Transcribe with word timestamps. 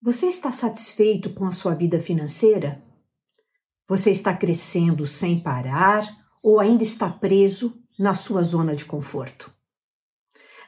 Você 0.00 0.26
está 0.26 0.52
satisfeito 0.52 1.34
com 1.34 1.44
a 1.44 1.50
sua 1.50 1.74
vida 1.74 1.98
financeira? 1.98 2.80
Você 3.88 4.12
está 4.12 4.32
crescendo 4.32 5.04
sem 5.08 5.40
parar 5.40 6.08
ou 6.40 6.60
ainda 6.60 6.84
está 6.84 7.10
preso 7.10 7.82
na 7.98 8.14
sua 8.14 8.44
zona 8.44 8.76
de 8.76 8.84
conforto? 8.84 9.52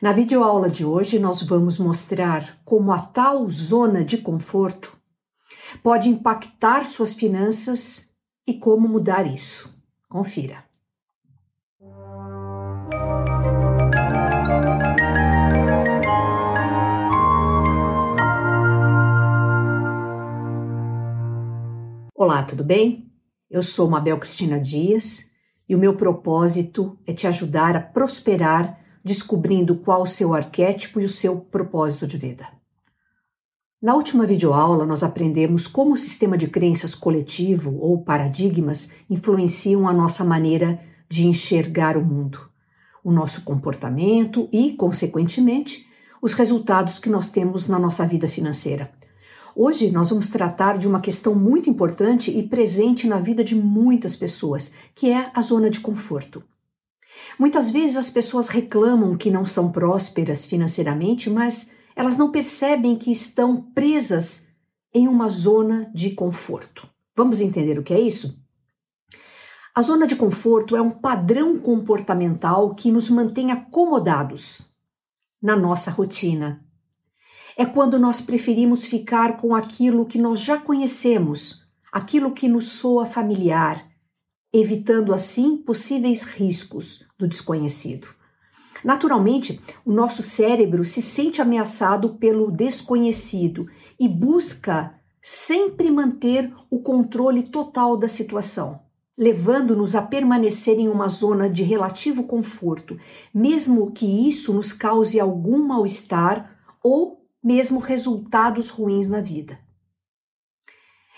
Na 0.02 0.10
videoaula 0.12 0.68
de 0.68 0.84
hoje, 0.84 1.20
nós 1.20 1.42
vamos 1.42 1.78
mostrar 1.78 2.60
como 2.64 2.90
a 2.90 3.00
tal 3.00 3.48
zona 3.48 4.02
de 4.02 4.18
conforto 4.18 4.98
pode 5.80 6.08
impactar 6.08 6.84
suas 6.84 7.14
finanças 7.14 8.10
e 8.44 8.54
como 8.54 8.88
mudar 8.88 9.32
isso. 9.32 9.72
Confira. 10.08 10.69
Olá, 22.22 22.42
tudo 22.42 22.62
bem? 22.62 23.10
Eu 23.50 23.62
sou 23.62 23.88
Mabel 23.88 24.18
Cristina 24.18 24.60
Dias 24.60 25.30
e 25.66 25.74
o 25.74 25.78
meu 25.78 25.96
propósito 25.96 26.98
é 27.06 27.14
te 27.14 27.26
ajudar 27.26 27.74
a 27.74 27.80
prosperar 27.80 28.78
descobrindo 29.02 29.76
qual 29.76 30.02
o 30.02 30.06
seu 30.06 30.34
arquétipo 30.34 31.00
e 31.00 31.06
o 31.06 31.08
seu 31.08 31.40
propósito 31.40 32.06
de 32.06 32.18
vida. 32.18 32.46
Na 33.80 33.94
última 33.94 34.26
videoaula, 34.26 34.84
nós 34.84 35.02
aprendemos 35.02 35.66
como 35.66 35.94
o 35.94 35.96
sistema 35.96 36.36
de 36.36 36.46
crenças 36.48 36.94
coletivo 36.94 37.78
ou 37.80 38.04
paradigmas 38.04 38.92
influenciam 39.08 39.88
a 39.88 39.92
nossa 39.94 40.22
maneira 40.22 40.78
de 41.08 41.26
enxergar 41.26 41.96
o 41.96 42.04
mundo, 42.04 42.50
o 43.02 43.10
nosso 43.10 43.44
comportamento 43.44 44.46
e, 44.52 44.72
consequentemente, 44.72 45.86
os 46.20 46.34
resultados 46.34 46.98
que 46.98 47.08
nós 47.08 47.30
temos 47.30 47.66
na 47.66 47.78
nossa 47.78 48.06
vida 48.06 48.28
financeira. 48.28 48.92
Hoje 49.62 49.90
nós 49.90 50.08
vamos 50.08 50.30
tratar 50.30 50.78
de 50.78 50.88
uma 50.88 51.02
questão 51.02 51.34
muito 51.34 51.68
importante 51.68 52.30
e 52.30 52.42
presente 52.42 53.06
na 53.06 53.20
vida 53.20 53.44
de 53.44 53.54
muitas 53.54 54.16
pessoas, 54.16 54.72
que 54.94 55.10
é 55.10 55.30
a 55.34 55.42
zona 55.42 55.68
de 55.68 55.80
conforto. 55.80 56.42
Muitas 57.38 57.70
vezes 57.70 57.98
as 57.98 58.08
pessoas 58.08 58.48
reclamam 58.48 59.18
que 59.18 59.30
não 59.30 59.44
são 59.44 59.70
prósperas 59.70 60.46
financeiramente, 60.46 61.28
mas 61.28 61.72
elas 61.94 62.16
não 62.16 62.30
percebem 62.30 62.96
que 62.96 63.12
estão 63.12 63.60
presas 63.74 64.48
em 64.94 65.06
uma 65.06 65.28
zona 65.28 65.90
de 65.94 66.12
conforto. 66.12 66.88
Vamos 67.14 67.42
entender 67.42 67.78
o 67.78 67.82
que 67.82 67.92
é 67.92 68.00
isso? 68.00 68.42
A 69.74 69.82
zona 69.82 70.06
de 70.06 70.16
conforto 70.16 70.74
é 70.74 70.80
um 70.80 70.88
padrão 70.88 71.58
comportamental 71.58 72.74
que 72.74 72.90
nos 72.90 73.10
mantém 73.10 73.52
acomodados 73.52 74.74
na 75.42 75.54
nossa 75.54 75.90
rotina, 75.90 76.64
é 77.60 77.66
quando 77.66 77.98
nós 77.98 78.22
preferimos 78.22 78.86
ficar 78.86 79.36
com 79.36 79.54
aquilo 79.54 80.06
que 80.06 80.16
nós 80.16 80.40
já 80.40 80.56
conhecemos, 80.56 81.68
aquilo 81.92 82.32
que 82.32 82.48
nos 82.48 82.68
soa 82.68 83.04
familiar, 83.04 83.86
evitando 84.50 85.12
assim 85.12 85.58
possíveis 85.58 86.22
riscos 86.22 87.04
do 87.18 87.28
desconhecido. 87.28 88.06
Naturalmente, 88.82 89.60
o 89.84 89.92
nosso 89.92 90.22
cérebro 90.22 90.86
se 90.86 91.02
sente 91.02 91.42
ameaçado 91.42 92.14
pelo 92.14 92.50
desconhecido 92.50 93.66
e 93.98 94.08
busca 94.08 94.94
sempre 95.20 95.90
manter 95.90 96.50
o 96.70 96.80
controle 96.80 97.42
total 97.42 97.94
da 97.94 98.08
situação, 98.08 98.80
levando-nos 99.18 99.94
a 99.94 100.00
permanecer 100.00 100.78
em 100.78 100.88
uma 100.88 101.08
zona 101.08 101.46
de 101.46 101.62
relativo 101.62 102.24
conforto, 102.24 102.98
mesmo 103.34 103.90
que 103.90 104.26
isso 104.26 104.54
nos 104.54 104.72
cause 104.72 105.20
algum 105.20 105.58
mal-estar 105.62 106.56
ou 106.82 107.19
mesmo 107.42 107.78
resultados 107.78 108.70
ruins 108.70 109.08
na 109.08 109.20
vida. 109.20 109.58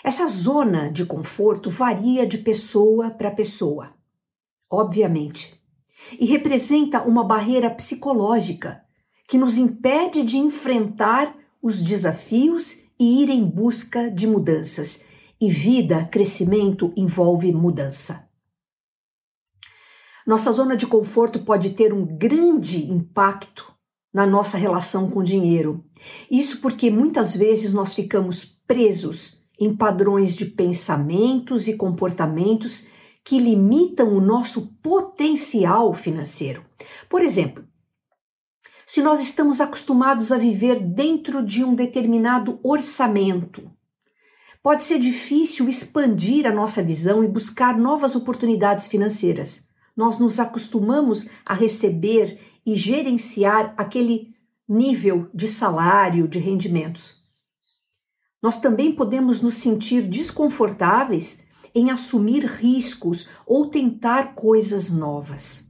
Essa 0.04 0.26
zona 0.26 0.90
de 0.90 1.06
conforto 1.06 1.70
varia 1.70 2.26
de 2.26 2.38
pessoa 2.38 3.10
para 3.10 3.30
pessoa, 3.30 3.94
obviamente, 4.70 5.60
e 6.18 6.26
representa 6.26 7.02
uma 7.02 7.24
barreira 7.24 7.70
psicológica 7.70 8.84
que 9.28 9.38
nos 9.38 9.56
impede 9.56 10.24
de 10.24 10.38
enfrentar 10.38 11.34
os 11.62 11.82
desafios 11.82 12.82
e 12.98 13.22
ir 13.22 13.30
em 13.30 13.44
busca 13.44 14.10
de 14.10 14.26
mudanças. 14.26 15.04
E 15.40 15.48
vida, 15.48 16.04
crescimento 16.06 16.92
envolve 16.96 17.52
mudança. 17.52 18.28
Nossa 20.26 20.52
zona 20.52 20.76
de 20.76 20.86
conforto 20.86 21.44
pode 21.44 21.70
ter 21.70 21.92
um 21.92 22.04
grande 22.04 22.90
impacto 22.90 23.71
na 24.12 24.26
nossa 24.26 24.58
relação 24.58 25.10
com 25.10 25.20
o 25.20 25.24
dinheiro. 25.24 25.84
Isso 26.30 26.60
porque 26.60 26.90
muitas 26.90 27.34
vezes 27.34 27.72
nós 27.72 27.94
ficamos 27.94 28.44
presos 28.66 29.44
em 29.58 29.74
padrões 29.74 30.36
de 30.36 30.46
pensamentos 30.46 31.68
e 31.68 31.76
comportamentos 31.76 32.88
que 33.24 33.38
limitam 33.38 34.12
o 34.12 34.20
nosso 34.20 34.74
potencial 34.82 35.94
financeiro. 35.94 36.64
Por 37.08 37.22
exemplo, 37.22 37.64
se 38.86 39.00
nós 39.00 39.20
estamos 39.20 39.60
acostumados 39.60 40.32
a 40.32 40.36
viver 40.36 40.80
dentro 40.80 41.42
de 41.42 41.64
um 41.64 41.74
determinado 41.74 42.58
orçamento, 42.62 43.70
pode 44.62 44.82
ser 44.82 44.98
difícil 44.98 45.68
expandir 45.68 46.46
a 46.46 46.52
nossa 46.52 46.82
visão 46.82 47.22
e 47.22 47.28
buscar 47.28 47.78
novas 47.78 48.14
oportunidades 48.14 48.88
financeiras. 48.88 49.68
Nós 49.96 50.18
nos 50.18 50.40
acostumamos 50.40 51.28
a 51.44 51.54
receber 51.54 52.38
e 52.64 52.76
gerenciar 52.76 53.74
aquele 53.76 54.34
nível 54.68 55.28
de 55.34 55.46
salário, 55.46 56.28
de 56.28 56.38
rendimentos. 56.38 57.22
Nós 58.42 58.60
também 58.60 58.92
podemos 58.92 59.40
nos 59.40 59.54
sentir 59.54 60.02
desconfortáveis 60.02 61.42
em 61.74 61.90
assumir 61.90 62.44
riscos 62.44 63.28
ou 63.46 63.68
tentar 63.68 64.34
coisas 64.34 64.90
novas. 64.90 65.68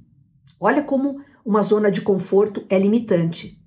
Olha 0.59 0.83
como 0.83 1.23
uma 1.45 1.63
zona 1.63 1.91
de 1.91 2.01
conforto 2.01 2.65
é 2.69 2.79
limitante. 2.79 3.61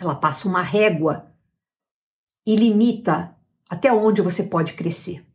Ela 0.00 0.14
passa 0.14 0.48
uma 0.48 0.62
régua 0.62 1.32
e 2.46 2.54
limita 2.54 3.36
até 3.68 3.92
onde 3.92 4.20
você 4.20 4.44
pode 4.44 4.74
crescer. 4.74 5.26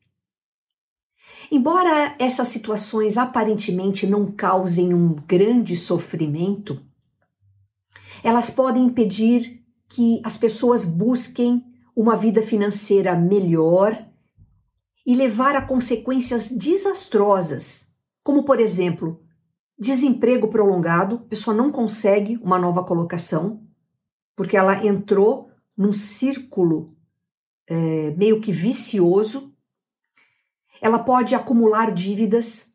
Embora 1.52 2.16
essas 2.20 2.50
situações 2.50 3.18
aparentemente 3.18 4.06
não 4.06 4.32
causem 4.32 4.94
um 4.94 5.14
grande 5.14 5.76
sofrimento, 5.76 6.86
elas 8.24 8.50
podem 8.50 8.86
impedir 8.86 9.64
que 9.90 10.22
as 10.24 10.38
pessoas 10.38 10.86
busquem 10.86 11.64
uma 11.96 12.16
vida 12.16 12.42
financeira 12.42 13.16
melhor 13.16 13.98
e 15.06 15.16
levar 15.16 15.56
a 15.56 15.66
consequências 15.66 16.52
desastrosas, 16.52 17.94
como 18.24 18.44
por 18.44 18.60
exemplo, 18.60 19.22
desemprego 19.80 20.48
prolongado, 20.48 21.16
a 21.16 21.30
pessoa 21.30 21.56
não 21.56 21.72
consegue 21.72 22.38
uma 22.44 22.60
nova 22.60 22.84
colocação, 22.84 23.64
porque 24.36 24.58
ela 24.58 24.86
entrou 24.86 25.50
num 25.78 25.94
círculo 25.94 26.88
é, 27.68 28.12
meio 28.12 28.42
que 28.42 28.52
vicioso, 28.52 29.54
ela 30.82 31.00
pode 31.00 31.36
acumular 31.36 31.92
dívidas. 31.92 32.74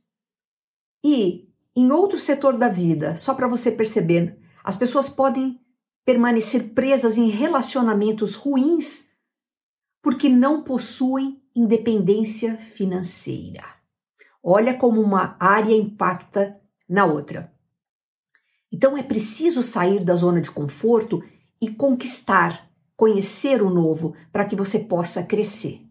E, 1.05 1.49
em 1.75 1.91
outro 1.91 2.19
setor 2.19 2.57
da 2.57 2.69
vida, 2.69 3.17
só 3.17 3.35
para 3.35 3.49
você 3.49 3.71
perceber, 3.71 4.39
as 4.65 4.77
pessoas 4.77 5.09
podem 5.09 5.61
permanecer 6.05 6.71
presas 6.71 7.17
em 7.17 7.29
relacionamentos 7.29 8.35
ruins 8.35 9.11
porque 10.03 10.29
não 10.29 10.63
possuem 10.63 11.41
independência 11.55 12.57
financeira. 12.57 13.65
Olha 14.43 14.75
como 14.75 15.01
uma 15.01 15.37
área 15.39 15.75
impacta 15.75 16.61
na 16.89 17.05
outra. 17.05 17.53
Então 18.73 18.97
é 18.97 19.03
preciso 19.03 19.63
sair 19.63 20.03
da 20.03 20.15
zona 20.15 20.41
de 20.41 20.51
conforto 20.51 21.23
e 21.61 21.71
conquistar, 21.71 22.69
conhecer 22.97 23.63
o 23.63 23.71
novo 23.71 24.17
para 24.33 24.45
que 24.45 24.57
você 24.57 24.81
possa 24.81 25.23
crescer. 25.23 25.87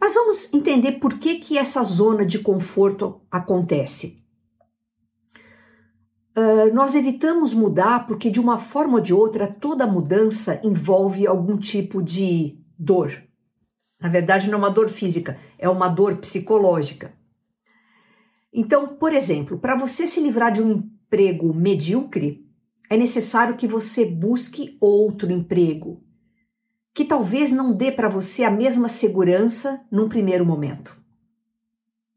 Mas 0.00 0.14
vamos 0.14 0.52
entender 0.52 0.92
por 0.92 1.18
que, 1.18 1.36
que 1.36 1.56
essa 1.56 1.82
zona 1.84 2.26
de 2.26 2.40
conforto 2.40 3.20
acontece. 3.30 4.21
Uh, 6.34 6.72
nós 6.72 6.94
evitamos 6.94 7.52
mudar 7.52 8.06
porque, 8.06 8.30
de 8.30 8.40
uma 8.40 8.56
forma 8.56 8.94
ou 8.94 9.00
de 9.00 9.12
outra, 9.12 9.46
toda 9.46 9.86
mudança 9.86 10.60
envolve 10.64 11.26
algum 11.26 11.58
tipo 11.58 12.02
de 12.02 12.58
dor. 12.78 13.12
Na 14.00 14.08
verdade, 14.08 14.48
não 14.48 14.54
é 14.54 14.58
uma 14.58 14.70
dor 14.70 14.88
física, 14.88 15.38
é 15.58 15.68
uma 15.68 15.88
dor 15.88 16.16
psicológica. 16.16 17.12
Então, 18.52 18.96
por 18.96 19.12
exemplo, 19.12 19.58
para 19.58 19.76
você 19.76 20.06
se 20.06 20.20
livrar 20.20 20.50
de 20.50 20.62
um 20.62 20.70
emprego 20.70 21.54
medíocre, 21.54 22.46
é 22.90 22.96
necessário 22.96 23.56
que 23.56 23.66
você 23.66 24.04
busque 24.04 24.76
outro 24.80 25.30
emprego, 25.30 26.02
que 26.92 27.04
talvez 27.04 27.52
não 27.52 27.72
dê 27.72 27.92
para 27.92 28.08
você 28.08 28.44
a 28.44 28.50
mesma 28.50 28.88
segurança 28.88 29.84
num 29.90 30.08
primeiro 30.08 30.44
momento. 30.44 31.00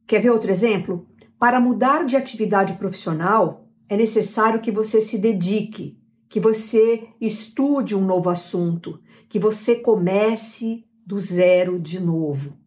Quer 0.08 0.22
ver 0.22 0.32
outro 0.32 0.52
exemplo? 0.52 1.08
Para 1.40 1.60
mudar 1.60 2.06
de 2.06 2.18
atividade 2.18 2.74
profissional, 2.74 3.65
é 3.90 3.96
necessário 3.98 4.62
que 4.62 4.72
você 4.72 5.00
se 5.00 5.18
dedique, 5.18 5.98
que 6.30 6.40
você 6.40 7.08
estude 7.20 7.96
um 7.96 8.06
novo 8.06 8.30
assunto, 8.30 9.00
que 9.30 9.40
você 9.40 9.76
comece 9.76 10.86
do 11.06 11.20
zero 11.20 11.80
de 11.80 12.00
novo. 12.00 12.58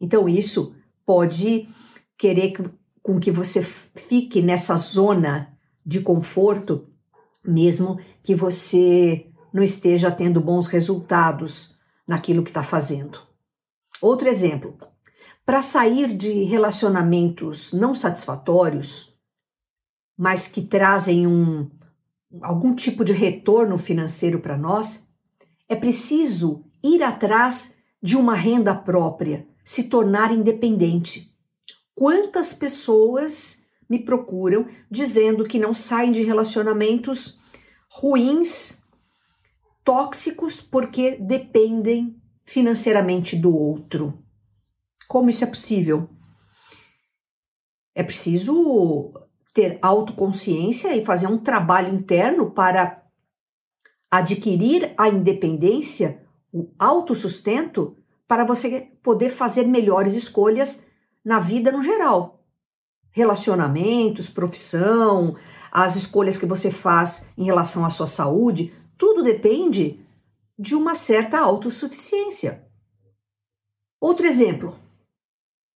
Então, 0.00 0.28
isso 0.28 0.74
pode 1.06 1.68
querer 2.16 2.52
com 3.02 3.18
que 3.18 3.30
você 3.30 3.62
fique 3.62 4.42
nessa 4.42 4.76
zona 4.76 5.56
de 5.84 6.00
conforto, 6.00 6.88
mesmo 7.44 7.98
que 8.22 8.34
você 8.34 9.26
não 9.52 9.62
esteja 9.62 10.10
tendo 10.10 10.40
bons 10.40 10.66
resultados 10.66 11.76
naquilo 12.06 12.42
que 12.42 12.50
está 12.50 12.62
fazendo. 12.62 13.20
Outro 14.00 14.28
exemplo: 14.28 14.76
para 15.46 15.62
sair 15.62 16.14
de 16.14 16.44
relacionamentos 16.44 17.72
não 17.72 17.94
satisfatórios, 17.94 19.17
mas 20.18 20.48
que 20.48 20.62
trazem 20.62 21.28
um, 21.28 21.70
algum 22.42 22.74
tipo 22.74 23.04
de 23.04 23.12
retorno 23.12 23.78
financeiro 23.78 24.40
para 24.40 24.58
nós, 24.58 25.10
é 25.68 25.76
preciso 25.76 26.64
ir 26.82 27.04
atrás 27.04 27.78
de 28.02 28.16
uma 28.16 28.34
renda 28.34 28.74
própria, 28.74 29.46
se 29.64 29.84
tornar 29.84 30.32
independente. 30.32 31.32
Quantas 31.94 32.52
pessoas 32.52 33.66
me 33.88 34.00
procuram 34.00 34.66
dizendo 34.90 35.44
que 35.44 35.58
não 35.58 35.72
saem 35.72 36.10
de 36.10 36.22
relacionamentos 36.22 37.38
ruins, 37.88 38.82
tóxicos, 39.84 40.60
porque 40.60 41.16
dependem 41.16 42.20
financeiramente 42.44 43.36
do 43.36 43.54
outro? 43.54 44.22
Como 45.06 45.30
isso 45.30 45.44
é 45.44 45.46
possível? 45.46 46.08
É 47.94 48.02
preciso 48.02 49.12
ter 49.58 49.76
autoconsciência 49.82 50.96
e 50.96 51.04
fazer 51.04 51.26
um 51.26 51.36
trabalho 51.36 51.92
interno 51.92 52.48
para 52.48 53.02
adquirir 54.08 54.94
a 54.96 55.08
independência, 55.08 56.22
o 56.52 56.70
autossustento, 56.78 57.96
para 58.28 58.44
você 58.44 58.92
poder 59.02 59.30
fazer 59.30 59.64
melhores 59.64 60.14
escolhas 60.14 60.86
na 61.24 61.40
vida 61.40 61.72
no 61.72 61.82
geral. 61.82 62.40
Relacionamentos, 63.10 64.28
profissão, 64.28 65.34
as 65.72 65.96
escolhas 65.96 66.38
que 66.38 66.46
você 66.46 66.70
faz 66.70 67.32
em 67.36 67.42
relação 67.42 67.84
à 67.84 67.90
sua 67.90 68.06
saúde, 68.06 68.72
tudo 68.96 69.24
depende 69.24 69.98
de 70.56 70.76
uma 70.76 70.94
certa 70.94 71.40
autossuficiência. 71.40 72.64
Outro 74.00 74.24
exemplo: 74.24 74.78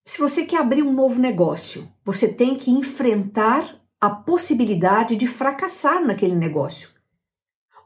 se 0.04 0.19
você 0.19 0.44
quer 0.44 0.60
abrir 0.60 0.82
um 0.82 0.93
novo 0.93 1.20
negócio, 1.20 1.88
você 2.04 2.32
tem 2.32 2.56
que 2.56 2.70
enfrentar 2.70 3.81
a 4.00 4.10
possibilidade 4.10 5.14
de 5.14 5.26
fracassar 5.26 6.04
naquele 6.04 6.34
negócio. 6.34 6.90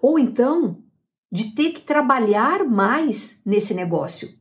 Ou 0.01 0.19
então, 0.19 0.83
de 1.31 1.55
ter 1.55 1.73
que 1.73 1.83
trabalhar 1.83 2.65
mais 2.65 3.43
nesse 3.45 3.75
negócio, 3.75 4.35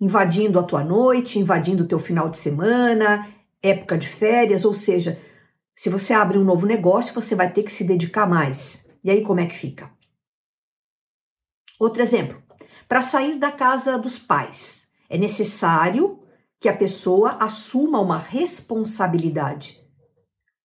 invadindo 0.00 0.58
a 0.58 0.62
tua 0.62 0.82
noite, 0.82 1.38
invadindo 1.38 1.84
o 1.84 1.86
teu 1.86 1.98
final 1.98 2.30
de 2.30 2.38
semana, 2.38 3.28
época 3.62 3.98
de 3.98 4.08
férias, 4.08 4.64
ou 4.64 4.72
seja, 4.72 5.20
se 5.74 5.90
você 5.90 6.14
abre 6.14 6.38
um 6.38 6.44
novo 6.44 6.66
negócio, 6.66 7.14
você 7.14 7.34
vai 7.34 7.52
ter 7.52 7.62
que 7.64 7.72
se 7.72 7.84
dedicar 7.84 8.26
mais. 8.26 8.88
E 9.02 9.10
aí 9.10 9.22
como 9.22 9.40
é 9.40 9.46
que 9.46 9.54
fica? 9.54 9.90
Outro 11.78 12.02
exemplo, 12.02 12.42
para 12.88 13.02
sair 13.02 13.38
da 13.38 13.52
casa 13.52 13.98
dos 13.98 14.18
pais, 14.18 14.88
é 15.10 15.18
necessário 15.18 16.23
que 16.64 16.68
a 16.70 16.74
pessoa 16.74 17.36
assuma 17.40 18.00
uma 18.00 18.16
responsabilidade 18.16 19.86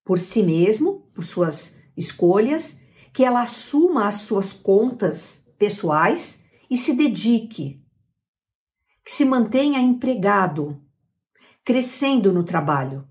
por 0.05 0.17
si 0.17 0.41
mesmo, 0.41 1.01
por 1.13 1.25
suas 1.25 1.81
escolhas, 1.97 2.79
que 3.13 3.21
ela 3.21 3.41
assuma 3.41 4.07
as 4.07 4.21
suas 4.21 4.53
contas 4.53 5.51
pessoais 5.57 6.45
e 6.69 6.77
se 6.77 6.93
dedique, 6.93 7.83
que 9.03 9.11
se 9.11 9.25
mantenha 9.25 9.81
empregado, 9.81 10.81
crescendo 11.65 12.31
no 12.31 12.45
trabalho. 12.45 13.05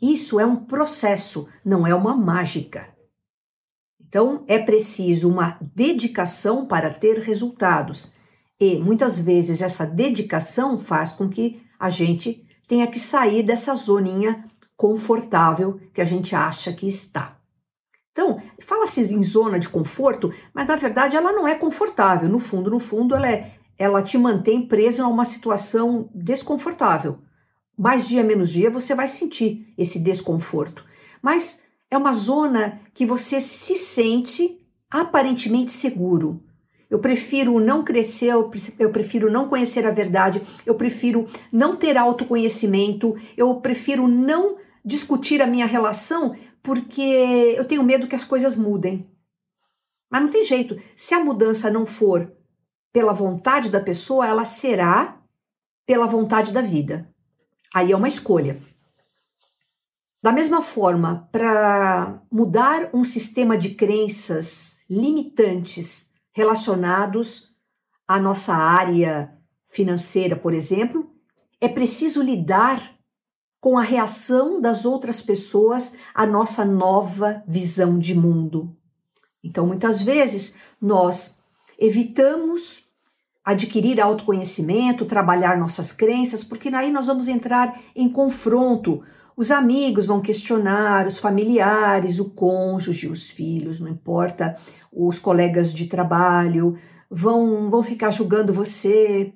Isso 0.00 0.40
é 0.40 0.46
um 0.46 0.56
processo, 0.56 1.50
não 1.62 1.86
é 1.86 1.94
uma 1.94 2.16
mágica. 2.16 2.96
Então, 4.00 4.42
é 4.48 4.58
preciso 4.58 5.28
uma 5.28 5.58
dedicação 5.60 6.64
para 6.64 6.88
ter 6.88 7.18
resultados. 7.18 8.14
E 8.58 8.78
muitas 8.78 9.18
vezes 9.18 9.60
essa 9.60 9.84
dedicação 9.84 10.78
faz 10.78 11.12
com 11.12 11.28
que 11.28 11.61
a 11.82 11.90
gente 11.90 12.46
tenha 12.68 12.86
que 12.86 12.96
sair 12.96 13.42
dessa 13.42 13.74
zoninha 13.74 14.44
confortável 14.76 15.80
que 15.92 16.00
a 16.00 16.04
gente 16.04 16.32
acha 16.32 16.72
que 16.72 16.86
está. 16.86 17.36
Então, 18.12 18.40
fala-se 18.60 19.12
em 19.12 19.20
zona 19.20 19.58
de 19.58 19.68
conforto, 19.68 20.32
mas 20.54 20.68
na 20.68 20.76
verdade 20.76 21.16
ela 21.16 21.32
não 21.32 21.48
é 21.48 21.56
confortável. 21.56 22.28
No 22.28 22.38
fundo, 22.38 22.70
no 22.70 22.78
fundo, 22.78 23.16
ela, 23.16 23.28
é, 23.28 23.56
ela 23.76 24.00
te 24.00 24.16
mantém 24.16 24.64
preso 24.64 25.02
a 25.02 25.08
uma 25.08 25.24
situação 25.24 26.08
desconfortável. 26.14 27.18
Mais 27.76 28.06
dia, 28.06 28.22
menos 28.22 28.48
dia, 28.48 28.70
você 28.70 28.94
vai 28.94 29.08
sentir 29.08 29.74
esse 29.76 29.98
desconforto. 29.98 30.84
Mas 31.20 31.64
é 31.90 31.98
uma 31.98 32.12
zona 32.12 32.80
que 32.94 33.04
você 33.04 33.40
se 33.40 33.74
sente 33.74 34.64
aparentemente 34.88 35.72
seguro. 35.72 36.44
Eu 36.92 36.98
prefiro 36.98 37.58
não 37.58 37.82
crescer, 37.82 38.34
eu 38.78 38.90
prefiro 38.90 39.32
não 39.32 39.48
conhecer 39.48 39.86
a 39.86 39.90
verdade, 39.90 40.42
eu 40.66 40.74
prefiro 40.74 41.26
não 41.50 41.74
ter 41.74 41.96
autoconhecimento, 41.96 43.16
eu 43.34 43.54
prefiro 43.62 44.06
não 44.06 44.58
discutir 44.84 45.40
a 45.40 45.46
minha 45.46 45.64
relação 45.64 46.36
porque 46.62 47.00
eu 47.56 47.64
tenho 47.64 47.82
medo 47.82 48.06
que 48.06 48.14
as 48.14 48.26
coisas 48.26 48.58
mudem. 48.58 49.10
Mas 50.10 50.20
não 50.20 50.28
tem 50.28 50.44
jeito. 50.44 50.78
Se 50.94 51.14
a 51.14 51.24
mudança 51.24 51.70
não 51.70 51.86
for 51.86 52.30
pela 52.92 53.14
vontade 53.14 53.70
da 53.70 53.80
pessoa, 53.80 54.28
ela 54.28 54.44
será 54.44 55.18
pela 55.86 56.06
vontade 56.06 56.52
da 56.52 56.60
vida. 56.60 57.10
Aí 57.74 57.90
é 57.90 57.96
uma 57.96 58.06
escolha. 58.06 58.58
Da 60.22 60.30
mesma 60.30 60.60
forma, 60.60 61.26
para 61.32 62.22
mudar 62.30 62.90
um 62.92 63.02
sistema 63.02 63.56
de 63.56 63.70
crenças 63.70 64.84
limitantes 64.90 66.11
relacionados 66.32 67.50
à 68.06 68.18
nossa 68.18 68.54
área 68.54 69.32
financeira, 69.66 70.36
por 70.36 70.52
exemplo, 70.52 71.10
é 71.60 71.68
preciso 71.68 72.22
lidar 72.22 72.82
com 73.60 73.78
a 73.78 73.82
reação 73.82 74.60
das 74.60 74.84
outras 74.84 75.22
pessoas 75.22 75.96
à 76.12 76.26
nossa 76.26 76.64
nova 76.64 77.42
visão 77.46 77.98
de 77.98 78.14
mundo. 78.14 78.76
Então, 79.42 79.66
muitas 79.66 80.02
vezes, 80.02 80.56
nós 80.80 81.38
evitamos 81.78 82.84
adquirir 83.44 84.00
autoconhecimento, 84.00 85.04
trabalhar 85.04 85.58
nossas 85.58 85.92
crenças, 85.92 86.44
porque 86.44 86.68
aí 86.68 86.90
nós 86.90 87.06
vamos 87.06 87.28
entrar 87.28 87.80
em 87.94 88.08
confronto. 88.08 89.02
Os 89.36 89.50
amigos 89.50 90.06
vão 90.06 90.20
questionar, 90.20 91.06
os 91.06 91.18
familiares, 91.18 92.18
o 92.18 92.30
cônjuge, 92.30 93.08
os 93.08 93.30
filhos, 93.30 93.80
não 93.80 93.88
importa 93.88 94.56
os 94.92 95.18
colegas 95.18 95.72
de 95.72 95.86
trabalho 95.86 96.76
vão, 97.10 97.70
vão 97.70 97.82
ficar 97.82 98.10
julgando 98.10 98.52
você. 98.52 99.32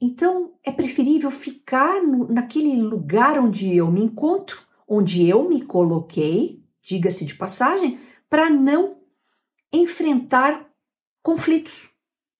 Então, 0.00 0.52
é 0.64 0.70
preferível 0.70 1.30
ficar 1.30 2.02
no, 2.02 2.28
naquele 2.28 2.80
lugar 2.80 3.38
onde 3.38 3.74
eu 3.74 3.90
me 3.90 4.02
encontro, 4.02 4.62
onde 4.86 5.26
eu 5.26 5.48
me 5.48 5.62
coloquei, 5.62 6.62
diga-se 6.82 7.24
de 7.24 7.34
passagem, 7.34 7.98
para 8.28 8.50
não 8.50 8.98
enfrentar 9.72 10.68
conflitos. 11.22 11.90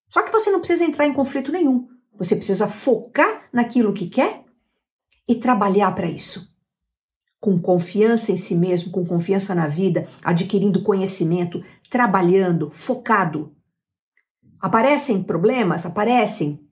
Só 0.08 0.22
que 0.22 0.32
você 0.32 0.50
não 0.50 0.60
precisa 0.60 0.84
entrar 0.84 1.06
em 1.06 1.12
conflito 1.12 1.50
nenhum. 1.50 1.88
Você 2.16 2.36
precisa 2.36 2.68
focar 2.68 3.48
naquilo 3.52 3.92
que 3.92 4.08
quer 4.08 4.44
e 5.28 5.34
trabalhar 5.34 5.92
para 5.92 6.08
isso. 6.08 6.54
Com 7.38 7.60
confiança 7.60 8.32
em 8.32 8.36
si 8.36 8.54
mesmo, 8.54 8.90
com 8.90 9.04
confiança 9.04 9.54
na 9.54 9.66
vida, 9.66 10.08
adquirindo 10.24 10.82
conhecimento, 10.82 11.62
trabalhando, 11.88 12.70
focado. 12.70 13.54
Aparecem 14.60 15.22
problemas? 15.22 15.86
Aparecem. 15.86 16.66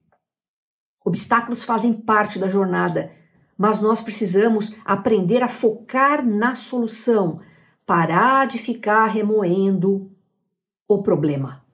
Obstáculos 1.05 1.65
fazem 1.65 1.93
parte 1.93 2.39
da 2.39 2.49
jornada, 2.49 3.13
mas 3.57 3.81
nós 3.81 4.01
precisamos 4.01 4.75
aprender 4.85 5.43
a 5.43 5.49
focar 5.49 6.27
na 6.27 6.55
solução, 6.55 7.39
parar 7.85 8.47
de 8.47 8.59
ficar 8.59 9.07
remoendo 9.07 10.11
o 10.89 11.03
problema. 11.03 11.65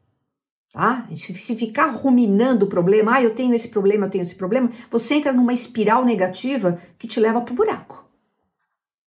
Tá? 0.73 1.09
Se 1.17 1.35
ficar 1.35 1.87
ruminando 1.87 2.65
o 2.67 2.69
problema, 2.69 3.17
ah, 3.17 3.23
eu 3.23 3.35
tenho 3.35 3.55
esse 3.55 3.69
problema, 3.71 4.07
eu 4.07 4.11
tenho 4.11 4.23
esse 4.23 4.37
problema, 4.37 4.71
você 4.91 5.15
entra 5.15 5.33
numa 5.33 5.53
espiral 5.53 6.05
negativa 6.05 6.81
que 6.99 7.09
te 7.09 7.19
leva 7.19 7.41
para 7.41 7.53
o 7.53 7.57
buraco. 7.57 8.09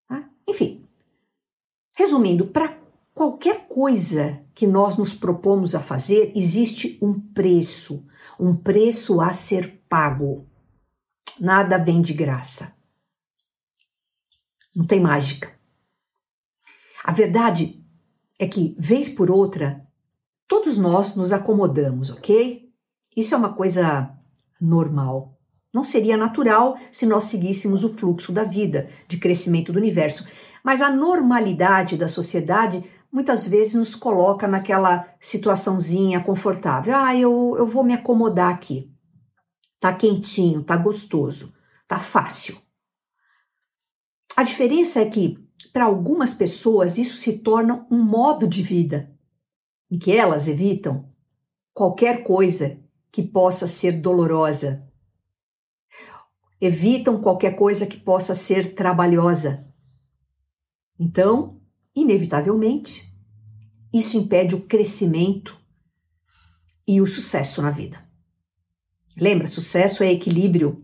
Tá? 0.07 0.29
Enfim, 0.47 0.85
resumindo, 1.93 2.47
para 2.47 2.82
Qualquer 3.23 3.69
coisa 3.69 4.43
que 4.53 4.67
nós 4.67 4.97
nos 4.97 5.13
propomos 5.13 5.75
a 5.75 5.79
fazer, 5.79 6.33
existe 6.35 6.99
um 7.01 7.17
preço, 7.17 8.05
um 8.37 8.53
preço 8.53 9.21
a 9.21 9.31
ser 9.31 9.81
pago. 9.87 10.45
Nada 11.39 11.77
vem 11.77 12.01
de 12.01 12.11
graça. 12.11 12.75
Não 14.75 14.85
tem 14.85 14.99
mágica. 14.99 15.57
A 17.01 17.13
verdade 17.13 17.81
é 18.37 18.45
que, 18.45 18.75
vez 18.77 19.07
por 19.07 19.31
outra, 19.31 19.87
Todos 20.45 20.75
nós 20.75 21.15
nos 21.15 21.31
acomodamos, 21.31 22.09
ok? 22.09 22.69
Isso 23.15 23.33
é 23.33 23.37
uma 23.37 23.53
coisa 23.53 24.11
normal. 24.59 25.39
Não 25.73 25.83
seria 25.83 26.17
natural 26.17 26.77
se 26.91 27.05
nós 27.05 27.23
seguíssemos 27.23 27.85
o 27.85 27.93
fluxo 27.93 28.33
da 28.33 28.43
vida, 28.43 28.89
de 29.07 29.17
crescimento 29.17 29.71
do 29.71 29.79
universo. 29.79 30.27
Mas 30.63 30.81
a 30.81 30.91
normalidade 30.91 31.97
da 31.97 32.07
sociedade 32.07 32.83
muitas 33.13 33.47
vezes 33.47 33.75
nos 33.75 33.93
coloca 33.93 34.47
naquela 34.47 35.07
situaçãozinha 35.19 36.19
confortável. 36.19 36.95
Ah, 36.95 37.15
eu, 37.15 37.53
eu 37.59 37.67
vou 37.67 37.83
me 37.83 37.93
acomodar 37.93 38.51
aqui. 38.51 38.91
Tá 39.79 39.93
quentinho, 39.93 40.63
tá 40.63 40.75
gostoso, 40.75 41.53
tá 41.87 41.99
fácil. 41.99 42.57
A 44.35 44.41
diferença 44.41 44.99
é 44.99 45.05
que, 45.05 45.37
para 45.71 45.85
algumas 45.85 46.33
pessoas, 46.33 46.97
isso 46.97 47.17
se 47.17 47.37
torna 47.39 47.85
um 47.91 48.01
modo 48.01 48.47
de 48.47 48.63
vida, 48.63 49.15
em 49.91 49.99
que 49.99 50.11
elas 50.11 50.47
evitam 50.47 51.07
qualquer 51.71 52.23
coisa 52.23 52.81
que 53.11 53.21
possa 53.21 53.67
ser 53.67 53.91
dolorosa. 53.91 54.89
Evitam 56.59 57.21
qualquer 57.21 57.55
coisa 57.55 57.85
que 57.85 57.97
possa 57.97 58.33
ser 58.33 58.73
trabalhosa. 58.73 59.71
Então, 60.99 61.62
inevitavelmente, 61.95 63.13
isso 63.93 64.17
impede 64.17 64.55
o 64.55 64.65
crescimento 64.65 65.59
e 66.87 66.99
o 66.99 67.05
sucesso 67.05 67.61
na 67.61 67.69
vida. 67.69 68.03
Lembra, 69.17 69.47
sucesso 69.47 70.03
é 70.03 70.11
equilíbrio 70.11 70.83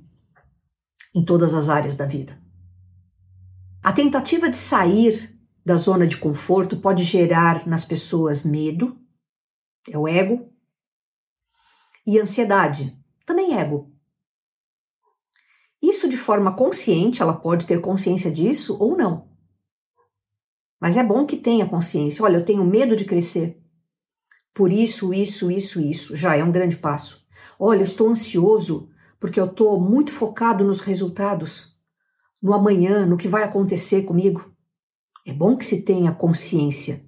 em 1.13 1.23
todas 1.23 1.53
as 1.53 1.69
áreas 1.69 1.95
da 1.95 2.05
vida. 2.05 2.39
A 3.81 3.91
tentativa 3.91 4.49
de 4.49 4.57
sair 4.57 5.39
da 5.65 5.75
zona 5.75 6.05
de 6.05 6.17
conforto 6.17 6.77
pode 6.77 7.03
gerar 7.03 7.67
nas 7.67 7.83
pessoas 7.83 8.43
medo, 8.43 8.99
é 9.89 9.97
o 9.97 10.07
ego, 10.07 10.53
e 12.05 12.19
ansiedade, 12.19 12.97
também 13.25 13.57
ego. 13.57 13.91
Isso 15.81 16.09
de 16.09 16.17
forma 16.17 16.55
consciente, 16.55 17.21
ela 17.21 17.33
pode 17.33 17.65
ter 17.65 17.79
consciência 17.79 18.31
disso 18.31 18.77
ou 18.79 18.97
não. 18.97 19.29
Mas 20.79 20.97
é 20.97 21.03
bom 21.03 21.25
que 21.25 21.37
tenha 21.37 21.65
consciência. 21.65 22.23
Olha, 22.23 22.37
eu 22.37 22.45
tenho 22.45 22.63
medo 22.63 22.95
de 22.95 23.05
crescer. 23.05 23.61
Por 24.53 24.71
isso, 24.71 25.13
isso, 25.13 25.51
isso, 25.51 25.79
isso. 25.79 26.15
Já 26.15 26.35
é 26.35 26.43
um 26.43 26.51
grande 26.51 26.77
passo. 26.77 27.25
Olha, 27.59 27.79
eu 27.79 27.83
estou 27.83 28.07
ansioso 28.07 28.89
porque 29.19 29.39
eu 29.39 29.45
estou 29.45 29.79
muito 29.79 30.13
focado 30.13 30.63
nos 30.63 30.79
resultados, 30.79 31.73
no 32.41 32.53
amanhã, 32.53 33.05
no 33.05 33.17
que 33.17 33.27
vai 33.27 33.43
acontecer 33.43 34.03
comigo. 34.03 34.53
É 35.25 35.33
bom 35.33 35.57
que 35.57 35.65
se 35.65 35.81
tenha 35.81 36.11
consciência 36.13 37.03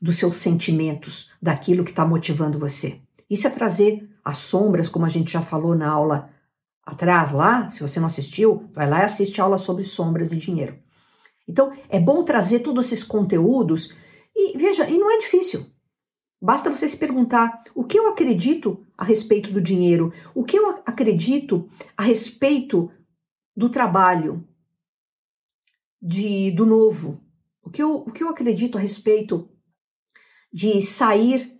dos 0.00 0.16
seus 0.16 0.36
sentimentos, 0.36 1.30
daquilo 1.40 1.82
que 1.82 1.90
está 1.90 2.04
motivando 2.04 2.58
você. 2.58 3.00
Isso 3.28 3.46
é 3.46 3.50
trazer 3.50 4.06
as 4.22 4.36
sombras, 4.38 4.88
como 4.88 5.06
a 5.06 5.08
gente 5.08 5.32
já 5.32 5.40
falou 5.40 5.74
na 5.74 5.88
aula 5.88 6.28
atrás 6.84 7.32
lá. 7.32 7.70
Se 7.70 7.80
você 7.80 7.98
não 7.98 8.06
assistiu, 8.06 8.68
vai 8.74 8.88
lá 8.88 9.00
e 9.00 9.04
assiste 9.04 9.40
a 9.40 9.44
aula 9.44 9.56
sobre 9.56 9.82
sombras 9.82 10.30
e 10.30 10.36
dinheiro. 10.36 10.78
Então, 11.46 11.72
é 11.88 12.00
bom 12.00 12.24
trazer 12.24 12.60
todos 12.60 12.86
esses 12.86 13.04
conteúdos 13.04 13.94
e 14.34 14.56
veja, 14.58 14.88
e 14.88 14.98
não 14.98 15.10
é 15.10 15.18
difícil. 15.18 15.66
Basta 16.40 16.68
você 16.68 16.86
se 16.86 16.96
perguntar 16.96 17.64
o 17.74 17.84
que 17.84 17.98
eu 17.98 18.08
acredito 18.08 18.84
a 18.98 19.04
respeito 19.04 19.50
do 19.50 19.60
dinheiro, 19.60 20.12
o 20.34 20.44
que 20.44 20.58
eu 20.58 20.68
acredito 20.84 21.68
a 21.96 22.02
respeito 22.02 22.90
do 23.56 23.68
trabalho, 23.68 24.46
de 26.02 26.50
do 26.50 26.66
novo, 26.66 27.20
o 27.62 27.70
que 27.70 27.82
eu, 27.82 27.96
o 27.96 28.12
que 28.12 28.22
eu 28.22 28.28
acredito 28.28 28.76
a 28.76 28.80
respeito 28.80 29.48
de 30.52 30.82
sair 30.82 31.58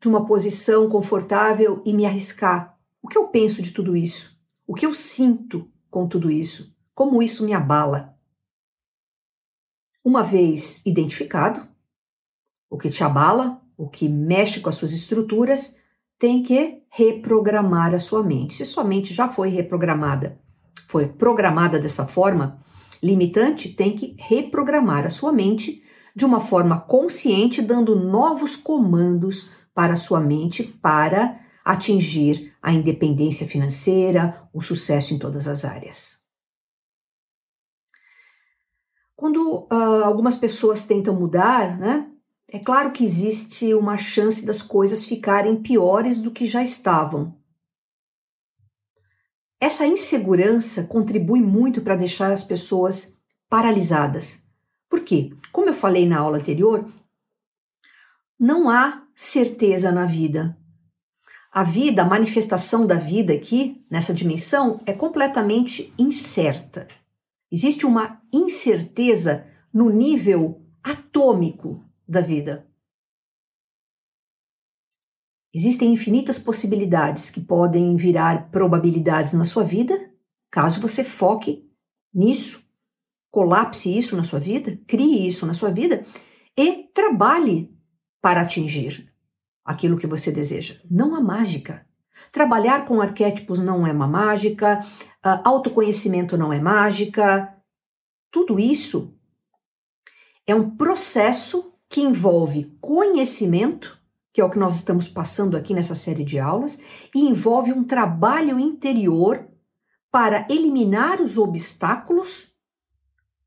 de 0.00 0.08
uma 0.08 0.26
posição 0.26 0.88
confortável 0.88 1.82
e 1.84 1.92
me 1.92 2.04
arriscar. 2.04 2.78
O 3.02 3.08
que 3.08 3.16
eu 3.16 3.28
penso 3.28 3.62
de 3.62 3.72
tudo 3.72 3.96
isso? 3.96 4.38
O 4.66 4.74
que 4.74 4.84
eu 4.84 4.94
sinto 4.94 5.70
com 5.90 6.06
tudo 6.06 6.30
isso? 6.30 6.76
Como 6.94 7.22
isso 7.22 7.46
me 7.46 7.54
abala? 7.54 8.17
Uma 10.04 10.22
vez 10.22 10.80
identificado 10.86 11.66
o 12.70 12.76
que 12.76 12.90
te 12.90 13.02
abala, 13.02 13.60
o 13.76 13.88
que 13.88 14.08
mexe 14.08 14.60
com 14.60 14.68
as 14.68 14.74
suas 14.74 14.92
estruturas, 14.92 15.78
tem 16.18 16.42
que 16.42 16.82
reprogramar 16.90 17.94
a 17.94 17.98
sua 17.98 18.22
mente. 18.22 18.54
Se 18.54 18.64
sua 18.64 18.84
mente 18.84 19.14
já 19.14 19.28
foi 19.28 19.48
reprogramada, 19.48 20.38
foi 20.88 21.06
programada 21.06 21.78
dessa 21.78 22.06
forma 22.06 22.62
limitante, 23.02 23.68
tem 23.68 23.94
que 23.94 24.16
reprogramar 24.18 25.06
a 25.06 25.10
sua 25.10 25.32
mente 25.32 25.82
de 26.14 26.24
uma 26.24 26.40
forma 26.40 26.80
consciente, 26.80 27.62
dando 27.62 27.94
novos 27.94 28.56
comandos 28.56 29.50
para 29.72 29.92
a 29.92 29.96
sua 29.96 30.20
mente 30.20 30.64
para 30.64 31.38
atingir 31.64 32.52
a 32.60 32.72
independência 32.72 33.46
financeira, 33.46 34.48
o 34.52 34.60
sucesso 34.60 35.14
em 35.14 35.18
todas 35.18 35.46
as 35.46 35.64
áreas. 35.64 36.27
Quando 39.18 39.66
uh, 39.68 40.04
algumas 40.04 40.36
pessoas 40.36 40.84
tentam 40.84 41.12
mudar, 41.12 41.76
né, 41.76 42.08
é 42.46 42.60
claro 42.60 42.92
que 42.92 43.02
existe 43.02 43.74
uma 43.74 43.98
chance 43.98 44.46
das 44.46 44.62
coisas 44.62 45.04
ficarem 45.04 45.60
piores 45.60 46.20
do 46.20 46.30
que 46.30 46.46
já 46.46 46.62
estavam. 46.62 47.36
Essa 49.60 49.84
insegurança 49.84 50.84
contribui 50.84 51.40
muito 51.40 51.80
para 51.82 51.96
deixar 51.96 52.30
as 52.30 52.44
pessoas 52.44 53.18
paralisadas. 53.48 54.48
Por 54.88 55.00
quê? 55.00 55.32
Como 55.50 55.68
eu 55.68 55.74
falei 55.74 56.06
na 56.06 56.20
aula 56.20 56.38
anterior, 56.38 56.88
não 58.38 58.70
há 58.70 59.04
certeza 59.16 59.90
na 59.90 60.06
vida. 60.06 60.56
A 61.50 61.64
vida, 61.64 62.02
a 62.02 62.08
manifestação 62.08 62.86
da 62.86 62.94
vida 62.94 63.32
aqui, 63.32 63.84
nessa 63.90 64.14
dimensão, 64.14 64.80
é 64.86 64.92
completamente 64.92 65.92
incerta. 65.98 66.86
Existe 67.50 67.86
uma 67.86 68.22
incerteza 68.32 69.46
no 69.72 69.90
nível 69.90 70.62
atômico 70.82 71.84
da 72.06 72.20
vida. 72.20 72.68
Existem 75.52 75.92
infinitas 75.92 76.38
possibilidades 76.38 77.30
que 77.30 77.40
podem 77.40 77.96
virar 77.96 78.50
probabilidades 78.50 79.32
na 79.32 79.44
sua 79.44 79.64
vida, 79.64 80.12
caso 80.50 80.80
você 80.80 81.02
foque 81.02 81.66
nisso, 82.12 82.68
colapse 83.30 83.96
isso 83.96 84.14
na 84.14 84.24
sua 84.24 84.38
vida, 84.38 84.78
crie 84.86 85.26
isso 85.26 85.46
na 85.46 85.54
sua 85.54 85.70
vida 85.70 86.06
e 86.56 86.84
trabalhe 86.92 87.74
para 88.20 88.42
atingir 88.42 89.12
aquilo 89.64 89.96
que 89.96 90.06
você 90.06 90.30
deseja. 90.30 90.80
Não 90.90 91.14
há 91.14 91.20
mágica. 91.20 91.87
Trabalhar 92.32 92.84
com 92.84 93.00
arquétipos 93.00 93.58
não 93.58 93.86
é 93.86 93.92
uma 93.92 94.06
mágica, 94.06 94.84
uh, 95.24 95.40
autoconhecimento 95.44 96.36
não 96.36 96.52
é 96.52 96.60
mágica. 96.60 97.54
Tudo 98.30 98.58
isso 98.58 99.14
é 100.46 100.54
um 100.54 100.70
processo 100.70 101.72
que 101.88 102.00
envolve 102.00 102.76
conhecimento, 102.80 103.98
que 104.32 104.40
é 104.40 104.44
o 104.44 104.50
que 104.50 104.58
nós 104.58 104.76
estamos 104.76 105.08
passando 105.08 105.56
aqui 105.56 105.72
nessa 105.72 105.94
série 105.94 106.24
de 106.24 106.38
aulas, 106.38 106.80
e 107.14 107.26
envolve 107.26 107.72
um 107.72 107.84
trabalho 107.84 108.58
interior 108.58 109.48
para 110.10 110.46
eliminar 110.48 111.20
os 111.20 111.38
obstáculos 111.38 112.52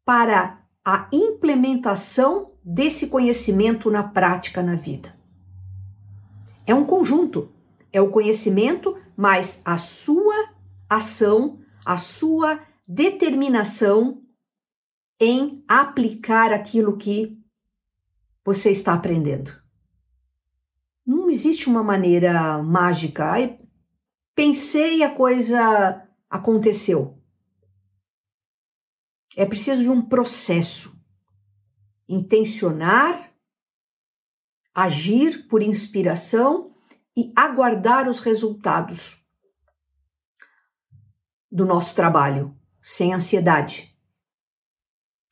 para 0.05 0.61
a 0.83 1.07
implementação 1.11 2.51
desse 2.63 3.07
conhecimento 3.07 3.89
na 3.89 4.03
prática 4.03 4.61
na 4.61 4.75
vida. 4.75 5.15
É 6.65 6.73
um 6.73 6.85
conjunto, 6.85 7.50
é 7.91 8.01
o 8.01 8.09
conhecimento 8.09 8.97
mais 9.15 9.61
a 9.65 9.77
sua 9.77 10.53
ação, 10.89 11.59
a 11.85 11.97
sua 11.97 12.65
determinação 12.87 14.23
em 15.19 15.63
aplicar 15.67 16.51
aquilo 16.51 16.97
que 16.97 17.37
você 18.43 18.71
está 18.71 18.93
aprendendo. 18.93 19.61
Não 21.05 21.29
existe 21.29 21.67
uma 21.67 21.83
maneira 21.83 22.61
mágica. 22.63 23.25
Ai, 23.31 23.59
pensei 24.33 24.97
e 24.97 25.03
a 25.03 25.13
coisa 25.13 26.07
aconteceu. 26.29 27.21
É 29.35 29.45
preciso 29.45 29.83
de 29.83 29.89
um 29.89 30.01
processo. 30.01 30.99
Intencionar, 32.07 33.31
agir 34.73 35.47
por 35.47 35.61
inspiração 35.61 36.70
e 37.15 37.31
aguardar 37.35 38.07
os 38.07 38.19
resultados 38.19 39.21
do 41.51 41.65
nosso 41.65 41.93
trabalho, 41.93 42.55
sem 42.81 43.13
ansiedade. 43.13 43.91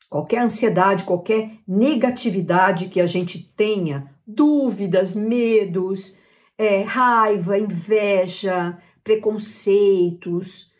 Qualquer 0.08 0.42
ansiedade, 0.42 1.04
qualquer 1.04 1.58
negatividade 1.66 2.88
que 2.88 3.00
a 3.00 3.06
gente 3.06 3.38
tenha, 3.56 4.14
dúvidas, 4.26 5.14
medos, 5.14 6.18
é, 6.58 6.82
raiva, 6.82 7.58
inveja, 7.58 8.80
preconceitos, 9.02 10.70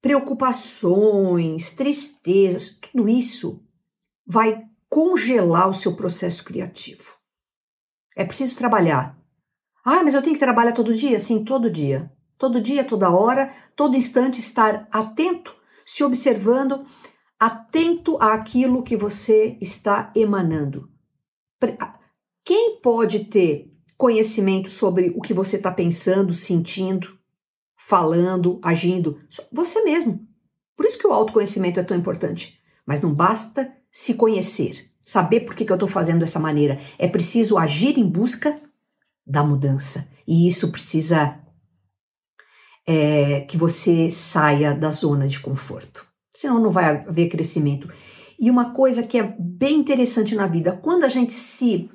preocupações, 0.00 1.74
tristezas, 1.74 2.78
tudo 2.78 3.08
isso 3.08 3.64
vai 4.26 4.62
congelar 4.88 5.68
o 5.68 5.74
seu 5.74 5.96
processo 5.96 6.44
criativo. 6.44 7.14
É 8.14 8.24
preciso 8.24 8.54
trabalhar 8.54 9.18
Ah, 9.84 10.02
mas 10.02 10.14
eu 10.14 10.22
tenho 10.22 10.34
que 10.34 10.40
trabalhar 10.40 10.72
todo 10.72 10.94
dia? 10.94 11.18
Sim, 11.18 11.44
todo 11.44 11.70
dia. 11.70 12.10
Todo 12.38 12.60
dia, 12.60 12.82
toda 12.82 13.10
hora, 13.10 13.52
todo 13.76 13.96
instante 13.96 14.40
estar 14.40 14.88
atento, 14.90 15.54
se 15.84 16.02
observando, 16.02 16.86
atento 17.38 18.16
àquilo 18.20 18.82
que 18.82 18.96
você 18.96 19.58
está 19.60 20.10
emanando. 20.16 20.88
Quem 22.44 22.80
pode 22.80 23.26
ter 23.26 23.72
conhecimento 23.96 24.68
sobre 24.68 25.12
o 25.16 25.20
que 25.20 25.32
você 25.32 25.56
está 25.56 25.70
pensando, 25.70 26.32
sentindo, 26.32 27.08
falando, 27.76 28.60
agindo? 28.62 29.20
Você 29.52 29.82
mesmo. 29.82 30.26
Por 30.76 30.84
isso 30.84 30.98
que 30.98 31.06
o 31.06 31.12
autoconhecimento 31.12 31.78
é 31.78 31.82
tão 31.82 31.96
importante. 31.96 32.60
Mas 32.86 33.00
não 33.00 33.14
basta 33.14 33.72
se 33.90 34.14
conhecer, 34.14 34.90
saber 35.04 35.40
por 35.40 35.54
que, 35.54 35.64
que 35.64 35.72
eu 35.72 35.76
estou 35.76 35.88
fazendo 35.88 36.20
dessa 36.20 36.40
maneira. 36.40 36.80
É 36.98 37.08
preciso 37.08 37.56
agir 37.56 37.98
em 37.98 38.06
busca 38.06 38.60
da 39.26 39.42
mudança. 39.42 40.08
E 40.26 40.46
isso 40.46 40.70
precisa 40.70 41.38
é, 42.86 43.42
que 43.42 43.56
você 43.56 44.10
saia 44.10 44.74
da 44.74 44.90
zona 44.90 45.26
de 45.26 45.40
conforto. 45.40 46.06
Senão 46.34 46.60
não 46.60 46.70
vai 46.70 46.84
haver 46.84 47.28
crescimento. 47.28 47.88
E 48.38 48.50
uma 48.50 48.72
coisa 48.72 49.02
que 49.02 49.18
é 49.18 49.34
bem 49.38 49.78
interessante 49.78 50.34
na 50.34 50.46
vida, 50.46 50.72
quando 50.72 51.04
a 51.04 51.08
gente 51.08 51.32
se 51.32 51.90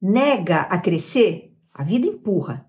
nega 0.00 0.60
a 0.62 0.78
crescer, 0.78 1.52
a 1.72 1.82
vida 1.82 2.06
empurra. 2.06 2.68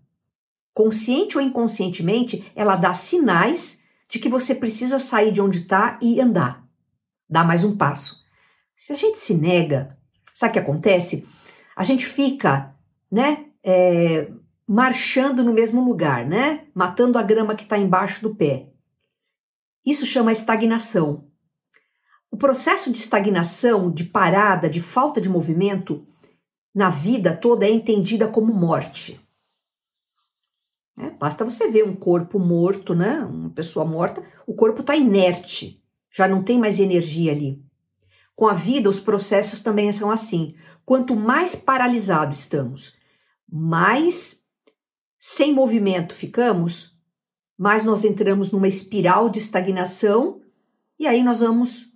Consciente 0.73 1.37
ou 1.37 1.43
inconscientemente, 1.43 2.51
ela 2.55 2.75
dá 2.75 2.93
sinais 2.93 3.83
de 4.09 4.19
que 4.19 4.29
você 4.29 4.55
precisa 4.55 4.99
sair 4.99 5.31
de 5.31 5.41
onde 5.41 5.59
está 5.59 5.99
e 6.01 6.21
andar. 6.21 6.65
Dar 7.29 7.43
mais 7.43 7.63
um 7.63 7.75
passo. 7.75 8.25
Se 8.75 8.93
a 8.93 8.95
gente 8.95 9.17
se 9.17 9.33
nega, 9.33 9.97
sabe 10.33 10.51
o 10.51 10.53
que 10.53 10.59
acontece? 10.59 11.27
A 11.75 11.83
gente 11.83 12.05
fica, 12.05 12.73
né, 13.11 13.46
é, 13.69 14.31
marchando 14.65 15.43
no 15.43 15.51
mesmo 15.51 15.83
lugar, 15.83 16.25
né? 16.25 16.67
Matando 16.73 17.17
a 17.17 17.21
grama 17.21 17.53
que 17.53 17.63
está 17.63 17.77
embaixo 17.77 18.21
do 18.21 18.33
pé. 18.33 18.69
Isso 19.85 20.05
chama 20.05 20.31
estagnação. 20.31 21.27
O 22.31 22.37
processo 22.37 22.89
de 22.89 22.97
estagnação, 22.97 23.91
de 23.91 24.05
parada, 24.05 24.69
de 24.69 24.81
falta 24.81 25.19
de 25.19 25.27
movimento, 25.27 26.07
na 26.73 26.89
vida 26.89 27.35
toda 27.35 27.65
é 27.65 27.69
entendida 27.69 28.25
como 28.29 28.53
morte. 28.53 29.19
É, 30.97 31.09
basta 31.09 31.43
você 31.43 31.69
ver 31.69 31.83
um 31.83 31.95
corpo 31.95 32.39
morto, 32.39 32.95
né? 32.95 33.19
Uma 33.19 33.49
pessoa 33.49 33.85
morta, 33.85 34.23
o 34.47 34.53
corpo 34.53 34.79
está 34.79 34.95
inerte, 34.95 35.83
já 36.09 36.25
não 36.25 36.41
tem 36.41 36.57
mais 36.57 36.79
energia 36.79 37.33
ali. 37.33 37.61
Com 38.33 38.47
a 38.47 38.53
vida, 38.53 38.89
os 38.89 38.99
processos 38.99 39.61
também 39.61 39.91
são 39.91 40.09
assim. 40.09 40.55
Quanto 40.85 41.15
mais 41.17 41.55
paralisado 41.55 42.31
estamos, 42.33 42.96
mais 43.49 44.45
sem 45.19 45.53
movimento 45.53 46.15
ficamos, 46.15 46.97
mais 47.57 47.83
nós 47.83 48.05
entramos 48.05 48.51
numa 48.51 48.67
espiral 48.67 49.29
de 49.29 49.39
estagnação 49.39 50.41
e 50.99 51.07
aí 51.07 51.23
nós 51.23 51.39
vamos, 51.39 51.93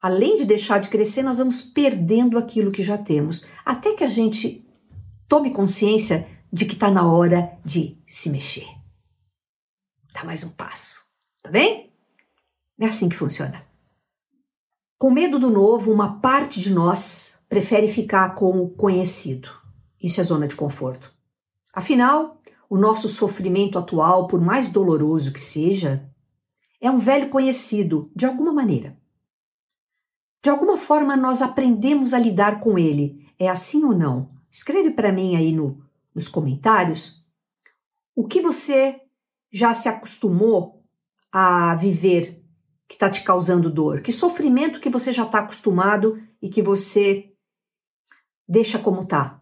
além 0.00 0.36
de 0.36 0.44
deixar 0.44 0.78
de 0.78 0.88
crescer, 0.88 1.22
nós 1.22 1.38
vamos 1.38 1.62
perdendo 1.62 2.38
aquilo 2.38 2.72
que 2.72 2.82
já 2.82 2.96
temos, 2.96 3.44
até 3.64 3.94
que 3.94 4.04
a 4.04 4.08
gente 4.08 4.66
tome 5.28 5.50
consciência 5.50 6.28
de 6.52 6.64
que 6.64 6.74
está 6.74 6.90
na 6.90 7.06
hora 7.06 7.58
de 7.64 7.98
se 8.06 8.30
mexer. 8.30 8.66
Dá 10.12 10.24
mais 10.24 10.42
um 10.44 10.50
passo, 10.50 11.04
tá 11.42 11.50
bem? 11.50 11.92
É 12.78 12.86
assim 12.86 13.08
que 13.08 13.16
funciona. 13.16 13.64
Com 14.98 15.10
medo 15.10 15.38
do 15.38 15.50
novo, 15.50 15.92
uma 15.92 16.20
parte 16.20 16.58
de 16.58 16.72
nós 16.72 17.42
prefere 17.48 17.86
ficar 17.86 18.34
com 18.34 18.62
o 18.62 18.70
conhecido. 18.70 19.50
Isso 20.02 20.20
é 20.20 20.24
zona 20.24 20.46
de 20.46 20.56
conforto. 20.56 21.12
Afinal, 21.72 22.40
o 22.68 22.76
nosso 22.76 23.08
sofrimento 23.08 23.78
atual, 23.78 24.26
por 24.26 24.40
mais 24.40 24.68
doloroso 24.68 25.32
que 25.32 25.40
seja, 25.40 26.08
é 26.80 26.90
um 26.90 26.98
velho 26.98 27.28
conhecido, 27.28 28.10
de 28.14 28.26
alguma 28.26 28.52
maneira. 28.52 28.96
De 30.42 30.50
alguma 30.50 30.76
forma, 30.76 31.16
nós 31.16 31.42
aprendemos 31.42 32.14
a 32.14 32.18
lidar 32.18 32.60
com 32.60 32.78
ele. 32.78 33.26
É 33.38 33.48
assim 33.48 33.84
ou 33.84 33.96
não? 33.96 34.30
Escreve 34.50 34.90
para 34.90 35.12
mim 35.12 35.36
aí 35.36 35.52
no, 35.52 35.82
nos 36.14 36.28
comentários 36.28 37.24
o 38.14 38.26
que 38.26 38.40
você 38.40 39.00
já 39.52 39.74
se 39.74 39.88
acostumou 39.88 40.82
a 41.30 41.74
viver 41.74 42.42
que 42.88 42.94
está 42.94 43.10
te 43.10 43.22
causando 43.22 43.70
dor, 43.70 44.00
que 44.00 44.12
sofrimento 44.12 44.80
que 44.80 44.88
você 44.88 45.12
já 45.12 45.24
está 45.24 45.40
acostumado 45.40 46.22
e 46.40 46.48
que 46.48 46.62
você 46.62 47.32
deixa 48.48 48.78
como 48.78 49.02
está. 49.02 49.35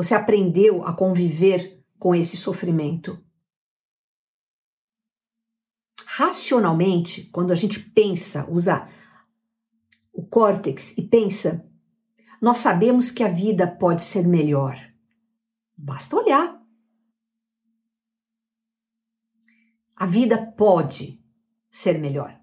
Você 0.00 0.14
aprendeu 0.14 0.82
a 0.86 0.94
conviver 0.94 1.84
com 1.98 2.14
esse 2.14 2.34
sofrimento. 2.34 3.22
Racionalmente, 6.06 7.24
quando 7.24 7.50
a 7.50 7.54
gente 7.54 7.78
pensa, 7.78 8.50
usa 8.50 8.88
o 10.10 10.24
córtex 10.24 10.96
e 10.96 11.02
pensa, 11.02 11.70
nós 12.40 12.56
sabemos 12.60 13.10
que 13.10 13.22
a 13.22 13.28
vida 13.28 13.66
pode 13.66 14.02
ser 14.02 14.26
melhor. 14.26 14.74
Basta 15.76 16.16
olhar. 16.16 16.58
A 19.94 20.06
vida 20.06 20.46
pode 20.56 21.22
ser 21.70 21.98
melhor. 21.98 22.40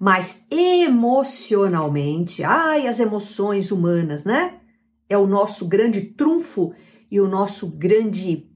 Mas 0.00 0.46
emocionalmente, 0.50 2.42
ai, 2.42 2.86
as 2.86 2.98
emoções 2.98 3.70
humanas, 3.70 4.24
né? 4.24 4.57
É 5.08 5.16
o 5.16 5.26
nosso 5.26 5.66
grande 5.66 6.02
trunfo 6.02 6.74
e 7.10 7.20
o 7.20 7.28
nosso 7.28 7.76
grande 7.78 8.48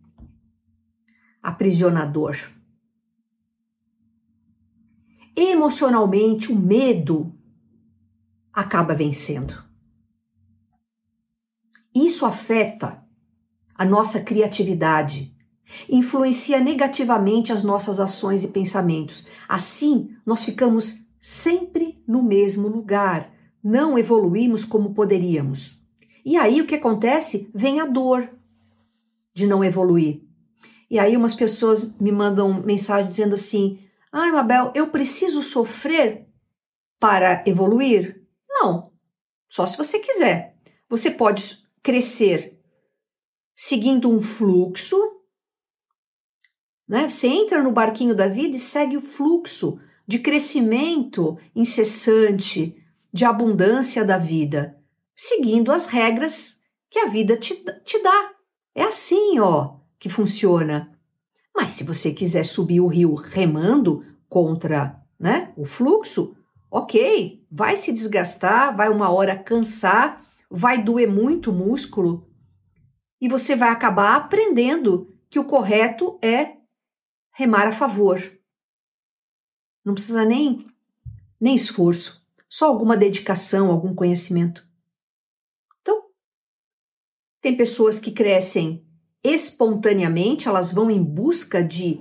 aprisionador. 1.42 2.36
Emocionalmente, 5.34 6.52
o 6.52 6.56
medo 6.58 7.34
acaba 8.52 8.94
vencendo. 8.94 9.64
Isso 11.94 12.26
afeta 12.26 13.02
a 13.74 13.84
nossa 13.84 14.20
criatividade, 14.20 15.34
influencia 15.88 16.60
negativamente 16.60 17.52
as 17.52 17.62
nossas 17.62 17.98
ações 17.98 18.44
e 18.44 18.48
pensamentos. 18.48 19.26
Assim, 19.48 20.14
nós 20.24 20.44
ficamos 20.44 21.06
sempre 21.18 22.02
no 22.06 22.22
mesmo 22.22 22.68
lugar, 22.68 23.32
não 23.64 23.98
evoluímos 23.98 24.64
como 24.64 24.94
poderíamos. 24.94 25.81
E 26.24 26.36
aí 26.36 26.60
o 26.60 26.66
que 26.66 26.76
acontece? 26.76 27.50
Vem 27.54 27.80
a 27.80 27.86
dor 27.86 28.28
de 29.34 29.46
não 29.46 29.64
evoluir. 29.64 30.22
E 30.90 30.98
aí 30.98 31.16
umas 31.16 31.34
pessoas 31.34 31.96
me 31.98 32.12
mandam 32.12 32.62
mensagem 32.62 33.10
dizendo 33.10 33.34
assim: 33.34 33.80
"Ai, 34.12 34.28
ah, 34.28 34.32
Mabel, 34.32 34.72
eu 34.74 34.88
preciso 34.88 35.42
sofrer 35.42 36.28
para 37.00 37.42
evoluir?" 37.46 38.22
Não. 38.48 38.92
Só 39.48 39.66
se 39.66 39.76
você 39.76 39.98
quiser. 39.98 40.56
Você 40.88 41.10
pode 41.10 41.42
crescer 41.82 42.58
seguindo 43.54 44.10
um 44.10 44.20
fluxo, 44.20 44.96
né? 46.86 47.08
Você 47.08 47.26
entra 47.26 47.62
no 47.62 47.72
barquinho 47.72 48.14
da 48.14 48.28
vida 48.28 48.56
e 48.56 48.60
segue 48.60 48.96
o 48.96 49.02
fluxo 49.02 49.80
de 50.06 50.18
crescimento 50.18 51.38
incessante, 51.54 52.76
de 53.12 53.24
abundância 53.24 54.04
da 54.04 54.18
vida 54.18 54.81
seguindo 55.16 55.72
as 55.72 55.86
regras 55.86 56.60
que 56.90 56.98
a 56.98 57.06
vida 57.06 57.36
te, 57.36 57.54
te 57.84 58.02
dá. 58.02 58.32
É 58.74 58.84
assim, 58.84 59.38
ó, 59.38 59.76
que 59.98 60.08
funciona. 60.08 60.98
Mas 61.54 61.72
se 61.72 61.84
você 61.84 62.12
quiser 62.12 62.44
subir 62.44 62.80
o 62.80 62.86
rio 62.86 63.14
remando 63.14 64.04
contra 64.28 65.00
né, 65.18 65.52
o 65.56 65.64
fluxo, 65.64 66.36
ok, 66.70 67.46
vai 67.50 67.76
se 67.76 67.92
desgastar, 67.92 68.76
vai 68.76 68.88
uma 68.88 69.10
hora 69.10 69.38
cansar, 69.38 70.24
vai 70.50 70.82
doer 70.82 71.08
muito 71.08 71.50
o 71.50 71.54
músculo 71.54 72.28
e 73.20 73.28
você 73.28 73.54
vai 73.54 73.68
acabar 73.68 74.16
aprendendo 74.16 75.14
que 75.30 75.38
o 75.38 75.44
correto 75.44 76.18
é 76.20 76.56
remar 77.30 77.68
a 77.68 77.72
favor. 77.72 78.20
Não 79.84 79.94
precisa 79.94 80.24
nem, 80.24 80.66
nem 81.40 81.54
esforço, 81.54 82.26
só 82.48 82.66
alguma 82.66 82.96
dedicação, 82.96 83.70
algum 83.70 83.94
conhecimento. 83.94 84.66
Tem 87.42 87.56
pessoas 87.56 87.98
que 87.98 88.12
crescem 88.12 88.86
espontaneamente, 89.22 90.48
elas 90.48 90.72
vão 90.72 90.90
em 90.90 91.02
busca 91.02 91.62
de 91.62 92.00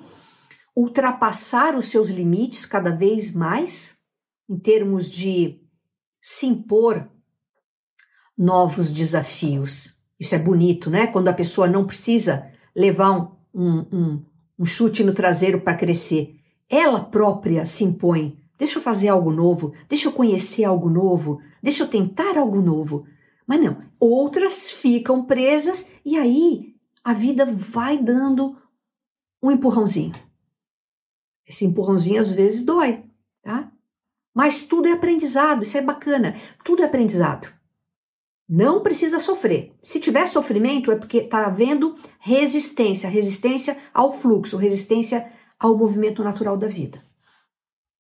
ultrapassar 0.76 1.76
os 1.76 1.88
seus 1.88 2.10
limites 2.10 2.66
cada 2.66 2.92
vez 2.92 3.34
mais, 3.34 4.00
em 4.48 4.58
termos 4.58 5.10
de 5.10 5.60
se 6.22 6.46
impor 6.46 7.10
novos 8.38 8.94
desafios. 8.94 10.00
Isso 10.20 10.36
é 10.36 10.38
bonito, 10.38 10.90
né? 10.90 11.08
Quando 11.08 11.28
a 11.28 11.34
pessoa 11.34 11.68
não 11.68 11.86
precisa 11.86 12.48
levar 12.76 13.12
um, 13.54 13.86
um, 13.92 14.24
um, 14.60 14.66
chute 14.66 15.04
no 15.04 15.14
traseiro 15.14 15.62
para 15.62 15.78
crescer. 15.78 16.36
Ela 16.70 17.00
própria 17.00 17.66
se 17.66 17.84
impõe. 17.84 18.38
Deixa 18.58 18.78
eu 18.78 18.84
fazer 18.84 19.08
algo 19.08 19.32
novo, 19.32 19.74
deixa 19.90 20.08
eu 20.08 20.12
conhecer 20.12 20.64
algo 20.64 20.88
novo, 20.88 21.42
deixa 21.64 21.84
eu 21.84 21.88
tentar 21.88 22.38
algo 22.38 22.62
novo. 22.62 23.08
Mas 23.52 23.62
não, 23.62 23.84
outras 24.00 24.72
ficam 24.72 25.26
presas 25.26 25.92
e 26.06 26.18
aí 26.18 26.74
a 27.04 27.12
vida 27.12 27.44
vai 27.44 27.98
dando 27.98 28.58
um 29.44 29.52
empurrãozinho. 29.52 30.16
Esse 31.46 31.66
empurrãozinho 31.66 32.22
às 32.22 32.32
vezes 32.32 32.64
dói, 32.64 33.04
tá? 33.42 33.70
Mas 34.34 34.62
tudo 34.62 34.88
é 34.88 34.94
aprendizado, 34.94 35.64
isso 35.64 35.78
é 35.78 35.82
bacana. 35.82 36.34
Tudo 36.64 36.82
é 36.82 36.86
aprendizado. 36.86 37.54
Não 38.48 38.82
precisa 38.82 39.20
sofrer. 39.20 39.76
Se 39.84 40.00
tiver 40.00 40.28
sofrimento 40.28 40.90
é 40.90 40.96
porque 40.96 41.18
está 41.18 41.46
havendo 41.46 42.00
resistência, 42.22 43.10
resistência 43.10 43.78
ao 43.94 44.14
fluxo, 44.14 44.56
resistência 44.56 45.30
ao 45.60 45.78
movimento 45.78 46.24
natural 46.24 46.56
da 46.56 46.68
vida. 46.68 47.04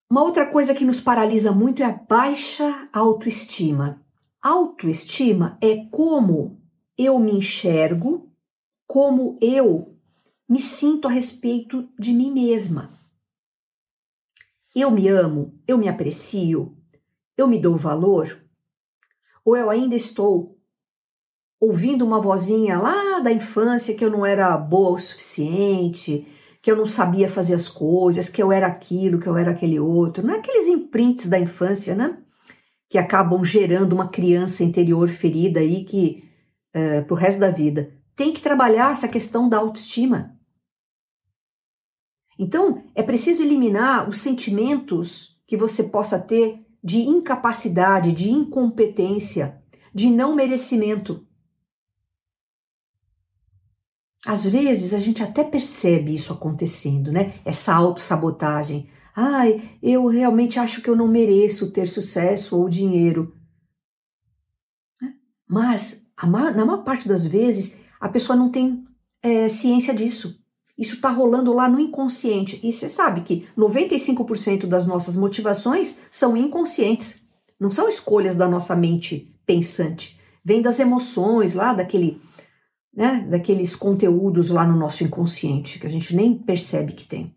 Uma 0.09 0.23
outra 0.23 0.45
coisa 0.45 0.73
que 0.73 0.85
nos 0.85 1.01
paralisa 1.01 1.51
muito 1.51 1.83
é 1.83 1.87
a 1.87 1.91
baixa 1.91 2.87
autoestima. 2.93 4.01
Autoestima 4.41 5.55
é 5.61 5.85
como 5.91 6.59
eu 6.97 7.19
me 7.19 7.31
enxergo, 7.31 8.33
como 8.87 9.37
eu 9.39 9.95
me 10.49 10.59
sinto 10.59 11.07
a 11.07 11.11
respeito 11.11 11.87
de 11.99 12.11
mim 12.11 12.31
mesma. 12.31 12.89
Eu 14.75 14.89
me 14.89 15.07
amo, 15.07 15.53
eu 15.67 15.77
me 15.77 15.87
aprecio, 15.87 16.75
eu 17.37 17.47
me 17.47 17.59
dou 17.59 17.77
valor, 17.77 18.43
ou 19.45 19.55
eu 19.55 19.69
ainda 19.69 19.95
estou 19.95 20.57
ouvindo 21.59 22.03
uma 22.03 22.19
vozinha 22.19 22.79
lá 22.79 23.19
da 23.19 23.31
infância 23.31 23.95
que 23.95 24.03
eu 24.03 24.09
não 24.09 24.25
era 24.25 24.57
boa 24.57 24.93
o 24.93 24.99
suficiente, 24.99 26.27
que 26.63 26.71
eu 26.71 26.75
não 26.75 26.87
sabia 26.87 27.29
fazer 27.29 27.53
as 27.53 27.69
coisas, 27.69 28.27
que 28.27 28.41
eu 28.41 28.51
era 28.51 28.65
aquilo, 28.65 29.19
que 29.19 29.27
eu 29.27 29.37
era 29.37 29.51
aquele 29.51 29.79
outro. 29.79 30.25
Não 30.25 30.33
é 30.33 30.37
aqueles 30.39 30.67
imprints 30.67 31.27
da 31.27 31.37
infância, 31.37 31.93
né? 31.93 32.17
Que 32.91 32.99
acabam 32.99 33.43
gerando 33.43 33.93
uma 33.93 34.07
criança 34.07 34.63
interior 34.63 35.09
ferida 35.09 35.61
aí 35.61 35.83
que 35.83 36.29
é, 36.73 37.01
pro 37.01 37.15
resto 37.15 37.39
da 37.39 37.49
vida. 37.49 37.91
Tem 38.15 38.31
que 38.31 38.41
trabalhar 38.41 38.91
essa 38.91 39.07
questão 39.07 39.49
da 39.49 39.57
autoestima. 39.57 40.37
Então, 42.37 42.83
é 42.93 43.01
preciso 43.01 43.41
eliminar 43.41 44.07
os 44.07 44.17
sentimentos 44.17 45.39
que 45.47 45.57
você 45.57 45.85
possa 45.85 46.19
ter 46.19 46.65
de 46.83 46.99
incapacidade, 46.99 48.11
de 48.11 48.29
incompetência, 48.29 49.61
de 49.93 50.09
não 50.09 50.35
merecimento. 50.35 51.25
Às 54.25 54.45
vezes 54.45 54.93
a 54.93 54.99
gente 54.99 55.23
até 55.23 55.43
percebe 55.43 56.13
isso 56.13 56.31
acontecendo, 56.31 57.11
né? 57.11 57.39
Essa 57.43 57.73
autossabotagem. 57.73 58.89
Ai, 59.15 59.61
eu 59.81 60.07
realmente 60.07 60.59
acho 60.59 60.81
que 60.81 60.89
eu 60.89 60.95
não 60.95 61.07
mereço 61.07 61.71
ter 61.71 61.87
sucesso 61.87 62.57
ou 62.57 62.69
dinheiro. 62.69 63.35
Mas, 65.47 66.07
na 66.55 66.65
maior 66.65 66.83
parte 66.83 67.07
das 67.07 67.25
vezes, 67.25 67.77
a 67.99 68.07
pessoa 68.07 68.37
não 68.37 68.49
tem 68.49 68.85
é, 69.21 69.47
ciência 69.47 69.93
disso. 69.93 70.39
Isso 70.77 70.95
está 70.95 71.09
rolando 71.09 71.53
lá 71.53 71.67
no 71.67 71.79
inconsciente. 71.79 72.59
E 72.63 72.71
você 72.71 72.87
sabe 72.87 73.21
que 73.21 73.47
95% 73.57 74.65
das 74.65 74.85
nossas 74.85 75.15
motivações 75.17 75.99
são 76.09 76.37
inconscientes. 76.37 77.27
Não 77.59 77.69
são 77.69 77.87
escolhas 77.87 78.33
da 78.33 78.47
nossa 78.47 78.75
mente 78.75 79.35
pensante. 79.45 80.19
Vem 80.43 80.61
das 80.61 80.79
emoções 80.79 81.53
lá, 81.53 81.73
daquele, 81.73 82.19
né, 82.95 83.27
daqueles 83.29 83.75
conteúdos 83.75 84.49
lá 84.49 84.65
no 84.65 84.75
nosso 84.75 85.03
inconsciente, 85.03 85.77
que 85.77 85.85
a 85.85 85.89
gente 85.89 86.15
nem 86.15 86.33
percebe 86.33 86.93
que 86.93 87.05
tem. 87.05 87.35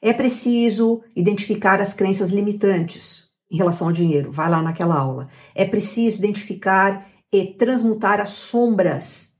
É 0.00 0.12
preciso 0.12 1.02
identificar 1.14 1.80
as 1.80 1.92
crenças 1.92 2.30
limitantes 2.30 3.30
em 3.50 3.56
relação 3.56 3.88
ao 3.88 3.92
dinheiro. 3.92 4.30
Vai 4.30 4.48
lá 4.48 4.62
naquela 4.62 4.96
aula. 4.96 5.28
É 5.54 5.64
preciso 5.64 6.16
identificar 6.16 7.06
e 7.32 7.54
transmutar 7.54 8.20
as 8.20 8.30
sombras 8.30 9.38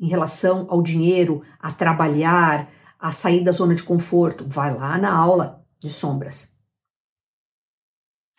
em 0.00 0.08
relação 0.08 0.66
ao 0.70 0.80
dinheiro, 0.80 1.42
a 1.58 1.72
trabalhar, 1.72 2.70
a 2.98 3.12
sair 3.12 3.42
da 3.42 3.52
zona 3.52 3.74
de 3.74 3.82
conforto, 3.82 4.44
vai 4.46 4.74
lá 4.74 4.96
na 4.98 5.12
aula 5.12 5.64
de 5.80 5.88
sombras. 5.88 6.56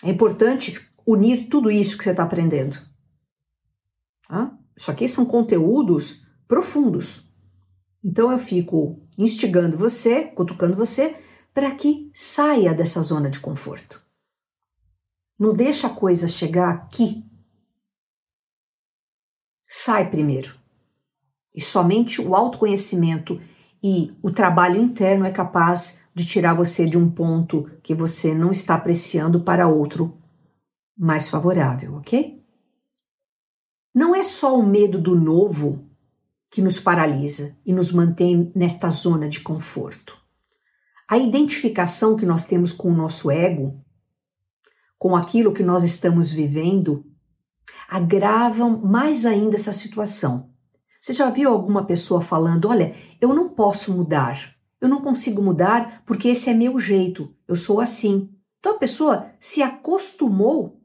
É 0.04 0.10
importante 0.10 0.90
unir 1.06 1.48
tudo 1.50 1.70
isso 1.70 1.98
que 1.98 2.04
você 2.04 2.12
está 2.12 2.24
aprendendo. 2.24 2.78
Tá? 4.28 4.58
Isso 4.76 4.92
aqui 4.92 5.08
são 5.08 5.26
conteúdos 5.26 6.26
profundos. 6.48 7.30
Então 8.04 8.32
eu 8.32 8.40
fico 8.40 9.02
instigando 9.18 9.78
você, 9.78 10.24
cutucando 10.24 10.76
você, 10.76 11.16
para 11.54 11.76
que 11.76 12.12
saia 12.14 12.74
dessa 12.74 13.02
zona 13.02 13.30
de 13.30 13.40
conforto. 13.40 14.06
Não 15.38 15.54
deixa 15.54 15.88
a 15.88 15.94
coisa 15.94 16.28
chegar 16.28 16.70
aqui. 16.70 17.26
Sai 19.68 20.10
primeiro. 20.10 20.58
E 21.54 21.62
somente 21.62 22.22
o 22.22 22.36
autoconhecimento 22.36 23.42
e 23.82 24.14
o 24.22 24.32
trabalho 24.32 24.82
interno 24.82 25.26
é 25.26 25.32
capaz 25.32 26.04
de 26.14 26.26
tirar 26.26 26.54
você 26.54 26.86
de 26.86 26.98
um 26.98 27.10
ponto 27.10 27.70
que 27.82 27.96
você 27.96 28.34
não 28.34 28.52
está 28.52 28.76
apreciando 28.76 29.42
para 29.42 29.68
outro 29.68 30.18
mais 30.98 31.30
favorável, 31.30 31.96
ok? 31.96 32.44
Não 33.96 34.14
é 34.14 34.22
só 34.22 34.58
o 34.60 34.66
medo 34.66 35.00
do 35.00 35.16
novo 35.16 35.90
que 36.52 36.62
nos 36.62 36.80
paralisa 36.80 37.58
e 37.66 37.72
nos 37.72 37.92
mantém 37.92 38.52
nesta 38.54 38.90
zona 38.90 39.30
de 39.30 39.40
conforto. 39.40 40.19
A 41.10 41.18
identificação 41.18 42.16
que 42.16 42.26
nós 42.26 42.44
temos 42.44 42.72
com 42.72 42.90
o 42.90 42.96
nosso 42.96 43.32
ego, 43.32 43.84
com 44.98 45.16
aquilo 45.16 45.54
que 45.54 45.64
nós 45.64 45.84
estamos 45.84 46.30
vivendo, 46.30 47.06
agravam 47.90 48.78
mais 48.78 49.26
ainda 49.26 49.56
essa 49.56 49.74
situação 49.74 50.50
você 51.00 51.14
já 51.14 51.30
viu 51.30 51.50
alguma 51.50 51.86
pessoa 51.86 52.22
falando: 52.22 52.68
olha, 52.68 52.96
eu 53.22 53.34
não 53.34 53.50
posso 53.50 53.94
mudar, 53.94 54.56
eu 54.82 54.90
não 54.90 55.02
consigo 55.02 55.42
mudar 55.42 56.04
porque 56.06 56.28
esse 56.28 56.50
é 56.50 56.54
meu 56.54 56.78
jeito, 56.78 57.34
eu 57.48 57.56
sou 57.56 57.80
assim. 57.80 58.30
Então 58.60 58.74
a 58.76 58.78
pessoa 58.78 59.32
se 59.40 59.62
acostumou 59.62 60.82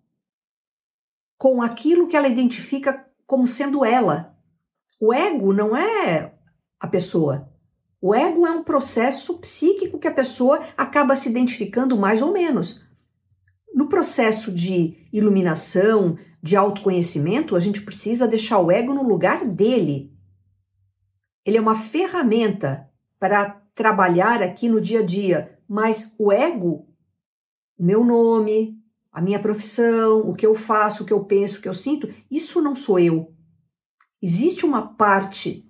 com 1.36 1.60
aquilo 1.60 2.06
que 2.06 2.16
ela 2.16 2.28
identifica 2.28 3.04
como 3.26 3.46
sendo 3.46 3.84
ela. 3.84 4.36
O 5.00 5.12
ego 5.12 5.52
não 5.52 5.76
é 5.76 6.32
a 6.78 6.86
pessoa. 6.86 7.52
O 8.06 8.14
ego 8.14 8.46
é 8.46 8.50
um 8.50 8.62
processo 8.62 9.38
psíquico 9.38 9.98
que 9.98 10.06
a 10.06 10.12
pessoa 10.12 10.62
acaba 10.76 11.16
se 11.16 11.30
identificando 11.30 11.96
mais 11.96 12.20
ou 12.20 12.34
menos. 12.34 12.86
No 13.74 13.88
processo 13.88 14.52
de 14.52 15.08
iluminação, 15.10 16.18
de 16.42 16.54
autoconhecimento, 16.54 17.56
a 17.56 17.60
gente 17.60 17.80
precisa 17.80 18.28
deixar 18.28 18.58
o 18.58 18.70
ego 18.70 18.92
no 18.92 19.02
lugar 19.02 19.46
dele. 19.46 20.12
Ele 21.46 21.56
é 21.56 21.60
uma 21.62 21.74
ferramenta 21.74 22.90
para 23.18 23.62
trabalhar 23.74 24.42
aqui 24.42 24.68
no 24.68 24.82
dia 24.82 25.00
a 25.00 25.02
dia, 25.02 25.58
mas 25.66 26.14
o 26.18 26.30
ego, 26.30 26.86
o 27.78 27.82
meu 27.82 28.04
nome, 28.04 28.78
a 29.10 29.22
minha 29.22 29.38
profissão, 29.38 30.28
o 30.28 30.34
que 30.34 30.46
eu 30.46 30.54
faço, 30.54 31.04
o 31.04 31.06
que 31.06 31.12
eu 31.14 31.24
penso, 31.24 31.58
o 31.58 31.62
que 31.62 31.68
eu 31.70 31.74
sinto, 31.74 32.12
isso 32.30 32.60
não 32.60 32.74
sou 32.74 32.98
eu. 32.98 33.32
Existe 34.20 34.66
uma 34.66 34.94
parte 34.94 35.66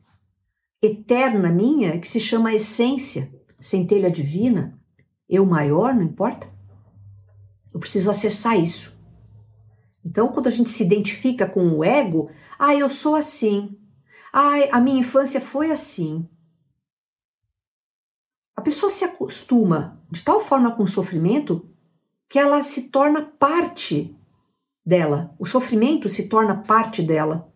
eterna 0.84 1.50
minha 1.50 1.98
que 1.98 2.08
se 2.08 2.20
chama 2.20 2.54
essência, 2.54 3.32
centelha 3.60 4.10
divina, 4.10 4.78
eu 5.28 5.44
maior, 5.46 5.94
não 5.94 6.02
importa. 6.02 6.48
Eu 7.72 7.80
preciso 7.80 8.10
acessar 8.10 8.58
isso. 8.58 8.94
Então, 10.04 10.28
quando 10.28 10.46
a 10.46 10.50
gente 10.50 10.68
se 10.68 10.82
identifica 10.82 11.46
com 11.46 11.66
o 11.70 11.82
ego, 11.82 12.30
ah, 12.58 12.74
eu 12.74 12.88
sou 12.90 13.16
assim. 13.16 13.76
Ah, 14.32 14.52
a 14.72 14.80
minha 14.80 15.00
infância 15.00 15.40
foi 15.40 15.70
assim. 15.70 16.28
A 18.54 18.60
pessoa 18.60 18.90
se 18.90 19.04
acostuma 19.04 20.02
de 20.10 20.22
tal 20.22 20.40
forma 20.40 20.76
com 20.76 20.82
o 20.82 20.88
sofrimento 20.88 21.68
que 22.28 22.38
ela 22.38 22.62
se 22.62 22.90
torna 22.90 23.22
parte 23.22 24.16
dela. 24.84 25.34
O 25.38 25.46
sofrimento 25.46 26.08
se 26.08 26.28
torna 26.28 26.62
parte 26.62 27.02
dela. 27.02 27.52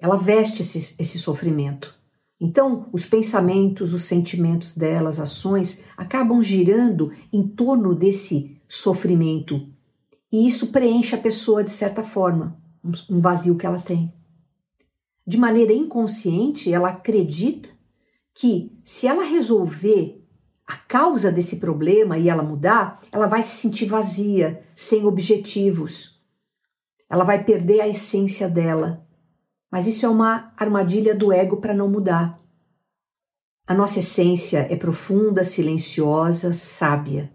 Ela 0.00 0.16
veste 0.16 0.62
esse, 0.62 0.96
esse 0.98 1.18
sofrimento. 1.18 1.94
Então, 2.40 2.88
os 2.92 3.04
pensamentos, 3.04 3.92
os 3.92 4.04
sentimentos 4.04 4.74
dela, 4.74 5.10
as 5.10 5.20
ações 5.20 5.84
acabam 5.96 6.42
girando 6.42 7.12
em 7.32 7.46
torno 7.46 7.94
desse 7.94 8.58
sofrimento 8.66 9.68
e 10.32 10.46
isso 10.46 10.68
preenche 10.68 11.14
a 11.14 11.18
pessoa 11.18 11.64
de 11.64 11.70
certa 11.70 12.02
forma, 12.02 12.56
um 13.08 13.20
vazio 13.20 13.56
que 13.56 13.66
ela 13.66 13.80
tem. 13.80 14.12
De 15.26 15.36
maneira 15.36 15.72
inconsciente, 15.72 16.72
ela 16.72 16.90
acredita 16.90 17.68
que 18.32 18.72
se 18.84 19.06
ela 19.06 19.24
resolver 19.24 20.24
a 20.66 20.76
causa 20.76 21.32
desse 21.32 21.56
problema 21.56 22.16
e 22.16 22.28
ela 22.28 22.44
mudar, 22.44 23.00
ela 23.10 23.26
vai 23.26 23.42
se 23.42 23.56
sentir 23.56 23.86
vazia, 23.86 24.62
sem 24.74 25.04
objetivos. 25.04 26.20
Ela 27.08 27.24
vai 27.24 27.42
perder 27.42 27.80
a 27.80 27.88
essência 27.88 28.48
dela. 28.48 29.04
Mas 29.70 29.86
isso 29.86 30.04
é 30.04 30.08
uma 30.08 30.52
armadilha 30.56 31.14
do 31.14 31.32
ego 31.32 31.58
para 31.58 31.74
não 31.74 31.88
mudar. 31.88 32.38
A 33.66 33.74
nossa 33.74 34.00
essência 34.00 34.66
é 34.70 34.74
profunda, 34.74 35.44
silenciosa, 35.44 36.52
sábia. 36.52 37.32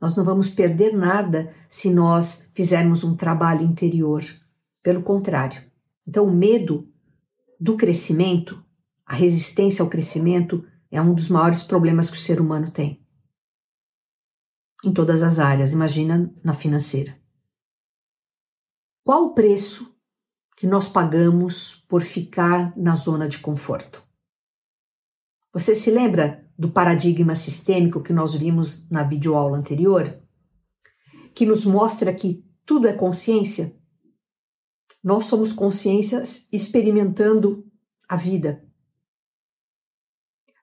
Nós 0.00 0.16
não 0.16 0.24
vamos 0.24 0.48
perder 0.48 0.96
nada 0.96 1.54
se 1.68 1.92
nós 1.92 2.50
fizermos 2.54 3.04
um 3.04 3.14
trabalho 3.14 3.62
interior. 3.62 4.24
Pelo 4.82 5.02
contrário. 5.02 5.62
Então, 6.08 6.24
o 6.24 6.32
medo 6.32 6.90
do 7.60 7.76
crescimento, 7.76 8.64
a 9.04 9.14
resistência 9.14 9.82
ao 9.82 9.90
crescimento, 9.90 10.64
é 10.90 11.00
um 11.02 11.12
dos 11.12 11.28
maiores 11.28 11.62
problemas 11.62 12.08
que 12.10 12.16
o 12.16 12.20
ser 12.20 12.40
humano 12.40 12.70
tem. 12.70 13.06
Em 14.82 14.94
todas 14.94 15.22
as 15.22 15.38
áreas, 15.38 15.74
imagina 15.74 16.34
na 16.42 16.54
financeira. 16.54 17.14
Qual 19.04 19.26
o 19.26 19.34
preço 19.34 19.94
que 20.60 20.66
nós 20.66 20.86
pagamos 20.86 21.86
por 21.88 22.02
ficar 22.02 22.76
na 22.76 22.94
zona 22.94 23.26
de 23.26 23.38
conforto? 23.38 24.06
Você 25.54 25.74
se 25.74 25.90
lembra 25.90 26.46
do 26.58 26.70
paradigma 26.70 27.34
sistêmico 27.34 28.02
que 28.02 28.12
nós 28.12 28.34
vimos 28.34 28.86
na 28.90 29.02
videoaula 29.02 29.56
anterior? 29.56 30.20
Que 31.34 31.46
nos 31.46 31.64
mostra 31.64 32.12
que 32.12 32.44
tudo 32.66 32.86
é 32.86 32.92
consciência? 32.92 33.74
Nós 35.02 35.24
somos 35.24 35.50
consciências 35.50 36.46
experimentando 36.52 37.66
a 38.06 38.14
vida. 38.14 38.62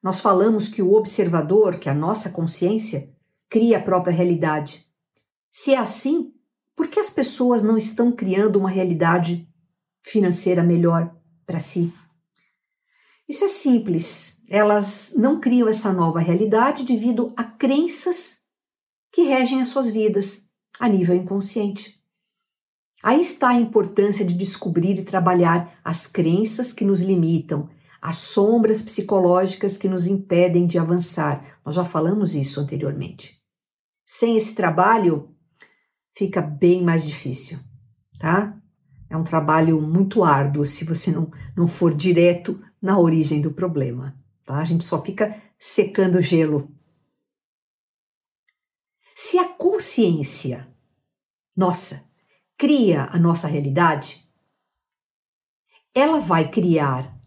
Nós 0.04 0.20
falamos 0.20 0.68
que 0.68 0.84
o 0.84 0.94
observador, 0.94 1.80
que 1.80 1.90
a 1.90 1.96
nossa 1.96 2.30
consciência, 2.30 3.12
cria 3.50 3.80
a 3.80 3.84
própria 3.84 4.14
realidade. 4.14 4.86
Se 5.52 5.74
é 5.74 5.78
assim, 5.80 6.36
por 6.76 6.88
que 6.88 7.00
as 7.00 7.10
pessoas 7.10 7.64
não 7.64 7.76
estão 7.76 8.12
criando 8.12 8.60
uma 8.60 8.70
realidade 8.70 9.47
financeira 10.10 10.64
melhor 10.64 11.16
para 11.46 11.60
si? 11.60 11.94
Isso 13.28 13.44
é 13.44 13.48
simples. 13.48 14.42
Elas 14.50 15.14
não 15.16 15.40
criam 15.40 15.68
essa 15.68 15.92
nova 15.92 16.20
realidade 16.20 16.84
devido 16.84 17.34
a 17.36 17.44
crenças 17.44 18.40
que 19.12 19.24
regem 19.24 19.60
as 19.60 19.68
suas 19.68 19.90
vidas 19.90 20.48
a 20.80 20.88
nível 20.88 21.16
inconsciente. 21.16 21.98
Aí 23.04 23.22
está 23.22 23.50
a 23.50 23.60
importância 23.60 24.26
de 24.26 24.34
descobrir 24.34 24.98
e 24.98 25.04
trabalhar 25.04 25.80
as 25.84 26.08
crenças 26.08 26.72
que 26.72 26.86
nos 26.86 27.02
limitam, 27.02 27.70
as 28.02 28.18
sombras 28.18 28.82
psicológicas 28.82 29.78
que 29.78 29.90
nos 29.90 30.08
impedem 30.08 30.66
de 30.66 30.80
avançar. 30.80 31.60
Nós 31.66 31.76
já 31.76 31.84
falamos 31.84 32.34
isso 32.34 32.60
anteriormente. 32.60 33.38
Sem 34.06 34.38
esse 34.38 34.56
trabalho, 34.56 35.36
fica 36.16 36.42
bem 36.42 36.84
mais 36.84 37.06
difícil, 37.06 37.60
tá? 38.20 38.58
É 39.10 39.16
um 39.16 39.24
trabalho 39.24 39.82
muito 39.82 40.24
árduo 40.24 40.66
se 40.66 40.84
você 40.86 41.12
não, 41.12 41.32
não 41.56 41.68
for 41.68 41.94
direto 41.94 42.62
na 42.82 43.00
origem 43.00 43.42
do 43.42 43.52
problema, 43.52 44.16
tá? 44.46 44.58
A 44.58 44.66
gente 44.66 44.84
só 44.84 45.02
fica 45.02 45.42
secando 45.58 46.22
gelo. 46.22 46.70
Se 49.16 49.40
a 49.40 49.48
consciência 49.48 50.68
nossa 51.56 52.08
cria 52.58 53.06
a 53.12 53.18
nossa 53.18 53.48
realidade, 53.48 54.28
ela 55.94 56.20
vai 56.20 56.50
criar 56.52 57.18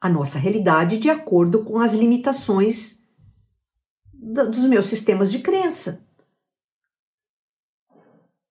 a 0.00 0.08
nossa 0.08 0.38
realidade 0.38 0.98
de 0.98 1.10
acordo 1.10 1.64
com 1.64 1.78
as 1.78 1.94
limitações 1.94 3.06
dos 4.12 4.64
meus 4.64 4.86
sistemas 4.86 5.30
de 5.30 5.40
crença. 5.40 6.06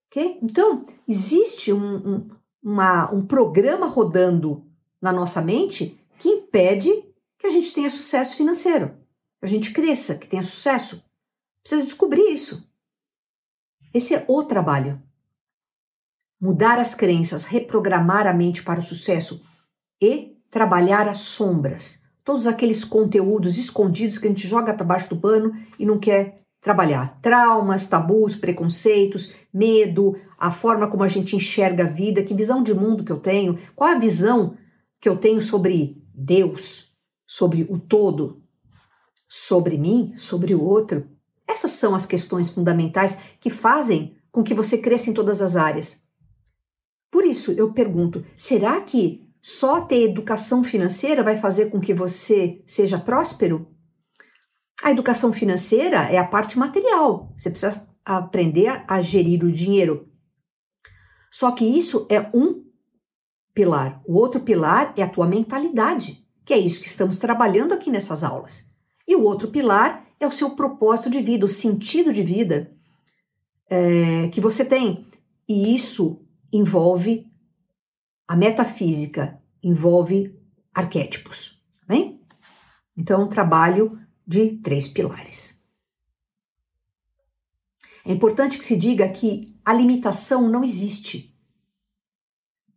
Okay? 0.06 0.38
Então, 0.42 0.86
existe 1.06 1.72
um, 1.72 1.96
um, 1.96 2.30
uma, 2.66 3.08
um 3.14 3.24
programa 3.24 3.86
rodando 3.86 4.66
na 5.00 5.12
nossa 5.12 5.40
mente 5.40 5.96
que 6.18 6.28
impede 6.28 6.90
que 7.38 7.46
a 7.46 7.50
gente 7.50 7.72
tenha 7.72 7.88
sucesso 7.88 8.36
financeiro, 8.36 8.88
que 9.38 9.44
a 9.44 9.46
gente 9.46 9.72
cresça, 9.72 10.16
que 10.16 10.26
tenha 10.26 10.42
sucesso. 10.42 11.00
Precisa 11.62 11.84
descobrir 11.84 12.28
isso. 12.32 12.68
Esse 13.94 14.16
é 14.16 14.24
o 14.26 14.42
trabalho. 14.42 15.00
Mudar 16.40 16.80
as 16.80 16.92
crenças, 16.92 17.44
reprogramar 17.44 18.26
a 18.26 18.34
mente 18.34 18.64
para 18.64 18.80
o 18.80 18.82
sucesso 18.82 19.46
e 20.02 20.36
trabalhar 20.50 21.08
as 21.08 21.18
sombras. 21.18 22.04
Todos 22.24 22.48
aqueles 22.48 22.84
conteúdos 22.84 23.58
escondidos 23.58 24.18
que 24.18 24.26
a 24.26 24.30
gente 24.30 24.48
joga 24.48 24.74
para 24.74 24.84
baixo 24.84 25.08
do 25.08 25.20
pano 25.20 25.54
e 25.78 25.86
não 25.86 26.00
quer 26.00 26.40
trabalhar. 26.66 27.20
Traumas, 27.22 27.86
tabus, 27.86 28.34
preconceitos, 28.34 29.32
medo, 29.54 30.18
a 30.36 30.50
forma 30.50 30.88
como 30.88 31.04
a 31.04 31.08
gente 31.08 31.36
enxerga 31.36 31.84
a 31.84 31.86
vida, 31.86 32.24
que 32.24 32.34
visão 32.34 32.60
de 32.60 32.74
mundo 32.74 33.04
que 33.04 33.12
eu 33.12 33.20
tenho, 33.20 33.56
qual 33.76 33.90
a 33.90 33.98
visão 34.00 34.56
que 35.00 35.08
eu 35.08 35.16
tenho 35.16 35.40
sobre 35.40 36.02
Deus, 36.12 36.90
sobre 37.24 37.64
o 37.70 37.78
todo, 37.78 38.42
sobre 39.28 39.78
mim, 39.78 40.12
sobre 40.16 40.56
o 40.56 40.64
outro. 40.64 41.06
Essas 41.46 41.70
são 41.70 41.94
as 41.94 42.04
questões 42.04 42.50
fundamentais 42.50 43.20
que 43.38 43.48
fazem 43.48 44.16
com 44.32 44.42
que 44.42 44.52
você 44.52 44.78
cresça 44.78 45.08
em 45.08 45.14
todas 45.14 45.40
as 45.40 45.54
áreas. 45.54 46.02
Por 47.12 47.24
isso, 47.24 47.52
eu 47.52 47.72
pergunto: 47.72 48.24
será 48.36 48.80
que 48.80 49.24
só 49.40 49.82
ter 49.82 50.02
educação 50.02 50.64
financeira 50.64 51.22
vai 51.22 51.36
fazer 51.36 51.70
com 51.70 51.78
que 51.78 51.94
você 51.94 52.60
seja 52.66 52.98
próspero? 52.98 53.68
A 54.82 54.90
educação 54.90 55.32
financeira 55.32 56.02
é 56.10 56.18
a 56.18 56.26
parte 56.26 56.58
material. 56.58 57.32
Você 57.36 57.50
precisa 57.50 57.86
aprender 58.04 58.84
a 58.86 59.00
gerir 59.00 59.42
o 59.42 59.50
dinheiro. 59.50 60.08
Só 61.30 61.52
que 61.52 61.64
isso 61.64 62.06
é 62.10 62.20
um 62.34 62.64
pilar. 63.54 64.00
O 64.06 64.14
outro 64.14 64.40
pilar 64.40 64.92
é 64.96 65.02
a 65.02 65.08
tua 65.08 65.26
mentalidade, 65.26 66.24
que 66.44 66.52
é 66.52 66.58
isso 66.58 66.80
que 66.80 66.88
estamos 66.88 67.18
trabalhando 67.18 67.72
aqui 67.72 67.90
nessas 67.90 68.22
aulas. 68.22 68.70
E 69.08 69.16
o 69.16 69.22
outro 69.22 69.48
pilar 69.48 70.06
é 70.20 70.26
o 70.26 70.30
seu 70.30 70.50
propósito 70.50 71.10
de 71.10 71.20
vida, 71.20 71.44
o 71.44 71.48
sentido 71.48 72.12
de 72.12 72.22
vida 72.22 72.72
é, 73.68 74.28
que 74.28 74.40
você 74.40 74.64
tem. 74.64 75.06
E 75.48 75.74
isso 75.74 76.24
envolve 76.52 77.26
a 78.28 78.36
metafísica, 78.36 79.40
envolve 79.62 80.38
arquétipos, 80.74 81.62
tá 81.80 81.86
bem? 81.94 82.20
Então, 82.96 83.24
um 83.24 83.28
trabalho 83.28 83.98
de 84.26 84.56
três 84.58 84.88
pilares. 84.88 85.64
É 88.04 88.12
importante 88.12 88.58
que 88.58 88.64
se 88.64 88.76
diga 88.76 89.08
que 89.08 89.58
a 89.64 89.72
limitação 89.72 90.48
não 90.48 90.62
existe. 90.62 91.36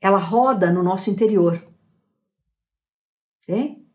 Ela 0.02 0.18
roda 0.18 0.72
no 0.72 0.82
nosso 0.82 1.10
interior. 1.10 1.64
Okay? 3.44 3.86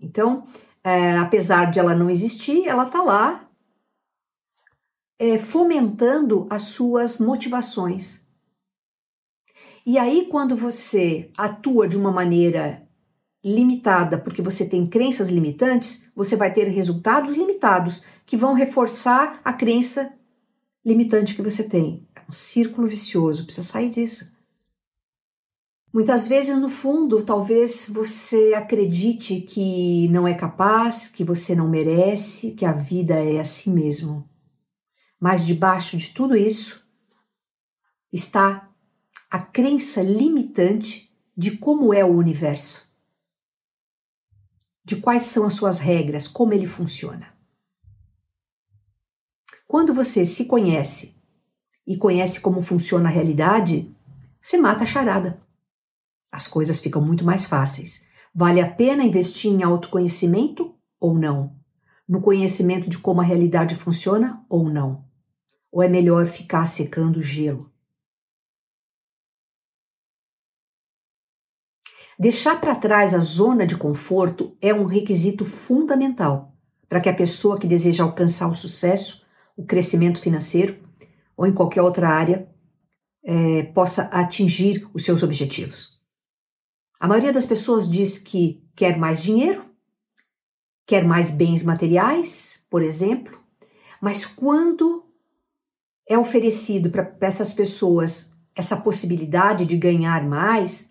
Então, 0.00 0.46
é, 0.82 1.16
apesar 1.18 1.70
de 1.70 1.78
ela 1.78 1.94
não 1.94 2.10
existir, 2.10 2.66
ela 2.66 2.86
está 2.86 3.02
lá 3.02 3.48
é, 5.18 5.38
fomentando 5.38 6.46
as 6.50 6.62
suas 6.62 7.18
motivações. 7.18 8.26
E 9.84 9.98
aí, 9.98 10.26
quando 10.30 10.56
você 10.56 11.30
atua 11.36 11.86
de 11.86 11.96
uma 11.96 12.10
maneira 12.10 12.88
limitada, 13.44 14.18
porque 14.18 14.42
você 14.42 14.68
tem 14.68 14.86
crenças 14.86 15.28
limitantes, 15.28 16.04
você 16.14 16.36
vai 16.36 16.52
ter 16.52 16.64
resultados 16.68 17.34
limitados 17.34 18.02
que 18.26 18.36
vão 18.36 18.52
reforçar 18.52 19.40
a 19.42 19.52
crença 19.52 20.12
limitante 20.84 21.34
que 21.34 21.42
você 21.42 21.64
tem. 21.64 22.06
É 22.14 22.20
um 22.28 22.32
círculo 22.32 22.86
vicioso, 22.86 23.44
precisa 23.44 23.66
sair 23.66 23.90
disso. 23.90 24.38
Muitas 25.92 26.28
vezes, 26.28 26.56
no 26.56 26.68
fundo, 26.68 27.24
talvez 27.24 27.90
você 27.92 28.54
acredite 28.54 29.40
que 29.40 30.06
não 30.08 30.28
é 30.28 30.34
capaz, 30.34 31.08
que 31.08 31.24
você 31.24 31.54
não 31.54 31.68
merece, 31.68 32.52
que 32.52 32.64
a 32.64 32.72
vida 32.72 33.14
é 33.14 33.40
assim 33.40 33.72
mesmo. 33.72 34.28
Mas 35.18 35.44
debaixo 35.44 35.96
de 35.96 36.10
tudo 36.10 36.36
isso 36.36 36.80
está 38.12 38.70
a 39.30 39.40
crença 39.40 40.02
limitante 40.02 41.10
de 41.36 41.56
como 41.56 41.92
é 41.92 42.04
o 42.04 42.16
universo 42.16 42.89
de 44.90 44.96
quais 44.96 45.22
são 45.22 45.46
as 45.46 45.54
suas 45.54 45.78
regras, 45.78 46.26
como 46.26 46.52
ele 46.52 46.66
funciona. 46.66 47.28
Quando 49.64 49.94
você 49.94 50.24
se 50.24 50.46
conhece 50.46 51.14
e 51.86 51.96
conhece 51.96 52.40
como 52.40 52.60
funciona 52.60 53.08
a 53.08 53.12
realidade, 53.12 53.88
você 54.42 54.56
mata 54.56 54.82
a 54.82 54.86
charada. 54.86 55.40
As 56.32 56.48
coisas 56.48 56.80
ficam 56.80 57.00
muito 57.00 57.24
mais 57.24 57.44
fáceis. 57.44 58.04
Vale 58.34 58.60
a 58.60 58.68
pena 58.68 59.04
investir 59.04 59.52
em 59.52 59.62
autoconhecimento 59.62 60.74
ou 60.98 61.16
não? 61.16 61.54
No 62.08 62.20
conhecimento 62.20 62.90
de 62.90 62.98
como 62.98 63.20
a 63.20 63.24
realidade 63.24 63.76
funciona 63.76 64.44
ou 64.48 64.68
não? 64.68 65.04
Ou 65.70 65.84
é 65.84 65.88
melhor 65.88 66.26
ficar 66.26 66.66
secando 66.66 67.18
o 67.18 67.22
gelo? 67.22 67.69
Deixar 72.20 72.60
para 72.60 72.74
trás 72.74 73.14
a 73.14 73.18
zona 73.18 73.66
de 73.66 73.78
conforto 73.78 74.54
é 74.60 74.74
um 74.74 74.84
requisito 74.84 75.42
fundamental 75.46 76.54
para 76.86 77.00
que 77.00 77.08
a 77.08 77.14
pessoa 77.14 77.58
que 77.58 77.66
deseja 77.66 78.04
alcançar 78.04 78.46
o 78.46 78.54
sucesso, 78.54 79.24
o 79.56 79.64
crescimento 79.64 80.20
financeiro 80.20 80.76
ou 81.34 81.46
em 81.46 81.54
qualquer 81.54 81.80
outra 81.80 82.10
área 82.10 82.46
é, 83.24 83.62
possa 83.72 84.02
atingir 84.12 84.86
os 84.92 85.02
seus 85.02 85.22
objetivos. 85.22 85.98
A 87.00 87.08
maioria 87.08 87.32
das 87.32 87.46
pessoas 87.46 87.88
diz 87.88 88.18
que 88.18 88.62
quer 88.76 88.98
mais 88.98 89.22
dinheiro, 89.22 89.64
quer 90.86 91.06
mais 91.06 91.30
bens 91.30 91.62
materiais, 91.62 92.66
por 92.68 92.82
exemplo, 92.82 93.40
mas 93.98 94.26
quando 94.26 95.06
é 96.06 96.18
oferecido 96.18 96.90
para 96.90 97.16
essas 97.22 97.50
pessoas 97.50 98.34
essa 98.54 98.76
possibilidade 98.76 99.64
de 99.64 99.78
ganhar 99.78 100.22
mais, 100.28 100.89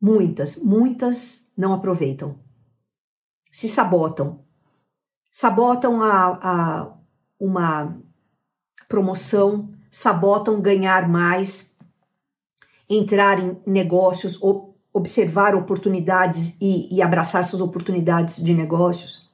muitas, 0.00 0.56
muitas 0.56 1.50
não 1.56 1.74
aproveitam. 1.74 2.38
Se 3.50 3.68
sabotam. 3.68 4.40
Sabotam 5.30 6.02
a, 6.02 6.38
a 6.42 6.96
uma 7.38 7.96
promoção, 8.88 9.70
sabotam 9.90 10.60
ganhar 10.60 11.08
mais, 11.08 11.76
entrar 12.88 13.38
em 13.38 13.56
negócios, 13.64 14.40
observar 14.92 15.54
oportunidades 15.54 16.56
e, 16.60 16.92
e 16.94 17.00
abraçar 17.00 17.40
essas 17.40 17.60
oportunidades 17.60 18.42
de 18.42 18.52
negócios. 18.52 19.30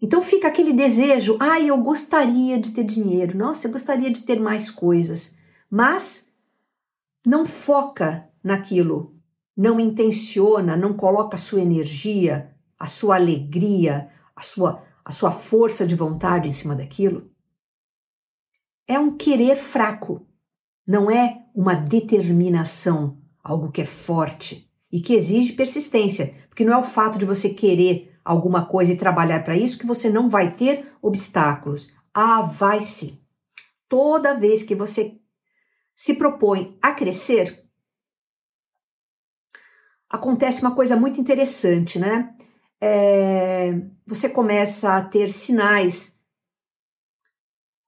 Então 0.00 0.22
fica 0.22 0.46
aquele 0.46 0.72
desejo, 0.72 1.36
ah, 1.40 1.60
eu 1.60 1.76
gostaria 1.78 2.58
de 2.58 2.70
ter 2.70 2.84
dinheiro, 2.84 3.36
nossa, 3.36 3.66
eu 3.66 3.72
gostaria 3.72 4.10
de 4.10 4.22
ter 4.22 4.38
mais 4.38 4.70
coisas, 4.70 5.36
mas 5.68 6.32
não 7.26 7.44
foca 7.44 8.28
naquilo, 8.44 9.17
não 9.58 9.80
intenciona, 9.80 10.76
não 10.76 10.94
coloca 10.94 11.34
a 11.34 11.38
sua 11.38 11.60
energia, 11.60 12.54
a 12.78 12.86
sua 12.86 13.16
alegria, 13.16 14.08
a 14.36 14.40
sua, 14.40 14.84
a 15.04 15.10
sua 15.10 15.32
força 15.32 15.84
de 15.84 15.96
vontade 15.96 16.48
em 16.48 16.52
cima 16.52 16.76
daquilo. 16.76 17.28
É 18.86 18.96
um 19.00 19.16
querer 19.16 19.56
fraco, 19.56 20.24
não 20.86 21.10
é 21.10 21.44
uma 21.52 21.74
determinação, 21.74 23.18
algo 23.42 23.72
que 23.72 23.82
é 23.82 23.84
forte 23.84 24.70
e 24.92 25.00
que 25.00 25.12
exige 25.12 25.54
persistência, 25.54 26.36
porque 26.48 26.64
não 26.64 26.72
é 26.72 26.78
o 26.78 26.84
fato 26.84 27.18
de 27.18 27.24
você 27.24 27.50
querer 27.50 28.16
alguma 28.24 28.64
coisa 28.64 28.92
e 28.92 28.96
trabalhar 28.96 29.42
para 29.42 29.56
isso 29.56 29.76
que 29.78 29.86
você 29.86 30.08
não 30.08 30.28
vai 30.28 30.54
ter 30.54 30.86
obstáculos. 31.02 31.96
Ah, 32.14 32.42
vai 32.42 32.80
sim. 32.80 33.18
Toda 33.88 34.38
vez 34.38 34.62
que 34.62 34.76
você 34.76 35.18
se 35.96 36.14
propõe 36.14 36.78
a 36.80 36.92
crescer, 36.92 37.67
acontece 40.08 40.62
uma 40.62 40.74
coisa 40.74 40.96
muito 40.96 41.20
interessante, 41.20 41.98
né? 41.98 42.34
É, 42.80 43.74
você 44.06 44.28
começa 44.28 44.96
a 44.96 45.02
ter 45.02 45.28
sinais 45.28 46.18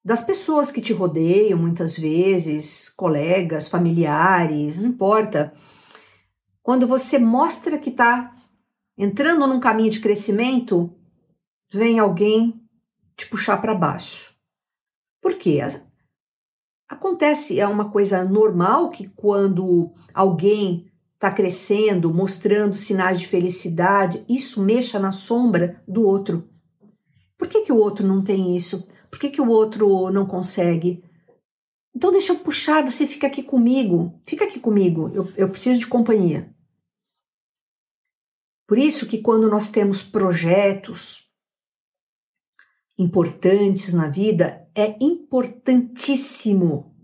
das 0.05 0.23
pessoas 0.23 0.73
que 0.73 0.81
te 0.81 0.93
rodeiam, 0.93 1.59
muitas 1.59 1.97
vezes, 1.97 2.89
colegas, 2.89 3.69
familiares, 3.69 4.79
não 4.79 4.89
importa. 4.89 5.53
Quando 6.63 6.87
você 6.87 7.19
mostra 7.19 7.79
que 7.79 7.91
está 7.91 8.35
entrando 8.97 9.47
num 9.47 9.61
caminho 9.61 9.91
de 9.91 10.01
crescimento, 10.01 10.93
vem 11.73 11.99
alguém 11.99 12.61
te 13.17 13.27
puxar 13.27 13.59
para 13.59 13.75
baixo. 13.75 14.35
Por 15.21 15.35
quê? 15.35 15.61
Acontece, 16.89 17.61
é 17.61 17.67
uma 17.67 17.91
coisa 17.91 18.25
normal 18.25 18.91
que 18.91 19.09
quando 19.09 19.93
alguém 20.13 20.90
está 21.21 21.31
crescendo, 21.31 22.13
mostrando 22.15 22.75
sinais 22.75 23.21
de 23.21 23.29
felicidade, 23.29 24.25
isso 24.27 24.65
mexa 24.65 24.99
na 24.99 25.13
sombra 25.13 25.85
do 25.87 26.03
outro. 26.03 26.49
Por 27.37 27.47
que, 27.47 27.61
que 27.61 27.71
o 27.71 27.77
outro 27.77 28.07
não 28.07 28.25
tem 28.25 28.57
isso? 28.57 28.89
Por 29.11 29.21
que, 29.21 29.29
que 29.29 29.41
o 29.41 29.49
outro 29.51 30.11
não 30.11 30.25
consegue? 30.25 31.05
Então 31.95 32.11
deixa 32.11 32.33
eu 32.33 32.39
puxar, 32.39 32.83
você 32.83 33.07
fica 33.07 33.27
aqui 33.27 33.43
comigo, 33.43 34.19
fica 34.25 34.47
aqui 34.47 34.59
comigo, 34.59 35.11
eu, 35.13 35.31
eu 35.37 35.51
preciso 35.51 35.81
de 35.81 35.87
companhia. 35.89 36.55
Por 38.67 38.79
isso 38.79 39.07
que 39.07 39.19
quando 39.19 39.51
nós 39.51 39.71
temos 39.71 40.03
projetos 40.03 41.29
importantes 42.97 43.93
na 43.93 44.09
vida, 44.09 44.67
é 44.75 44.97
importantíssimo, 45.05 46.97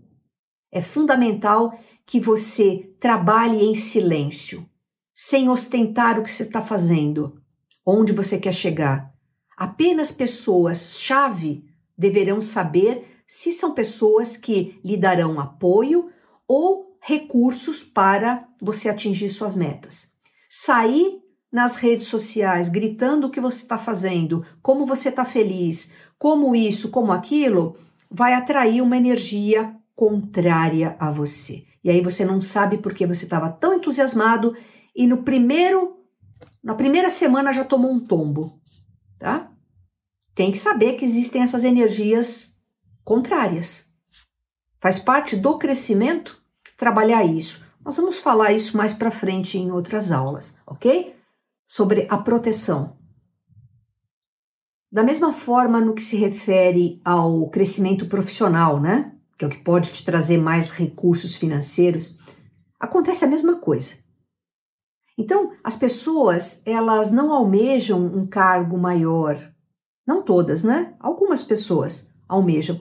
é 0.71 0.81
fundamental 0.81 1.71
que 2.07 2.21
você 2.21 2.89
trabalhe 3.01 3.65
em 3.65 3.75
silêncio, 3.75 4.65
sem 5.13 5.49
ostentar 5.49 6.17
o 6.17 6.23
que 6.23 6.31
você 6.31 6.43
está 6.43 6.61
fazendo, 6.61 7.39
onde 7.85 8.13
você 8.13 8.39
quer 8.39 8.53
chegar. 8.53 9.13
Apenas 9.57 10.11
pessoas-chave 10.11 11.65
deverão 11.97 12.41
saber 12.41 13.21
se 13.27 13.51
são 13.51 13.73
pessoas 13.73 14.37
que 14.37 14.79
lhe 14.85 14.95
darão 14.95 15.37
apoio 15.37 16.09
ou 16.47 16.97
recursos 17.01 17.83
para 17.83 18.47
você 18.61 18.87
atingir 18.87 19.29
suas 19.29 19.53
metas. 19.53 20.13
Sair 20.49 21.21
nas 21.51 21.75
redes 21.75 22.07
sociais 22.07 22.69
gritando 22.69 23.27
o 23.27 23.29
que 23.29 23.41
você 23.41 23.63
está 23.63 23.77
fazendo, 23.77 24.45
como 24.61 24.85
você 24.85 25.09
está 25.09 25.25
feliz, 25.25 25.91
como 26.17 26.55
isso, 26.55 26.89
como 26.89 27.11
aquilo, 27.11 27.77
vai 28.09 28.33
atrair 28.33 28.81
uma 28.81 28.95
energia 28.95 29.75
contrária 29.93 30.95
a 30.99 31.11
você. 31.11 31.65
E 31.87 31.89
aí 31.89 32.01
você 32.01 32.25
não 32.25 32.41
sabe 32.41 32.77
porque 32.77 33.07
você 33.07 33.23
estava 33.23 33.49
tão 33.49 33.73
entusiasmado 33.73 34.53
e 34.95 35.07
no 35.07 35.23
primeiro 35.23 35.95
na 36.63 36.75
primeira 36.75 37.09
semana 37.09 37.53
já 37.53 37.63
tomou 37.63 37.89
um 37.89 37.99
tombo, 37.99 38.59
tá? 39.17 39.49
Tem 40.35 40.51
que 40.51 40.57
saber 40.57 40.97
que 40.97 41.05
existem 41.05 41.41
essas 41.41 41.63
energias 41.63 42.61
contrárias. 43.03 43.91
Faz 44.79 44.99
parte 44.99 45.35
do 45.35 45.57
crescimento 45.57 46.43
trabalhar 46.75 47.23
isso. 47.23 47.65
Nós 47.83 47.95
vamos 47.95 48.17
falar 48.17 48.51
isso 48.51 48.75
mais 48.75 48.93
para 48.93 49.09
frente 49.09 49.57
em 49.57 49.71
outras 49.71 50.11
aulas, 50.11 50.59
ok? 50.67 51.17
sobre 51.67 52.07
a 52.09 52.17
proteção. 52.17 52.95
Da 54.89 55.03
mesma 55.03 55.33
forma, 55.33 55.81
no 55.81 55.93
que 55.93 56.01
se 56.01 56.15
refere 56.15 57.01
ao 57.03 57.49
crescimento 57.49 58.07
profissional, 58.07 58.79
né? 58.79 59.13
Que 59.37 59.45
é 59.45 59.47
o 59.47 59.51
que 59.51 59.63
pode 59.63 59.91
te 59.91 60.03
trazer 60.03 60.37
mais 60.37 60.71
recursos 60.71 61.35
financeiros, 61.35 62.17
acontece 62.79 63.23
a 63.23 63.27
mesma 63.27 63.55
coisa. 63.57 63.95
Então, 65.17 65.51
as 65.63 65.75
pessoas, 65.75 66.61
elas 66.65 67.11
não 67.11 67.31
almejam 67.31 68.05
um 68.05 68.25
cargo 68.27 68.77
maior. 68.77 69.37
Não 70.05 70.21
todas, 70.21 70.63
né? 70.63 70.95
Algumas 70.99 71.41
pessoas 71.43 72.13
almejam. 72.27 72.79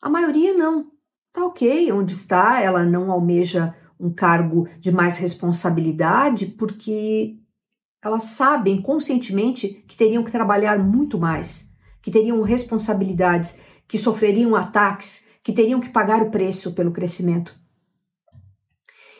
A 0.00 0.10
maioria 0.10 0.52
não. 0.54 0.92
Tá 1.32 1.44
ok 1.44 1.90
onde 1.90 2.12
está, 2.12 2.60
ela 2.60 2.84
não 2.84 3.10
almeja 3.10 3.74
um 3.98 4.12
cargo 4.12 4.68
de 4.78 4.92
mais 4.92 5.16
responsabilidade 5.16 6.46
porque 6.46 7.38
elas 8.04 8.24
sabem 8.24 8.80
conscientemente 8.80 9.82
que 9.88 9.96
teriam 9.96 10.22
que 10.22 10.30
trabalhar 10.30 10.78
muito 10.78 11.18
mais, 11.18 11.74
que 12.02 12.10
teriam 12.10 12.40
responsabilidades, 12.42 13.58
que 13.88 13.96
sofreriam 13.96 14.54
ataques, 14.54 15.26
que 15.44 15.52
teriam 15.52 15.78
que 15.78 15.90
pagar 15.90 16.22
o 16.22 16.30
preço 16.30 16.72
pelo 16.72 16.90
crescimento. 16.90 17.54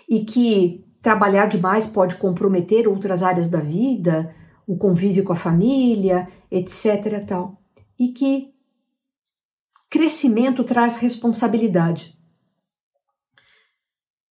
E 0.08 0.24
que 0.24 0.82
trabalhar 1.02 1.46
demais 1.46 1.86
pode 1.86 2.16
comprometer 2.16 2.88
outras 2.88 3.22
áreas 3.22 3.48
da 3.48 3.60
vida, 3.60 4.34
o 4.66 4.78
convívio 4.78 5.22
com 5.22 5.34
a 5.34 5.36
família, 5.36 6.26
etc. 6.50 7.22
Tal. 7.26 7.62
E 8.00 8.08
que 8.08 8.54
crescimento 9.90 10.64
traz 10.64 10.96
responsabilidade. 10.96 12.18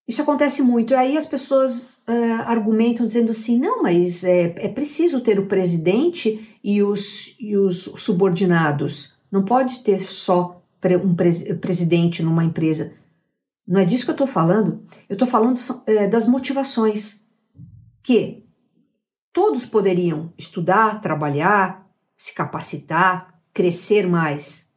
Isso 0.07 0.21
acontece 0.21 0.63
muito. 0.63 0.93
E 0.93 0.95
aí 0.95 1.15
as 1.15 1.27
pessoas 1.27 2.03
uh, 2.09 2.41
argumentam 2.45 3.05
dizendo 3.05 3.29
assim: 3.29 3.59
não, 3.59 3.83
mas 3.83 4.23
é, 4.23 4.53
é 4.57 4.67
preciso 4.67 5.21
ter 5.21 5.39
o 5.39 5.45
presidente 5.45 6.57
e 6.63 6.81
os, 6.81 7.39
e 7.39 7.55
os 7.55 7.83
subordinados. 7.97 9.13
Não 9.31 9.45
pode 9.45 9.83
ter 9.83 9.99
só 9.99 10.62
um 11.03 11.15
pres 11.15 11.43
presidente 11.59 12.21
numa 12.21 12.43
empresa. 12.43 12.93
Não 13.65 13.79
é 13.79 13.85
disso 13.85 14.05
que 14.05 14.11
eu 14.11 14.15
estou 14.15 14.27
falando. 14.27 14.85
Eu 15.07 15.13
estou 15.13 15.27
falando 15.27 15.59
é, 15.87 16.07
das 16.07 16.27
motivações. 16.27 17.23
Que 18.01 18.45
todos 19.31 19.65
poderiam 19.65 20.33
estudar, 20.37 20.99
trabalhar, 20.99 21.89
se 22.17 22.33
capacitar, 22.35 23.41
crescer 23.53 24.07
mais, 24.07 24.73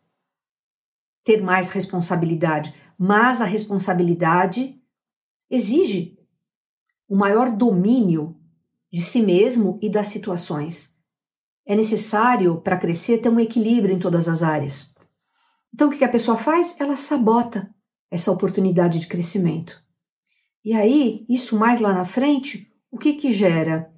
ter 1.24 1.42
mais 1.42 1.70
responsabilidade. 1.70 2.72
Mas 2.96 3.42
a 3.42 3.44
responsabilidade 3.44 4.80
exige 5.50 6.16
um 7.08 7.16
maior 7.16 7.50
domínio 7.50 8.36
de 8.92 9.00
si 9.00 9.22
mesmo 9.22 9.78
e 9.82 9.90
das 9.90 10.08
situações. 10.08 10.96
É 11.66 11.74
necessário, 11.74 12.60
para 12.60 12.78
crescer, 12.78 13.18
ter 13.18 13.28
um 13.28 13.40
equilíbrio 13.40 13.94
em 13.94 13.98
todas 13.98 14.28
as 14.28 14.42
áreas. 14.42 14.94
Então, 15.74 15.88
o 15.88 15.90
que 15.90 16.04
a 16.04 16.08
pessoa 16.08 16.36
faz? 16.36 16.76
Ela 16.80 16.96
sabota 16.96 17.68
essa 18.10 18.30
oportunidade 18.30 18.98
de 18.98 19.06
crescimento. 19.06 19.80
E 20.64 20.72
aí, 20.72 21.24
isso 21.28 21.58
mais 21.58 21.80
lá 21.80 21.92
na 21.92 22.04
frente, 22.04 22.72
o 22.90 22.98
que 22.98 23.12
que 23.12 23.32
gera? 23.32 23.90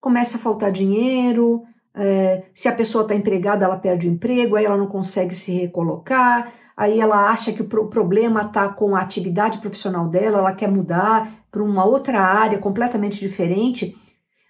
Começa 0.00 0.36
a 0.36 0.40
faltar 0.40 0.72
dinheiro, 0.72 1.62
é, 1.94 2.44
se 2.54 2.68
a 2.68 2.74
pessoa 2.74 3.02
está 3.02 3.14
empregada, 3.14 3.64
ela 3.64 3.76
perde 3.76 4.08
o 4.08 4.10
emprego, 4.10 4.56
aí 4.56 4.64
ela 4.64 4.76
não 4.76 4.86
consegue 4.86 5.34
se 5.34 5.52
recolocar, 5.52 6.50
aí 6.76 6.98
ela 6.98 7.30
acha 7.30 7.52
que 7.52 7.62
o 7.62 7.88
problema 7.88 8.42
está 8.42 8.68
com 8.68 8.96
a 8.96 9.00
atividade 9.00 9.58
profissional 9.58 10.08
dela, 10.08 10.38
ela 10.38 10.54
quer 10.54 10.70
mudar 10.70 11.30
para 11.50 11.62
uma 11.62 11.84
outra 11.84 12.20
área 12.20 12.58
completamente 12.58 13.20
diferente, 13.20 13.94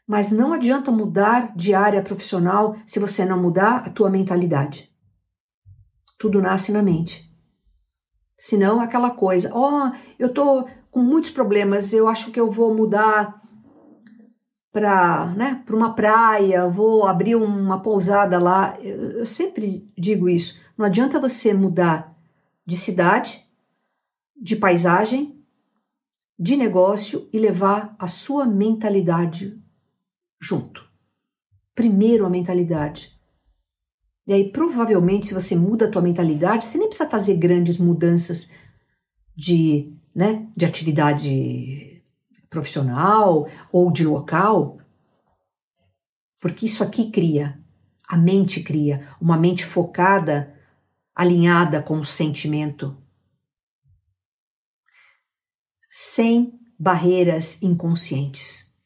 mas 0.07 0.31
não 0.31 0.53
adianta 0.53 0.91
mudar 0.91 1.53
de 1.57 1.75
área 1.75 2.03
profissional 2.03 2.77
se 2.87 3.01
você 3.01 3.25
não 3.25 3.41
mudar 3.41 3.79
a 3.87 3.91
tua 3.91 4.09
mentalidade. 4.09 4.92
Tudo 6.23 6.41
nasce 6.41 6.71
na 6.71 6.85
mente. 6.85 7.29
Senão, 8.39 8.81
aquela 8.81 9.11
coisa, 9.11 9.51
ó, 9.53 9.89
oh, 9.89 9.97
eu 10.17 10.33
tô 10.33 10.69
com 10.89 11.03
muitos 11.03 11.33
problemas, 11.33 11.93
eu 11.93 12.07
acho 12.07 12.31
que 12.31 12.39
eu 12.39 12.49
vou 12.49 12.73
mudar 12.73 13.43
para 14.71 15.35
né, 15.35 15.65
uma 15.69 15.95
praia, 15.95 16.69
vou 16.69 17.09
abrir 17.09 17.35
uma 17.35 17.83
pousada 17.83 18.39
lá. 18.39 18.79
Eu, 18.79 19.19
eu 19.19 19.27
sempre 19.27 19.91
digo 19.99 20.29
isso. 20.29 20.61
Não 20.79 20.87
adianta 20.87 21.19
você 21.19 21.53
mudar 21.53 22.17
de 22.65 22.77
cidade, 22.77 23.45
de 24.41 24.55
paisagem, 24.55 25.45
de 26.39 26.57
negócio 26.57 27.29
e 27.33 27.39
levar 27.41 27.97
a 27.99 28.07
sua 28.07 28.47
mentalidade 28.47 29.61
junto. 30.41 30.89
Primeiro 31.75 32.25
a 32.25 32.31
mentalidade. 32.31 33.12
E 34.27 34.33
aí, 34.33 34.53
provavelmente, 34.53 35.27
se 35.27 35.35
você 35.35 35.57
muda 35.57 35.87
a 35.87 35.91
tua 35.91 36.03
mentalidade, 36.03 36.67
você 36.67 36.79
nem 36.79 36.89
precisa 36.89 37.11
fazer 37.11 37.37
grandes 37.37 37.77
mudanças 37.77 38.53
de, 39.35 39.93
né, 40.15 40.49
de 40.57 40.65
atividade 40.65 42.03
profissional 42.49 43.49
ou 43.73 43.91
de 43.91 44.05
local, 44.05 44.79
porque 46.39 46.67
isso 46.67 46.85
aqui 46.85 47.11
cria, 47.11 47.59
a 48.07 48.17
mente 48.17 48.63
cria, 48.63 49.09
uma 49.21 49.39
mente 49.39 49.65
focada, 49.65 50.55
alinhada 51.15 51.83
com 51.83 51.99
o 51.99 52.05
sentimento, 52.05 52.97
sem 55.89 56.61
barreiras 56.79 57.63
inconscientes. 57.63 58.77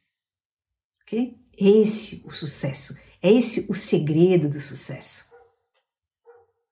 Ok? 1.03 1.37
Esse 1.57 2.23
o 2.27 2.31
sucesso. 2.31 3.01
É 3.23 3.33
esse 3.33 3.67
o 3.71 3.75
segredo 3.75 4.49
do 4.49 4.61
sucesso. 4.61 5.27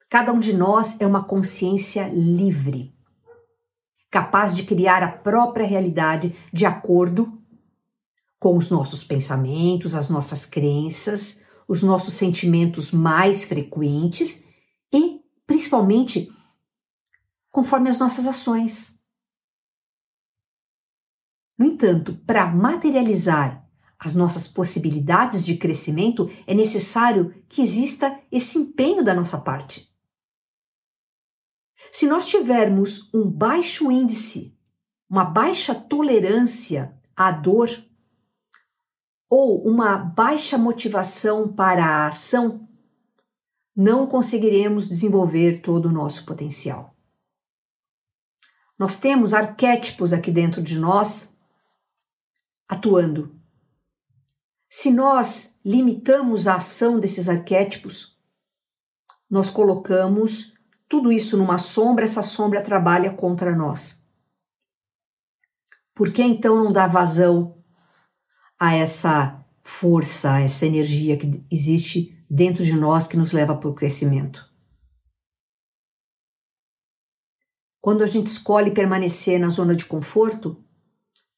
Cada 0.09 0.33
um 0.33 0.39
de 0.39 0.53
nós 0.53 1.01
é 1.01 1.07
uma 1.07 1.25
consciência 1.25 2.09
livre, 2.09 2.95
capaz 4.11 4.55
de 4.55 4.63
criar 4.63 5.03
a 5.03 5.11
própria 5.11 5.67
realidade 5.67 6.37
de 6.53 6.65
acordo 6.65 7.41
com 8.39 8.57
os 8.57 8.71
nossos 8.71 9.03
pensamentos, 9.03 9.95
as 9.95 10.09
nossas 10.09 10.45
crenças, 10.45 11.45
os 11.67 11.83
nossos 11.83 12.15
sentimentos 12.15 12.93
mais 12.93 13.45
frequentes 13.45 14.47
e, 14.93 15.21
principalmente, 15.47 16.31
conforme 17.51 17.89
as 17.89 17.99
nossas 17.99 18.27
ações. 18.27 19.03
No 21.59 21.65
entanto, 21.65 22.15
para 22.27 22.47
materializar 22.47 23.64
as 24.05 24.15
nossas 24.15 24.47
possibilidades 24.47 25.47
de 25.47 25.57
crescimento, 25.57 26.31
é 26.47 26.53
necessário 26.53 27.35
que 27.49 27.63
exista 27.63 28.21
esse 28.31 28.59
empenho 28.59 29.03
da 29.03 29.15
nossa 29.15 29.39
parte. 29.39 29.91
Se 31.91 32.07
nós 32.07 32.27
tivermos 32.29 33.13
um 33.15 33.25
baixo 33.25 33.91
índice, 33.91 34.55
uma 35.09 35.25
baixa 35.25 35.75
tolerância 35.75 36.95
à 37.17 37.31
dor, 37.31 37.71
ou 39.31 39.67
uma 39.67 39.97
baixa 39.97 40.59
motivação 40.59 41.53
para 41.53 41.85
a 41.85 42.07
ação, 42.09 42.69
não 43.75 44.07
conseguiremos 44.07 44.89
desenvolver 44.89 45.61
todo 45.61 45.87
o 45.87 45.93
nosso 45.93 46.25
potencial. 46.27 46.95
Nós 48.79 48.99
temos 48.99 49.33
arquétipos 49.33 50.13
aqui 50.13 50.31
dentro 50.31 50.63
de 50.63 50.79
nós 50.79 51.41
atuando. 52.69 53.44
Se 54.77 54.91
nós 54.91 55.61
limitamos 55.65 56.49
a 56.49 56.57
ação 56.57 56.99
desses 56.99 57.29
arquétipos, 57.29 58.19
nós 59.31 59.49
colocamos 59.49 60.55
tudo 60.89 61.13
isso 61.13 61.37
numa 61.37 61.59
sombra, 61.59 62.05
essa 62.05 62.25
sombra 62.25 62.61
trabalha 62.61 63.15
contra 63.15 63.55
nós. 63.55 64.05
Por 65.95 66.13
que 66.13 66.25
então 66.25 66.57
não 66.57 66.73
dar 66.73 66.89
vazão 66.89 67.63
a 68.59 68.75
essa 68.75 69.47
força, 69.63 70.33
a 70.33 70.41
essa 70.41 70.67
energia 70.67 71.17
que 71.17 71.47
existe 71.53 72.27
dentro 72.29 72.65
de 72.65 72.73
nós 72.73 73.07
que 73.07 73.17
nos 73.17 73.31
leva 73.31 73.57
para 73.57 73.69
o 73.69 73.75
crescimento? 73.77 74.45
Quando 77.81 78.03
a 78.03 78.07
gente 78.07 78.27
escolhe 78.27 78.73
permanecer 78.73 79.39
na 79.39 79.51
zona 79.51 79.77
de 79.77 79.85
conforto, 79.85 80.64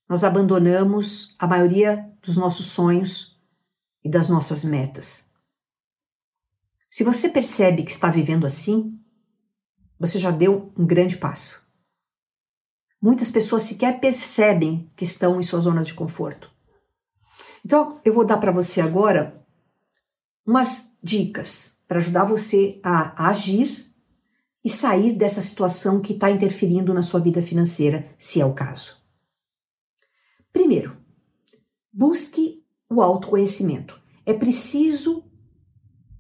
nós 0.09 0.25
abandonamos 0.25 1.35
a 1.39 1.47
maioria 1.47 2.11
dos 2.23 2.37
nossos 2.37 2.67
sonhos 2.67 3.41
e 4.05 4.09
das 4.09 4.29
nossas 4.29 4.65
metas. 4.65 5.31
Se 6.91 7.05
você 7.05 7.29
percebe 7.29 7.83
que 7.83 7.91
está 7.91 8.11
vivendo 8.11 8.47
assim, 8.47 8.99
você 9.99 10.19
já 10.19 10.31
deu 10.31 10.73
um 10.77 10.87
grande 10.87 11.17
passo. 11.17 11.67
Muitas 13.03 13.31
pessoas 13.31 13.65
sequer 13.65 14.01
percebem 14.01 14.91
que 14.97 15.05
estão 15.05 15.39
em 15.39 15.43
sua 15.43 15.61
zona 15.61 15.83
de 15.83 15.95
conforto. 15.95 16.51
Então, 17.65 18.01
eu 18.05 18.13
vou 18.13 18.25
dar 18.25 18.39
para 18.39 18.53
você 18.53 18.81
agora 18.81 19.45
umas 20.47 20.97
dicas 21.03 21.83
para 21.87 21.99
ajudar 21.99 22.25
você 22.25 22.81
a 22.83 23.29
agir 23.29 23.93
e 24.65 24.71
sair 24.71 25.13
dessa 25.13 25.43
situação 25.43 26.01
que 26.01 26.13
está 26.13 26.31
interferindo 26.31 26.95
na 26.95 27.03
sua 27.03 27.21
vida 27.21 27.43
financeira, 27.43 28.09
se 28.17 28.41
é 28.41 28.47
o 28.47 28.55
caso. 28.55 29.06
Primeiro, 30.57 30.97
busque 31.93 32.65
o 32.91 33.03
autoconhecimento. 33.03 34.01
É 34.25 34.33
preciso 34.33 35.23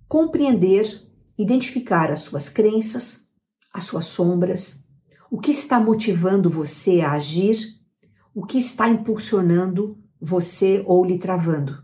compreender, 0.06 1.08
identificar 1.38 2.10
as 2.10 2.20
suas 2.20 2.50
crenças, 2.50 3.26
as 3.72 3.84
suas 3.84 4.04
sombras, 4.04 4.86
o 5.30 5.40
que 5.40 5.50
está 5.50 5.80
motivando 5.80 6.50
você 6.50 7.00
a 7.00 7.12
agir, 7.12 7.80
o 8.34 8.44
que 8.44 8.58
está 8.58 8.90
impulsionando 8.90 9.98
você 10.20 10.84
ou 10.86 11.02
lhe 11.02 11.16
travando. 11.18 11.82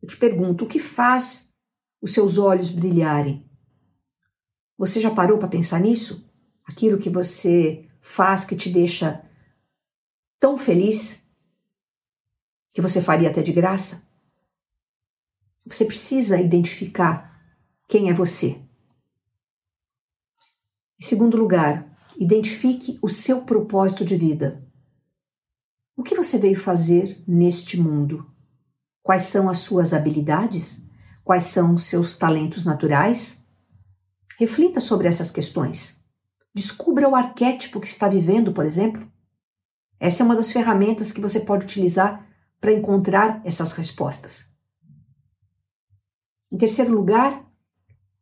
Eu 0.00 0.08
te 0.08 0.16
pergunto, 0.16 0.64
o 0.64 0.68
que 0.68 0.78
faz 0.78 1.52
os 2.00 2.14
seus 2.14 2.38
olhos 2.38 2.70
brilharem? 2.70 3.46
Você 4.78 5.00
já 5.00 5.10
parou 5.10 5.36
para 5.36 5.48
pensar 5.48 5.80
nisso? 5.80 6.26
Aquilo 6.64 6.96
que 6.96 7.10
você 7.10 7.86
faz 8.00 8.46
que 8.46 8.56
te 8.56 8.70
deixa 8.70 9.22
tão 10.38 10.56
feliz 10.56 11.26
que 12.70 12.82
você 12.82 13.00
faria 13.00 13.30
até 13.30 13.42
de 13.42 13.52
graça? 13.52 14.06
Você 15.66 15.84
precisa 15.84 16.40
identificar 16.40 17.40
quem 17.88 18.10
é 18.10 18.14
você. 18.14 18.60
Em 20.98 21.04
segundo 21.04 21.36
lugar, 21.36 21.86
identifique 22.16 22.98
o 23.02 23.08
seu 23.08 23.42
propósito 23.42 24.04
de 24.04 24.16
vida. 24.16 24.64
O 25.96 26.02
que 26.02 26.14
você 26.14 26.38
veio 26.38 26.56
fazer 26.56 27.22
neste 27.26 27.78
mundo? 27.78 28.30
Quais 29.02 29.22
são 29.22 29.48
as 29.48 29.58
suas 29.58 29.92
habilidades? 29.92 30.86
Quais 31.24 31.44
são 31.44 31.74
os 31.74 31.84
seus 31.84 32.16
talentos 32.16 32.64
naturais? 32.64 33.46
Reflita 34.38 34.80
sobre 34.80 35.08
essas 35.08 35.30
questões. 35.30 36.04
Descubra 36.54 37.08
o 37.08 37.14
arquétipo 37.14 37.80
que 37.80 37.86
está 37.86 38.08
vivendo, 38.08 38.52
por 38.52 38.64
exemplo. 38.64 39.10
Essa 39.98 40.22
é 40.22 40.24
uma 40.26 40.36
das 40.36 40.52
ferramentas 40.52 41.12
que 41.12 41.20
você 41.20 41.40
pode 41.40 41.64
utilizar 41.64 42.24
para 42.60 42.72
encontrar 42.72 43.40
essas 43.44 43.72
respostas. 43.72 44.56
Em 46.50 46.56
terceiro 46.56 46.94
lugar, 46.94 47.44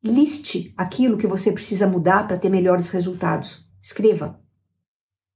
liste 0.03 0.73
aquilo 0.77 1.17
que 1.17 1.27
você 1.27 1.53
precisa 1.53 1.87
mudar 1.87 2.27
para 2.27 2.39
ter 2.39 2.49
melhores 2.49 2.91
resultados. 2.91 3.69
Escreva. 3.83 4.41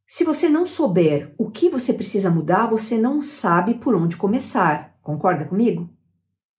Se 0.06 0.24
você 0.24 0.48
não 0.48 0.64
souber 0.64 1.34
o 1.38 1.50
que 1.50 1.68
você 1.68 1.92
precisa 1.92 2.30
mudar, 2.30 2.66
você 2.66 2.96
não 2.96 3.20
sabe 3.20 3.74
por 3.74 3.94
onde 3.94 4.16
começar. 4.16 4.96
Concorda 5.02 5.44
comigo? 5.44 5.90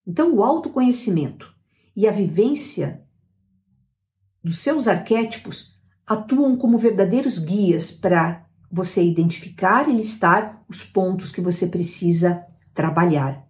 Então, 0.05 0.33
o 0.33 0.43
autoconhecimento 0.43 1.53
e 1.95 2.07
a 2.07 2.11
vivência 2.11 3.03
dos 4.43 4.59
seus 4.59 4.87
arquétipos 4.87 5.75
atuam 6.05 6.55
como 6.57 6.77
verdadeiros 6.77 7.37
guias 7.37 7.91
para 7.91 8.48
você 8.71 9.03
identificar 9.03 9.89
e 9.89 9.93
listar 9.93 10.63
os 10.67 10.83
pontos 10.83 11.31
que 11.31 11.41
você 11.41 11.67
precisa 11.67 12.45
trabalhar. 12.73 13.47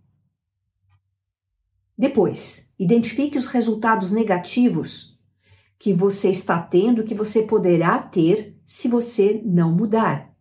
Depois, 1.97 2.73
identifique 2.79 3.37
os 3.37 3.47
resultados 3.47 4.09
negativos 4.09 5.19
que 5.77 5.93
você 5.93 6.29
está 6.29 6.61
tendo, 6.61 7.03
que 7.03 7.13
você 7.13 7.43
poderá 7.43 7.99
ter 7.99 8.57
se 8.65 8.87
você 8.87 9.41
não 9.45 9.73
mudar. 9.73 10.33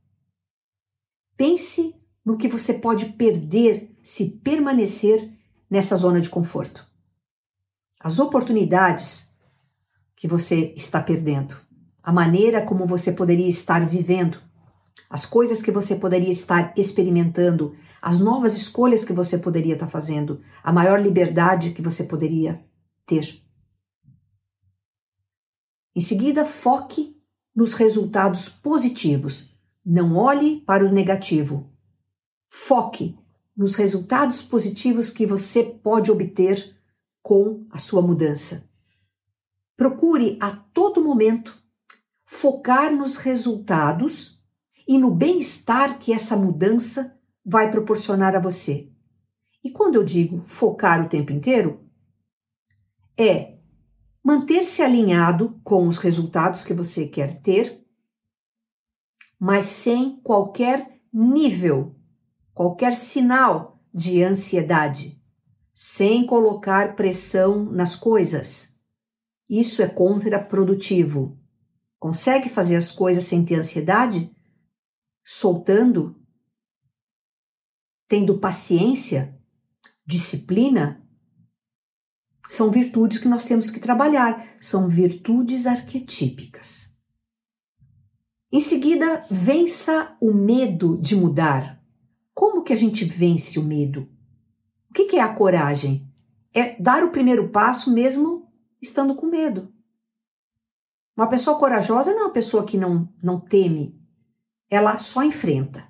Pense 1.36 1.94
no 2.24 2.36
que 2.36 2.48
você 2.48 2.74
pode 2.74 3.06
perder 3.12 3.96
se 4.02 4.38
permanecer 4.42 5.32
nessa 5.70 5.96
zona 5.96 6.20
de 6.20 6.28
conforto. 6.28 6.86
As 8.00 8.18
oportunidades 8.18 9.32
que 10.14 10.28
você 10.28 10.72
está 10.76 11.00
perdendo, 11.00 11.56
a 12.02 12.12
maneira 12.12 12.64
como 12.64 12.86
você 12.86 13.12
poderia 13.12 13.48
estar 13.48 13.86
vivendo, 13.88 14.40
as 15.08 15.24
coisas 15.24 15.62
que 15.62 15.70
você 15.70 15.96
poderia 15.96 16.30
estar 16.30 16.72
experimentando, 16.76 17.76
as 18.00 18.20
novas 18.20 18.54
escolhas 18.54 19.04
que 19.04 19.12
você 19.12 19.38
poderia 19.38 19.74
estar 19.74 19.88
fazendo, 19.88 20.40
a 20.62 20.72
maior 20.72 21.00
liberdade 21.00 21.70
que 21.70 21.82
você 21.82 22.04
poderia 22.04 22.64
ter. 23.06 23.42
Em 25.94 26.00
seguida, 26.00 26.44
foque 26.44 27.16
nos 27.54 27.74
resultados 27.74 28.48
positivos. 28.48 29.58
Não 29.84 30.14
olhe 30.16 30.60
para 30.60 30.86
o 30.86 30.92
negativo. 30.92 31.72
Foque 32.46 33.18
nos 33.56 33.74
resultados 33.74 34.40
positivos 34.40 35.10
que 35.10 35.26
você 35.26 35.64
pode 35.64 36.10
obter 36.10 36.76
com 37.20 37.66
a 37.70 37.78
sua 37.78 38.00
mudança. 38.00 38.70
Procure 39.76 40.38
a 40.40 40.52
todo 40.52 41.02
momento 41.02 41.60
focar 42.24 42.94
nos 42.94 43.16
resultados 43.16 44.37
e 44.88 44.96
no 44.96 45.10
bem-estar 45.10 45.98
que 45.98 46.14
essa 46.14 46.34
mudança 46.34 47.14
vai 47.44 47.70
proporcionar 47.70 48.34
a 48.34 48.40
você. 48.40 48.90
E 49.62 49.70
quando 49.70 49.96
eu 49.96 50.02
digo 50.02 50.42
focar 50.46 51.04
o 51.04 51.08
tempo 51.10 51.30
inteiro, 51.30 51.86
é 53.14 53.58
manter-se 54.24 54.80
alinhado 54.82 55.60
com 55.62 55.86
os 55.86 55.98
resultados 55.98 56.64
que 56.64 56.72
você 56.72 57.06
quer 57.06 57.42
ter, 57.42 57.84
mas 59.38 59.66
sem 59.66 60.20
qualquer 60.22 61.00
nível, 61.12 61.94
qualquer 62.54 62.94
sinal 62.94 63.82
de 63.92 64.22
ansiedade, 64.22 65.22
sem 65.74 66.24
colocar 66.24 66.96
pressão 66.96 67.64
nas 67.64 67.94
coisas. 67.94 68.80
Isso 69.50 69.82
é 69.82 69.88
contraprodutivo. 69.88 71.38
Consegue 71.98 72.48
fazer 72.48 72.76
as 72.76 72.90
coisas 72.90 73.24
sem 73.24 73.44
ter 73.44 73.56
ansiedade? 73.56 74.34
Soltando? 75.30 76.18
Tendo 78.08 78.38
paciência? 78.38 79.38
Disciplina? 80.06 81.06
São 82.48 82.70
virtudes 82.70 83.18
que 83.18 83.28
nós 83.28 83.44
temos 83.44 83.70
que 83.70 83.78
trabalhar, 83.78 84.56
são 84.58 84.88
virtudes 84.88 85.66
arquetípicas. 85.66 86.96
Em 88.50 88.58
seguida, 88.58 89.26
vença 89.30 90.16
o 90.18 90.32
medo 90.32 90.96
de 90.96 91.14
mudar. 91.14 91.78
Como 92.32 92.62
que 92.62 92.72
a 92.72 92.76
gente 92.76 93.04
vence 93.04 93.58
o 93.58 93.64
medo? 93.64 94.08
O 94.88 94.94
que 94.94 95.14
é 95.14 95.20
a 95.20 95.34
coragem? 95.34 96.10
É 96.54 96.80
dar 96.80 97.04
o 97.04 97.12
primeiro 97.12 97.50
passo 97.50 97.92
mesmo 97.92 98.50
estando 98.80 99.14
com 99.14 99.26
medo. 99.26 99.70
Uma 101.14 101.28
pessoa 101.28 101.58
corajosa 101.58 102.14
não 102.14 102.20
é 102.20 102.24
uma 102.24 102.32
pessoa 102.32 102.64
que 102.64 102.78
não, 102.78 103.12
não 103.22 103.38
teme, 103.38 103.98
ela 104.70 104.98
só 104.98 105.22
enfrenta. 105.22 105.88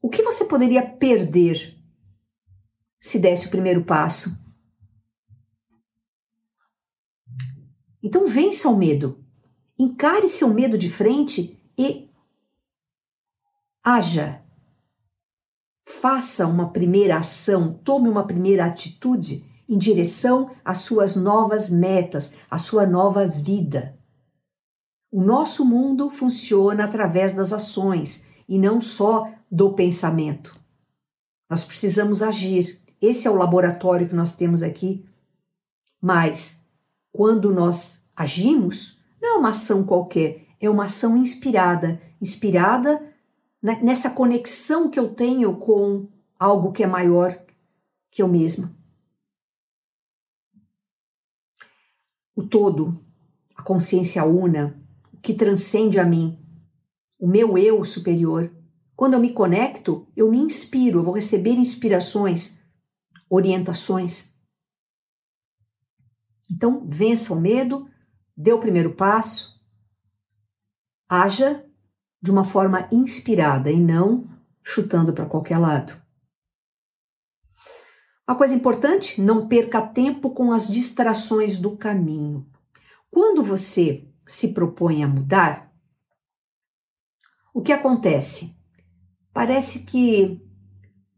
O 0.00 0.08
que 0.08 0.22
você 0.22 0.44
poderia 0.44 0.86
perder 0.86 1.78
se 3.00 3.18
desse 3.18 3.46
o 3.46 3.50
primeiro 3.50 3.84
passo. 3.84 4.38
Então 8.02 8.26
vença 8.26 8.68
o 8.68 8.76
medo. 8.76 9.24
Encare 9.78 10.28
seu 10.28 10.52
medo 10.52 10.76
de 10.76 10.90
frente 10.90 11.58
e 11.76 12.10
haja. 13.82 14.44
Faça 15.80 16.46
uma 16.46 16.70
primeira 16.70 17.18
ação, 17.18 17.74
tome 17.82 18.08
uma 18.08 18.26
primeira 18.26 18.66
atitude 18.66 19.46
em 19.68 19.78
direção 19.78 20.54
às 20.64 20.78
suas 20.78 21.16
novas 21.16 21.70
metas, 21.70 22.34
à 22.50 22.58
sua 22.58 22.84
nova 22.86 23.26
vida. 23.26 23.98
O 25.10 25.22
nosso 25.22 25.64
mundo 25.64 26.08
funciona 26.10 26.84
através 26.84 27.32
das 27.32 27.52
ações 27.52 28.26
e 28.48 28.58
não 28.58 28.80
só 28.80 29.32
do 29.50 29.72
pensamento. 29.72 30.54
Nós 31.48 31.64
precisamos 31.64 32.22
agir. 32.22 32.80
Esse 33.00 33.26
é 33.26 33.30
o 33.30 33.36
laboratório 33.36 34.08
que 34.08 34.14
nós 34.14 34.32
temos 34.32 34.62
aqui. 34.62 35.04
Mas 36.00 36.64
quando 37.12 37.52
nós 37.52 38.08
agimos, 38.14 38.98
não 39.20 39.36
é 39.36 39.38
uma 39.38 39.48
ação 39.48 39.84
qualquer, 39.84 40.46
é 40.60 40.70
uma 40.70 40.84
ação 40.84 41.16
inspirada 41.16 42.00
inspirada 42.20 43.02
nessa 43.62 44.10
conexão 44.10 44.90
que 44.90 44.98
eu 44.98 45.14
tenho 45.14 45.56
com 45.56 46.06
algo 46.38 46.72
que 46.72 46.82
é 46.82 46.86
maior 46.86 47.38
que 48.10 48.22
eu 48.22 48.28
mesma. 48.28 48.74
O 52.34 52.42
todo, 52.42 52.98
a 53.56 53.62
consciência 53.62 54.24
una, 54.24 54.79
que 55.22 55.34
transcende 55.34 55.98
a 55.98 56.04
mim, 56.04 56.38
o 57.18 57.26
meu 57.26 57.58
eu 57.58 57.84
superior. 57.84 58.54
Quando 58.96 59.14
eu 59.14 59.20
me 59.20 59.32
conecto, 59.32 60.06
eu 60.16 60.30
me 60.30 60.38
inspiro, 60.38 61.00
eu 61.00 61.04
vou 61.04 61.14
receber 61.14 61.52
inspirações 61.52 62.60
orientações. 63.30 64.34
Então, 66.50 66.84
vença 66.88 67.32
o 67.32 67.40
medo, 67.40 67.88
dê 68.36 68.52
o 68.52 68.58
primeiro 68.58 68.96
passo, 68.96 69.62
haja 71.08 71.64
de 72.20 72.30
uma 72.30 72.42
forma 72.42 72.88
inspirada 72.90 73.70
e 73.70 73.78
não 73.78 74.28
chutando 74.62 75.12
para 75.12 75.26
qualquer 75.26 75.58
lado. 75.58 75.94
Uma 78.28 78.36
coisa 78.36 78.54
importante, 78.54 79.20
não 79.20 79.48
perca 79.48 79.80
tempo 79.80 80.30
com 80.30 80.52
as 80.52 80.68
distrações 80.68 81.56
do 81.56 81.76
caminho. 81.76 82.48
Quando 83.10 83.42
você 83.42 84.08
se 84.30 84.48
propõe 84.48 85.02
a 85.02 85.08
mudar, 85.08 85.72
o 87.52 87.60
que 87.60 87.72
acontece? 87.72 88.56
Parece 89.32 89.80
que 89.80 90.40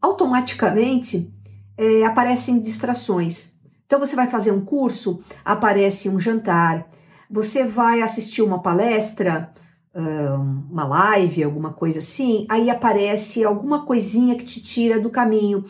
automaticamente 0.01 1.31
é, 1.77 2.05
aparecem 2.05 2.59
distrações. 2.59 3.57
Então, 3.85 4.01
você 4.01 4.17
vai 4.17 4.29
fazer 4.29 4.51
um 4.51 4.65
curso, 4.65 5.23
aparece 5.45 6.09
um 6.09 6.19
jantar, 6.19 6.89
você 7.31 7.67
vai 7.67 8.01
assistir 8.01 8.41
uma 8.41 8.63
palestra, 8.63 9.53
uma 9.95 10.87
live, 10.87 11.45
alguma 11.45 11.71
coisa 11.71 11.99
assim, 11.99 12.47
aí 12.49 12.71
aparece 12.71 13.45
alguma 13.45 13.85
coisinha 13.85 14.37
que 14.37 14.45
te 14.45 14.63
tira 14.63 14.99
do 14.99 15.11
caminho. 15.11 15.67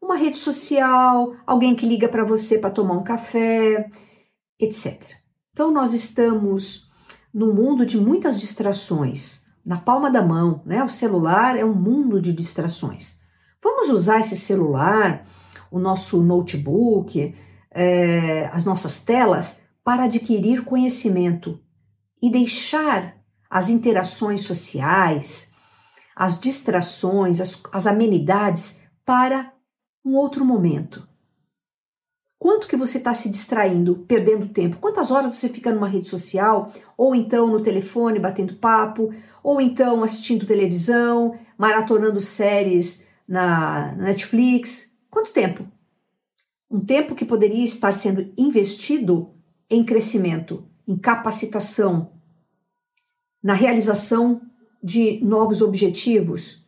Uma 0.00 0.16
rede 0.16 0.38
social, 0.38 1.34
alguém 1.46 1.74
que 1.74 1.86
liga 1.86 2.08
para 2.08 2.24
você 2.24 2.58
para 2.58 2.70
tomar 2.70 2.94
um 2.94 3.04
café, 3.04 3.90
etc. 4.58 5.02
Então, 5.52 5.70
nós 5.70 5.92
estamos 5.92 6.85
num 7.36 7.52
mundo 7.52 7.84
de 7.84 8.00
muitas 8.00 8.40
distrações, 8.40 9.44
na 9.62 9.76
palma 9.76 10.10
da 10.10 10.22
mão, 10.22 10.62
né? 10.64 10.82
O 10.82 10.88
celular 10.88 11.54
é 11.54 11.62
um 11.62 11.74
mundo 11.74 12.18
de 12.18 12.32
distrações. 12.32 13.20
Vamos 13.62 13.90
usar 13.90 14.20
esse 14.20 14.34
celular 14.34 15.26
o 15.70 15.78
nosso 15.78 16.22
notebook, 16.22 17.34
é, 17.70 18.46
as 18.46 18.64
nossas 18.64 19.00
telas, 19.00 19.60
para 19.84 20.04
adquirir 20.04 20.64
conhecimento 20.64 21.60
e 22.22 22.30
deixar 22.30 23.18
as 23.50 23.68
interações 23.68 24.40
sociais, 24.42 25.52
as 26.16 26.40
distrações, 26.40 27.38
as, 27.38 27.60
as 27.70 27.86
amenidades 27.86 28.80
para 29.04 29.52
um 30.02 30.14
outro 30.14 30.42
momento. 30.42 31.06
Quanto 32.46 32.68
que 32.68 32.76
você 32.76 32.98
está 32.98 33.12
se 33.12 33.28
distraindo, 33.28 34.04
perdendo 34.06 34.46
tempo? 34.46 34.76
Quantas 34.76 35.10
horas 35.10 35.34
você 35.34 35.48
fica 35.48 35.72
numa 35.72 35.88
rede 35.88 36.06
social, 36.06 36.68
ou 36.96 37.12
então 37.12 37.48
no 37.48 37.60
telefone 37.60 38.20
batendo 38.20 38.54
papo, 38.54 39.12
ou 39.42 39.60
então 39.60 40.04
assistindo 40.04 40.46
televisão, 40.46 41.36
maratonando 41.58 42.20
séries 42.20 43.08
na 43.26 43.96
Netflix? 43.96 44.96
Quanto 45.10 45.32
tempo? 45.32 45.66
Um 46.70 46.78
tempo 46.78 47.16
que 47.16 47.24
poderia 47.24 47.64
estar 47.64 47.90
sendo 47.90 48.32
investido 48.38 49.34
em 49.68 49.84
crescimento, 49.84 50.64
em 50.86 50.96
capacitação, 50.96 52.12
na 53.42 53.54
realização 53.54 54.40
de 54.80 55.18
novos 55.20 55.62
objetivos, 55.62 56.64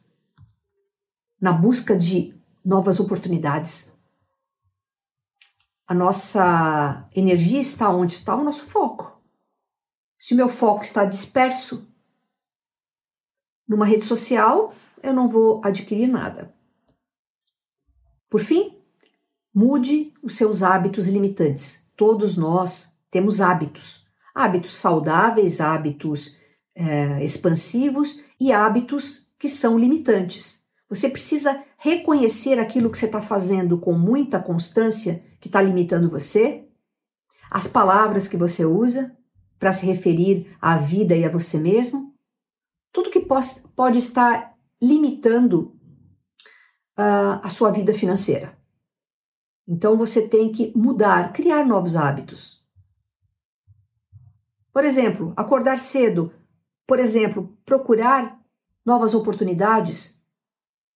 na 1.40 1.52
busca 1.52 1.96
de 1.96 2.34
novas 2.64 2.98
oportunidades. 2.98 3.96
A 5.88 5.94
nossa 5.94 7.08
energia 7.16 7.58
está 7.58 7.88
onde 7.88 8.12
está 8.12 8.36
o 8.36 8.44
nosso 8.44 8.66
foco. 8.66 9.18
Se 10.18 10.34
o 10.34 10.36
meu 10.36 10.46
foco 10.46 10.82
está 10.82 11.06
disperso 11.06 11.88
numa 13.66 13.86
rede 13.86 14.04
social, 14.04 14.74
eu 15.02 15.14
não 15.14 15.30
vou 15.30 15.62
adquirir 15.64 16.06
nada. 16.06 16.54
Por 18.28 18.42
fim, 18.42 18.76
mude 19.54 20.12
os 20.22 20.36
seus 20.36 20.62
hábitos 20.62 21.08
limitantes. 21.08 21.88
Todos 21.96 22.36
nós 22.36 22.92
temos 23.10 23.40
hábitos, 23.40 24.06
hábitos 24.34 24.74
saudáveis, 24.74 25.58
hábitos 25.58 26.36
é, 26.74 27.24
expansivos 27.24 28.22
e 28.38 28.52
hábitos 28.52 29.32
que 29.38 29.48
são 29.48 29.78
limitantes. 29.78 30.64
Você 30.90 31.08
precisa 31.08 31.62
reconhecer 31.78 32.58
aquilo 32.58 32.90
que 32.90 32.98
você 32.98 33.06
está 33.06 33.22
fazendo 33.22 33.78
com 33.78 33.94
muita 33.94 34.38
constância 34.38 35.24
que 35.40 35.48
está 35.48 35.60
limitando 35.60 36.10
você, 36.10 36.68
as 37.50 37.66
palavras 37.66 38.28
que 38.28 38.36
você 38.36 38.64
usa 38.64 39.16
para 39.58 39.72
se 39.72 39.86
referir 39.86 40.56
à 40.60 40.76
vida 40.76 41.16
e 41.16 41.24
a 41.24 41.30
você 41.30 41.58
mesmo, 41.58 42.14
tudo 42.92 43.10
que 43.10 43.20
pode 43.20 43.98
estar 43.98 44.54
limitando 44.80 45.76
uh, 46.98 47.40
a 47.42 47.48
sua 47.48 47.70
vida 47.70 47.92
financeira. 47.92 48.56
Então 49.66 49.96
você 49.96 50.28
tem 50.28 50.50
que 50.50 50.72
mudar, 50.76 51.32
criar 51.32 51.64
novos 51.64 51.94
hábitos. 51.96 52.64
Por 54.72 54.84
exemplo, 54.84 55.32
acordar 55.36 55.78
cedo. 55.78 56.32
Por 56.86 56.98
exemplo, 56.98 57.54
procurar 57.66 58.40
novas 58.84 59.12
oportunidades, 59.14 60.22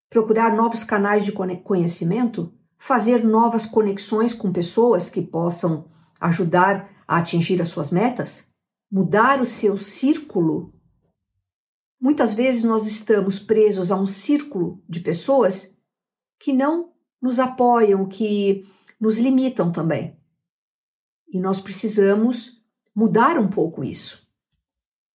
procurar 0.10 0.56
novos 0.56 0.84
canais 0.84 1.26
de 1.26 1.34
conhecimento, 1.34 2.54
fazer 2.82 3.24
novas 3.24 3.64
conexões 3.64 4.34
com 4.34 4.52
pessoas 4.52 5.08
que 5.08 5.22
possam 5.22 5.88
ajudar 6.20 6.90
a 7.08 7.18
atingir 7.18 7.62
as 7.62 7.70
suas 7.70 7.92
metas, 7.92 8.56
mudar 8.92 9.40
o 9.40 9.46
seu 9.46 9.78
círculo. 9.78 10.74
Muitas 12.00 12.34
vezes 12.34 12.64
nós 12.64 12.88
estamos 12.88 13.38
presos 13.38 13.92
a 13.92 13.96
um 13.96 14.08
círculo 14.08 14.84
de 14.90 15.00
pessoas 15.00 15.78
que 16.40 16.52
não 16.52 16.92
nos 17.22 17.38
apoiam, 17.40 18.08
que 18.08 18.68
nos 19.00 19.20
limitam 19.20 19.72
também. 19.72 20.20
E 21.32 21.40
nós 21.40 21.60
precisamos 21.60 22.66
mudar 22.96 23.38
um 23.38 23.48
pouco 23.48 23.84
isso. 23.84 24.28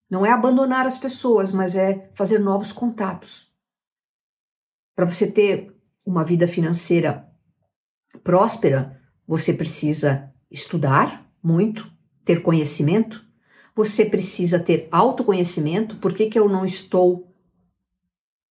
Não 0.09 0.25
é 0.25 0.31
abandonar 0.31 0.87
as 0.87 0.99
pessoas, 0.99 1.53
mas 1.53 1.75
é 1.75 2.13
fazer 2.15 2.39
novos 2.39 2.71
contatos. 2.71 3.53
Para 4.95 5.05
você 5.05 5.33
ter 5.33 5.77
uma 6.07 6.23
vida 6.23 6.47
financeira 6.47 7.26
próspera, 8.23 9.01
você 9.27 9.53
precisa 9.53 10.33
estudar 10.51 11.29
muito, 11.43 11.91
ter 12.25 12.43
conhecimento, 12.43 13.25
você 13.75 14.07
precisa 14.07 14.59
ter 14.59 14.89
autoconhecimento. 14.91 15.97
Por 15.97 16.15
que, 16.15 16.27
que 16.27 16.39
eu 16.39 16.49
não 16.49 16.65
estou 16.65 17.31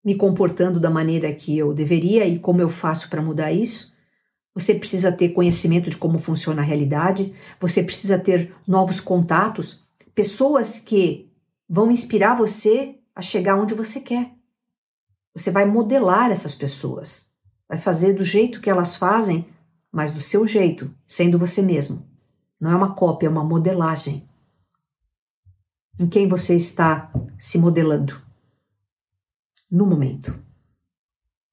me 0.04 0.16
comportando 0.16 0.80
da 0.80 0.90
maneira 0.90 1.34
que 1.34 1.58
eu 1.58 1.74
deveria 1.74 2.28
e 2.28 2.38
como 2.38 2.62
eu 2.62 2.70
faço 2.70 3.10
para 3.10 3.24
mudar 3.24 3.52
isso? 3.52 3.96
Você 4.54 4.76
precisa 4.76 5.12
ter 5.12 5.30
conhecimento 5.30 5.90
de 5.90 5.98
como 5.98 6.20
funciona 6.20 6.62
a 6.62 6.66
realidade, 6.66 7.34
você 7.60 7.84
precisa 7.84 8.18
ter 8.18 8.56
novos 8.66 9.02
contatos, 9.02 9.84
pessoas 10.14 10.80
que 10.80 11.30
vão 11.68 11.92
inspirar 11.92 12.36
você 12.36 12.96
a 13.14 13.22
chegar 13.22 13.58
onde 13.58 13.74
você 13.74 14.00
quer. 14.00 14.32
Você 15.34 15.52
vai 15.52 15.66
modelar 15.66 16.32
essas 16.32 16.56
pessoas, 16.56 17.35
vai 17.68 17.78
fazer 17.78 18.14
do 18.14 18.24
jeito 18.24 18.62
que 18.62 18.70
elas 18.70 18.96
fazem, 18.96 19.48
mas 19.92 20.12
do 20.12 20.20
seu 20.20 20.46
jeito, 20.46 20.94
sendo 21.08 21.38
você 21.38 21.62
mesmo. 21.62 22.06
Não 22.60 22.72
é 22.72 22.76
uma 22.76 22.94
cópia, 22.94 23.28
é 23.28 23.30
uma 23.30 23.44
modelagem. 23.44 24.28
Em 26.00 26.08
quem 26.08 26.28
você 26.28 26.56
está 26.56 27.12
se 27.38 27.58
modelando 27.58 28.22
no 29.72 29.86
momento. 29.86 30.44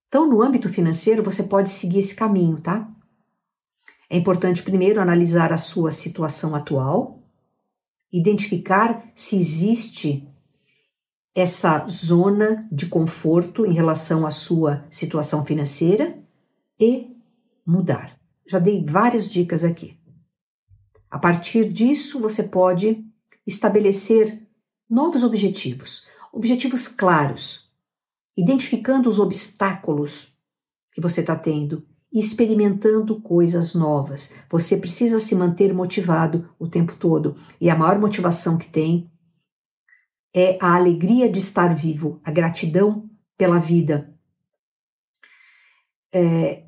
Então, 0.09 0.29
no 0.29 0.43
âmbito 0.43 0.69
financeiro, 0.69 1.23
você 1.23 1.45
pode 1.45 1.71
seguir 1.71 2.01
esse 2.01 2.15
caminho, 2.15 2.61
tá? 2.61 2.89
É 4.11 4.17
importante 4.17 4.63
primeiro 4.63 5.01
analisar 5.01 5.53
a 5.53 5.57
sua 5.57 5.91
situação 5.91 6.55
atual, 6.55 7.23
identificar 8.13 9.11
se 9.15 9.37
existe 9.37 10.29
essa 11.35 11.87
zona 11.89 12.68
de 12.70 12.87
conforto 12.87 13.64
em 13.64 13.72
relação 13.72 14.26
à 14.26 14.30
sua 14.30 14.85
situação 14.91 15.45
financeira 15.45 16.18
e 16.78 17.16
mudar. 17.66 18.18
Já 18.47 18.59
dei 18.59 18.85
várias 18.85 19.33
dicas 19.33 19.64
aqui. 19.64 19.99
A 21.11 21.18
partir 21.18 21.70
disso, 21.70 22.20
você 22.20 22.45
pode 22.45 23.05
estabelecer 23.47 24.47
novos 24.89 25.22
objetivos, 25.22 26.07
objetivos 26.33 26.89
claros, 26.89 27.70
identificando 28.37 29.09
os 29.09 29.18
obstáculos 29.18 30.37
que 30.93 31.01
você 31.01 31.20
está 31.20 31.37
tendo 31.37 31.87
e 32.12 32.18
experimentando 32.18 33.20
coisas 33.20 33.74
novas. 33.74 34.33
Você 34.51 34.76
precisa 34.76 35.18
se 35.18 35.35
manter 35.35 35.72
motivado 35.72 36.49
o 36.59 36.68
tempo 36.68 36.95
todo 36.97 37.37
e 37.61 37.70
a 37.70 37.76
maior 37.76 37.99
motivação 37.99 38.59
que 38.59 38.68
tem 38.68 39.12
é 40.35 40.59
a 40.61 40.74
alegria 40.74 41.30
de 41.30 41.39
estar 41.39 41.74
vivo, 41.74 42.20
a 42.24 42.30
gratidão 42.30 43.09
pela 43.37 43.59
vida. 43.59 44.14
É, 46.12 46.64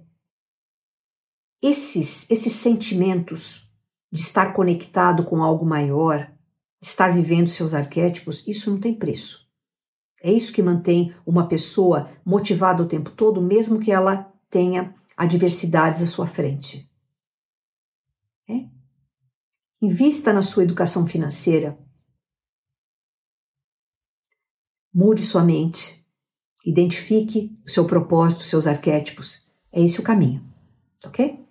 esses, 1.62 2.30
esses 2.30 2.52
sentimentos 2.52 3.70
de 4.12 4.20
estar 4.20 4.52
conectado 4.52 5.24
com 5.24 5.42
algo 5.42 5.64
maior, 5.64 6.30
estar 6.80 7.12
vivendo 7.12 7.48
seus 7.48 7.74
arquétipos, 7.74 8.46
isso 8.46 8.70
não 8.70 8.78
tem 8.78 8.94
preço. 8.94 9.48
É 10.22 10.32
isso 10.32 10.52
que 10.52 10.62
mantém 10.62 11.14
uma 11.26 11.48
pessoa 11.48 12.10
motivada 12.24 12.82
o 12.82 12.88
tempo 12.88 13.10
todo, 13.10 13.42
mesmo 13.42 13.80
que 13.80 13.90
ela 13.90 14.32
tenha 14.48 14.94
adversidades 15.16 16.00
à 16.00 16.06
sua 16.06 16.26
frente. 16.26 16.90
É? 18.48 18.66
Invista 19.82 20.32
na 20.32 20.42
sua 20.42 20.62
educação 20.62 21.06
financeira. 21.06 21.78
Mude 24.94 25.24
sua 25.24 25.42
mente. 25.42 26.06
Identifique 26.64 27.60
o 27.66 27.70
seu 27.70 27.84
propósito, 27.84 28.38
os 28.40 28.46
seus 28.46 28.66
arquétipos. 28.66 29.46
É 29.72 29.82
esse 29.82 29.98
o 29.98 30.04
caminho. 30.04 30.42
Ok? 31.04 31.44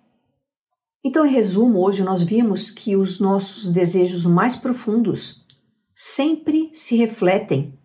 Então, 1.04 1.26
em 1.26 1.30
resumo, 1.30 1.84
hoje 1.84 2.02
nós 2.02 2.22
vimos 2.22 2.70
que 2.70 2.96
os 2.96 3.20
nossos 3.20 3.70
desejos 3.70 4.24
mais 4.24 4.56
profundos 4.56 5.46
sempre 5.94 6.70
se 6.72 6.96
refletem 6.96 7.78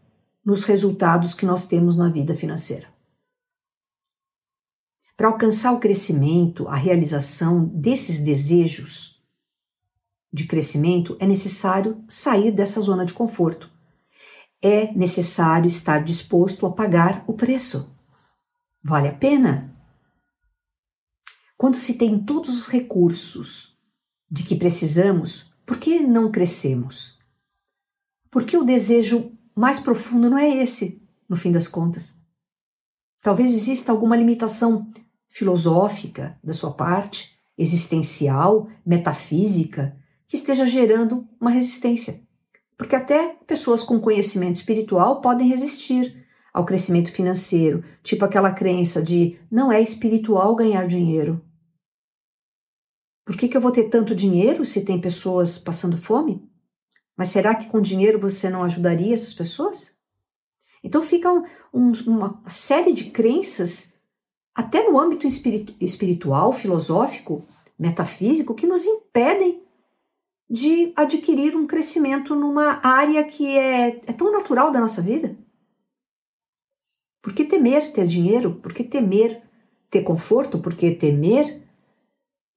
nos 0.46 0.64
resultados 0.64 1.34
que 1.34 1.46
nós 1.46 1.68
temos 1.68 1.98
na 1.98 2.10
vida 2.10 2.34
financeira. 2.34 2.88
Para 5.18 5.28
alcançar 5.28 5.74
o 5.74 5.80
crescimento, 5.80 6.66
a 6.70 6.76
realização 6.76 7.66
desses 7.66 8.22
desejos 8.22 9.22
de 10.32 10.46
crescimento, 10.48 11.18
é 11.20 11.28
necessário 11.28 12.02
sair 12.08 12.52
dessa 12.52 12.80
zona 12.80 13.04
de 13.04 13.14
conforto. 13.14 13.70
É 14.62 14.92
necessário 14.94 15.68
estar 15.68 16.04
disposto 16.04 16.66
a 16.66 16.72
pagar 16.72 17.24
o 17.28 17.34
preço. 17.34 17.96
Vale 18.84 19.08
a 19.08 19.14
pena 19.14 19.76
quando 21.60 21.76
se 21.76 21.96
tem 21.96 22.18
todos 22.18 22.58
os 22.58 22.68
recursos 22.70 23.78
de 24.32 24.44
que 24.44 24.56
precisamos, 24.56 25.52
por 25.66 25.78
que 25.78 26.00
não 26.00 26.32
crescemos? 26.32 27.20
Porque 28.32 28.56
o 28.56 28.64
desejo 28.64 29.38
mais 29.54 29.78
profundo 29.78 30.30
não 30.30 30.38
é 30.38 30.48
esse, 30.48 31.06
no 31.28 31.36
fim 31.36 31.52
das 31.52 31.68
contas. 31.68 32.16
Talvez 33.22 33.52
exista 33.52 33.92
alguma 33.92 34.16
limitação 34.16 34.90
filosófica 35.28 36.40
da 36.42 36.54
sua 36.54 36.72
parte, 36.72 37.38
existencial, 37.58 38.70
metafísica, 38.86 39.98
que 40.26 40.38
esteja 40.38 40.66
gerando 40.66 41.28
uma 41.42 41.52
resistência. 41.52 42.26
Porque 42.80 42.96
até 42.96 43.36
pessoas 43.46 43.84
com 43.84 44.00
conhecimento 44.00 44.56
espiritual 44.56 45.20
podem 45.20 45.50
resistir 45.50 46.26
ao 46.54 46.66
crescimento 46.66 47.12
financeiro, 47.12 47.84
tipo 48.02 48.24
aquela 48.24 48.54
crença 48.54 49.04
de 49.04 49.38
não 49.52 49.70
é 49.70 49.82
espiritual 49.82 50.56
ganhar 50.56 50.88
dinheiro. 50.88 51.46
Por 53.26 53.36
que, 53.36 53.50
que 53.50 53.58
eu 53.58 53.60
vou 53.60 53.74
ter 53.74 53.90
tanto 53.90 54.16
dinheiro 54.16 54.64
se 54.64 54.86
tem 54.86 55.00
pessoas 55.00 55.60
passando 55.60 55.98
fome? 55.98 56.50
Mas 57.18 57.28
será 57.28 57.54
que 57.54 57.68
com 57.68 57.82
dinheiro 57.82 58.18
você 58.18 58.50
não 58.50 58.64
ajudaria 58.64 59.14
essas 59.14 59.34
pessoas? 59.34 59.94
Então 60.82 61.04
fica 61.04 61.30
um, 61.34 61.44
um, 61.74 61.92
uma 62.08 62.42
série 62.48 62.94
de 62.94 63.12
crenças, 63.12 64.00
até 64.56 64.90
no 64.90 64.98
âmbito 64.98 65.28
espiritu 65.28 65.76
espiritual, 65.82 66.54
filosófico, 66.54 67.46
metafísico, 67.78 68.56
que 68.56 68.66
nos 68.66 68.86
impedem 68.86 69.68
de 70.50 70.92
adquirir 70.96 71.56
um 71.56 71.68
crescimento 71.68 72.36
numa 72.36 72.80
área 72.84 73.24
que 73.24 73.56
é, 73.56 74.02
é 74.08 74.14
tão 74.14 74.32
natural 74.32 74.72
da 74.72 74.80
nossa 74.80 75.02
vida. 75.02 75.38
Por 77.22 77.34
que 77.34 77.44
temer 77.44 77.92
ter 77.92 78.08
dinheiro? 78.08 78.56
Por 78.56 78.74
que 78.74 78.84
temer 78.84 79.42
ter 79.92 80.02
conforto? 80.02 80.58
Por 80.58 80.74
que 80.74 80.92
temer 80.92 81.62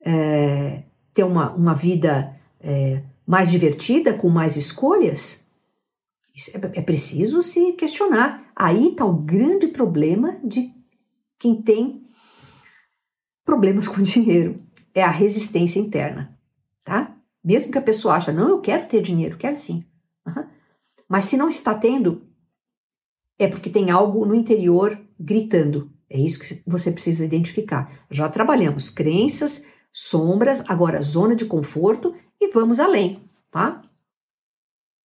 é, 0.00 0.84
ter 1.12 1.24
uma, 1.24 1.52
uma 1.52 1.74
vida 1.74 2.34
é, 2.60 3.02
mais 3.26 3.50
divertida, 3.50 4.14
com 4.14 4.30
mais 4.30 4.56
escolhas? 4.56 5.46
É, 6.54 6.78
é 6.78 6.82
preciso 6.82 7.42
se 7.42 7.72
questionar. 7.72 8.50
Aí 8.56 8.88
está 8.88 9.04
o 9.04 9.12
grande 9.12 9.68
problema 9.68 10.40
de 10.42 10.72
quem 11.38 11.60
tem 11.60 12.06
problemas 13.44 13.86
com 13.88 14.00
dinheiro. 14.00 14.56
É 14.94 15.02
a 15.02 15.10
resistência 15.10 15.78
interna? 15.78 16.38
Mesmo 17.44 17.72
que 17.72 17.78
a 17.78 17.82
pessoa 17.82 18.14
ache, 18.14 18.30
não, 18.30 18.48
eu 18.48 18.60
quero 18.60 18.86
ter 18.86 19.02
dinheiro, 19.02 19.36
quero 19.36 19.56
sim. 19.56 19.84
Uhum. 20.26 20.46
Mas 21.08 21.24
se 21.24 21.36
não 21.36 21.48
está 21.48 21.74
tendo, 21.74 22.26
é 23.38 23.48
porque 23.48 23.68
tem 23.68 23.90
algo 23.90 24.24
no 24.24 24.34
interior 24.34 24.98
gritando. 25.18 25.90
É 26.08 26.18
isso 26.18 26.40
que 26.40 26.62
você 26.66 26.92
precisa 26.92 27.24
identificar. 27.24 27.90
Já 28.10 28.28
trabalhamos 28.28 28.90
crenças, 28.90 29.66
sombras, 29.92 30.62
agora 30.68 31.02
zona 31.02 31.34
de 31.34 31.44
conforto 31.44 32.14
e 32.40 32.52
vamos 32.52 32.78
além, 32.78 33.28
tá? 33.50 33.82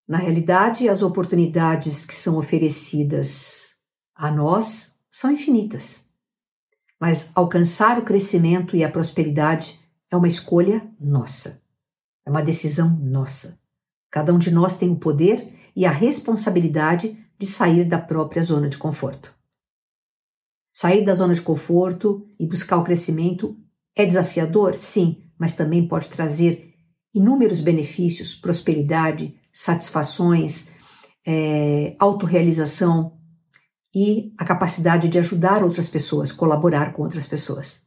Na 0.08 0.18
realidade, 0.18 0.88
as 0.88 1.02
oportunidades 1.02 2.06
que 2.06 2.16
são 2.16 2.38
oferecidas 2.38 3.78
a 4.16 4.32
nós 4.32 5.00
são 5.12 5.32
infinitas. 5.32 6.10
Mas 7.00 7.32
alcançar 7.36 8.00
o 8.00 8.04
crescimento 8.04 8.76
e 8.76 8.84
a 8.84 8.92
prosperidade 8.92 9.80
é 10.10 10.16
uma 10.16 10.28
escolha 10.28 10.90
nossa. 11.00 11.62
É 12.28 12.30
uma 12.30 12.43
decisão 12.43 12.89
nossa. 13.01 13.57
Cada 14.11 14.34
um 14.34 14.38
de 14.38 14.51
nós 14.51 14.75
tem 14.75 14.89
o 14.89 14.97
poder 14.97 15.47
e 15.73 15.86
a 15.86 15.91
responsabilidade 15.91 17.17
de 17.39 17.45
sair 17.45 17.86
da 17.86 17.97
própria 17.97 18.43
zona 18.43 18.67
de 18.67 18.78
conforto. 18.78 19.34
Sair 20.73 21.05
da 21.05 21.13
zona 21.13 21.34
de 21.34 21.41
conforto 21.41 22.28
e 22.38 22.45
buscar 22.45 22.75
o 22.80 22.84
crescimento 22.84 23.55
é 23.95 24.05
desafiador? 24.05 24.78
Sim, 24.78 25.23
mas 25.39 25.53
também 25.53 25.88
pode 25.88 26.09
trazer 26.09 26.73
inúmeros 27.15 27.61
benefícios, 27.61 28.36
prosperidade, 28.36 29.34
satisfações, 29.53 30.71
é, 31.25 31.95
autorrealização 31.97 33.17
e 33.95 34.34
a 34.38 34.43
capacidade 34.43 35.07
de 35.07 35.17
ajudar 35.17 35.63
outras 35.63 35.88
pessoas, 35.88 36.34
colaborar 36.34 36.91
com 36.91 37.03
outras 37.03 37.25
pessoas. 37.25 37.87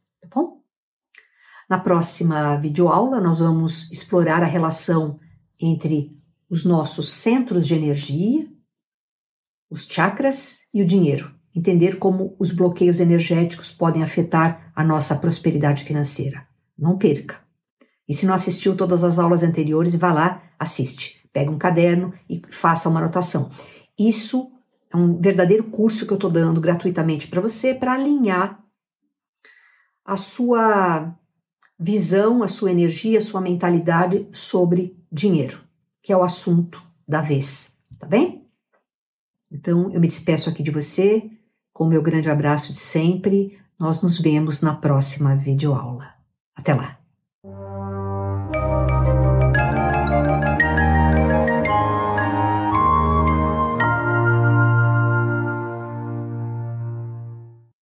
Na 1.71 1.79
próxima 1.79 2.57
videoaula, 2.57 3.21
nós 3.21 3.39
vamos 3.39 3.89
explorar 3.93 4.43
a 4.43 4.47
relação 4.47 5.21
entre 5.61 6.21
os 6.51 6.65
nossos 6.65 7.13
centros 7.13 7.65
de 7.65 7.77
energia, 7.77 8.45
os 9.71 9.87
chakras 9.87 10.63
e 10.75 10.83
o 10.83 10.85
dinheiro. 10.85 11.33
Entender 11.55 11.97
como 12.01 12.35
os 12.41 12.51
bloqueios 12.51 12.99
energéticos 12.99 13.71
podem 13.71 14.03
afetar 14.03 14.73
a 14.75 14.83
nossa 14.83 15.15
prosperidade 15.15 15.85
financeira. 15.85 16.45
Não 16.77 16.99
perca! 16.99 17.41
E 18.09 18.15
se 18.15 18.27
não 18.27 18.35
assistiu 18.35 18.77
todas 18.77 19.05
as 19.05 19.17
aulas 19.21 19.45
anteriores, 19.45 19.95
vá 19.95 20.13
lá, 20.13 20.43
assiste. 20.59 21.25
Pega 21.33 21.53
um 21.53 21.59
caderno 21.59 22.13
e 22.29 22.43
faça 22.51 22.89
uma 22.89 22.99
anotação. 22.99 23.49
Isso 23.97 24.51
é 24.93 24.97
um 24.97 25.21
verdadeiro 25.21 25.71
curso 25.71 26.05
que 26.05 26.13
eu 26.13 26.17
estou 26.17 26.31
dando 26.31 26.61
gratuitamente 26.61 27.29
para 27.29 27.41
você 27.41 27.73
para 27.73 27.93
alinhar 27.93 28.61
a 30.05 30.17
sua 30.17 31.17
visão, 31.81 32.43
a 32.43 32.49
sua 32.49 32.71
energia, 32.71 33.17
a 33.17 33.23
sua 33.23 33.41
mentalidade 33.41 34.29
sobre 34.33 34.95
dinheiro, 35.11 35.59
que 36.03 36.13
é 36.13 36.17
o 36.17 36.23
assunto 36.23 36.83
da 37.09 37.23
vez, 37.23 37.79
tá 37.99 38.07
bem? 38.07 38.47
Então 39.51 39.91
eu 39.91 39.99
me 39.99 40.07
despeço 40.07 40.51
aqui 40.51 40.63
de 40.63 40.71
você 40.71 41.31
com 41.73 41.85
o 41.85 41.89
meu 41.89 42.03
grande 42.03 42.31
abraço 42.31 42.73
de 42.73 42.79
sempre. 42.79 43.59
Nós 43.79 44.03
nos 44.03 44.19
vemos 44.19 44.61
na 44.61 44.75
próxima 44.75 45.35
videoaula. 45.35 46.15
Até 46.55 46.75
lá! 46.75 47.00